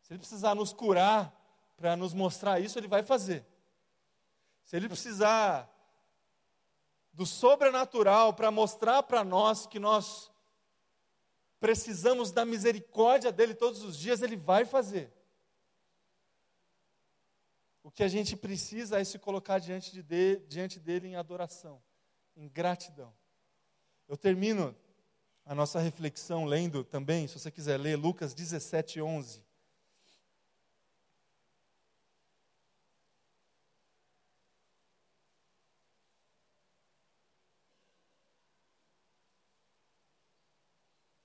Se 0.00 0.12
Ele 0.12 0.18
precisar 0.18 0.54
nos 0.54 0.72
curar 0.72 1.34
para 1.76 1.96
nos 1.96 2.12
mostrar 2.12 2.60
isso, 2.60 2.78
Ele 2.78 2.88
vai 2.88 3.02
fazer. 3.02 3.46
Se 4.64 4.76
Ele 4.76 4.88
precisar 4.88 5.72
do 7.16 7.24
sobrenatural 7.24 8.34
para 8.34 8.50
mostrar 8.50 9.02
para 9.02 9.24
nós 9.24 9.66
que 9.66 9.78
nós 9.78 10.30
precisamos 11.58 12.30
da 12.30 12.44
misericórdia 12.44 13.32
dele 13.32 13.54
todos 13.54 13.82
os 13.82 13.96
dias, 13.96 14.20
Ele 14.20 14.36
vai 14.36 14.66
fazer. 14.66 15.10
O 17.82 17.90
que 17.90 18.02
a 18.02 18.08
gente 18.08 18.36
precisa 18.36 19.00
é 19.00 19.04
se 19.04 19.18
colocar 19.18 19.58
diante, 19.58 19.92
de, 19.92 20.02
de, 20.02 20.36
diante 20.46 20.78
dele 20.78 21.08
em 21.08 21.16
adoração, 21.16 21.82
em 22.36 22.50
gratidão. 22.50 23.14
Eu 24.06 24.18
termino 24.18 24.76
a 25.42 25.54
nossa 25.54 25.80
reflexão 25.80 26.44
lendo 26.44 26.84
também, 26.84 27.26
se 27.26 27.38
você 27.38 27.50
quiser 27.50 27.78
ler, 27.78 27.96
Lucas 27.96 28.34
17, 28.34 29.00
11. 29.00 29.42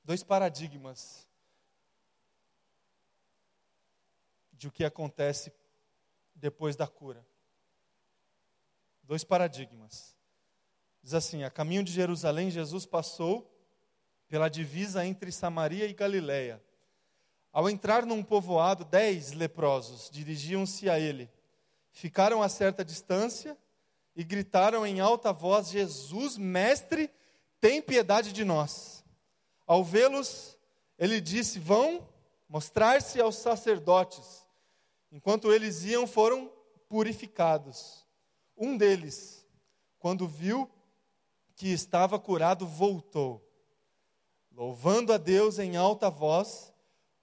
Dois 0.03 0.23
paradigmas 0.23 1.27
de 4.53 4.67
o 4.67 4.71
que 4.71 4.83
acontece 4.83 5.51
depois 6.35 6.75
da 6.75 6.87
cura. 6.87 7.25
Dois 9.03 9.23
paradigmas. 9.23 10.15
Diz 11.01 11.13
assim: 11.13 11.43
a 11.43 11.49
caminho 11.49 11.83
de 11.83 11.91
Jerusalém, 11.91 12.49
Jesus 12.51 12.85
passou 12.85 13.51
pela 14.27 14.49
divisa 14.49 15.05
entre 15.05 15.31
Samaria 15.31 15.85
e 15.85 15.93
Galiléia. 15.93 16.63
Ao 17.51 17.69
entrar 17.69 18.05
num 18.05 18.23
povoado, 18.23 18.85
dez 18.85 19.33
leprosos 19.33 20.09
dirigiam-se 20.09 20.89
a 20.89 20.99
ele. 20.99 21.29
Ficaram 21.91 22.41
a 22.41 22.47
certa 22.47 22.85
distância 22.85 23.57
e 24.15 24.23
gritaram 24.23 24.85
em 24.85 24.99
alta 24.99 25.33
voz: 25.33 25.69
Jesus, 25.69 26.37
mestre, 26.37 27.11
tem 27.59 27.81
piedade 27.81 28.31
de 28.31 28.45
nós. 28.45 29.00
Ao 29.72 29.86
vê-los, 29.86 30.57
ele 30.99 31.22
disse: 31.22 31.57
Vão 31.57 32.05
mostrar-se 32.49 33.22
aos 33.22 33.38
sacerdotes. 33.38 34.45
Enquanto 35.09 35.49
eles 35.53 35.86
iam, 35.86 36.05
foram 36.05 36.51
purificados. 36.89 38.05
Um 38.57 38.76
deles, 38.76 39.47
quando 39.97 40.28
viu 40.28 40.69
que 41.55 41.69
estava 41.69 42.19
curado 42.19 42.67
voltou. 42.67 43.41
Louvando 44.51 45.13
a 45.13 45.17
Deus 45.17 45.57
em 45.57 45.78
alta 45.78 46.09
voz, 46.09 46.74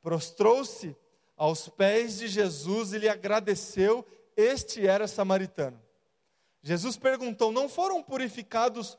prostrou-se 0.01 0.97
aos 1.37 1.69
pés 1.69 2.17
de 2.17 2.29
Jesus 2.29 2.95
e 2.95 2.99
lhe 2.99 3.11
agradeceu. 3.11 4.07
Este 4.35 4.87
era 4.87 5.07
samaritano. 5.07 5.79
Jesus 6.63 6.97
perguntou: 6.97 7.53
Não 7.53 7.69
foram 7.69 8.03
purificados 8.03 8.97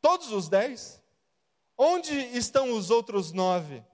todos 0.00 0.30
os 0.30 0.48
dez? 0.48 1.01
Onde 1.76 2.12
estão 2.12 2.72
os 2.72 2.90
outros 2.90 3.32
nove? 3.32 3.84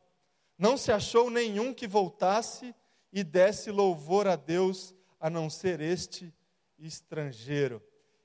Não 0.57 0.77
se 0.77 0.91
achou 0.91 1.31
nenhum 1.31 1.73
que 1.73 1.87
voltasse 1.87 2.75
e 3.13 3.23
desse 3.23 3.71
louvor 3.71 4.27
a 4.27 4.37
Deus, 4.37 4.95
a 5.21 5.31
não 5.31 5.49
ser 5.49 5.81
este 5.81 6.35
estrangeiro. 6.79 7.83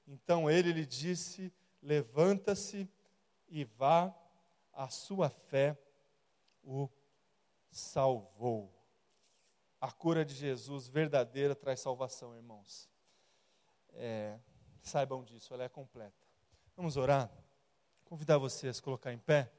Então 0.07 0.49
ele 0.49 0.71
lhe 0.71 0.85
disse: 0.85 1.53
Levanta-se 1.81 2.89
e 3.47 3.63
vá, 3.63 4.13
a 4.73 4.89
sua 4.89 5.29
fé 5.29 5.77
o 6.63 6.89
salvou. 7.69 8.73
A 9.79 9.91
cura 9.91 10.23
de 10.23 10.33
Jesus 10.33 10.87
verdadeira 10.87 11.53
traz 11.53 11.81
salvação, 11.81 12.35
irmãos. 12.35 12.89
É, 13.91 14.39
saibam 14.81 15.23
disso, 15.23 15.53
ela 15.53 15.63
é 15.63 15.69
completa. 15.69 16.25
Vamos 16.75 16.97
orar? 16.97 17.29
Convidar 18.13 18.37
vocês 18.37 18.77
a 18.77 18.81
colocar 18.83 19.11
em 19.11 19.17
pé. 19.17 19.49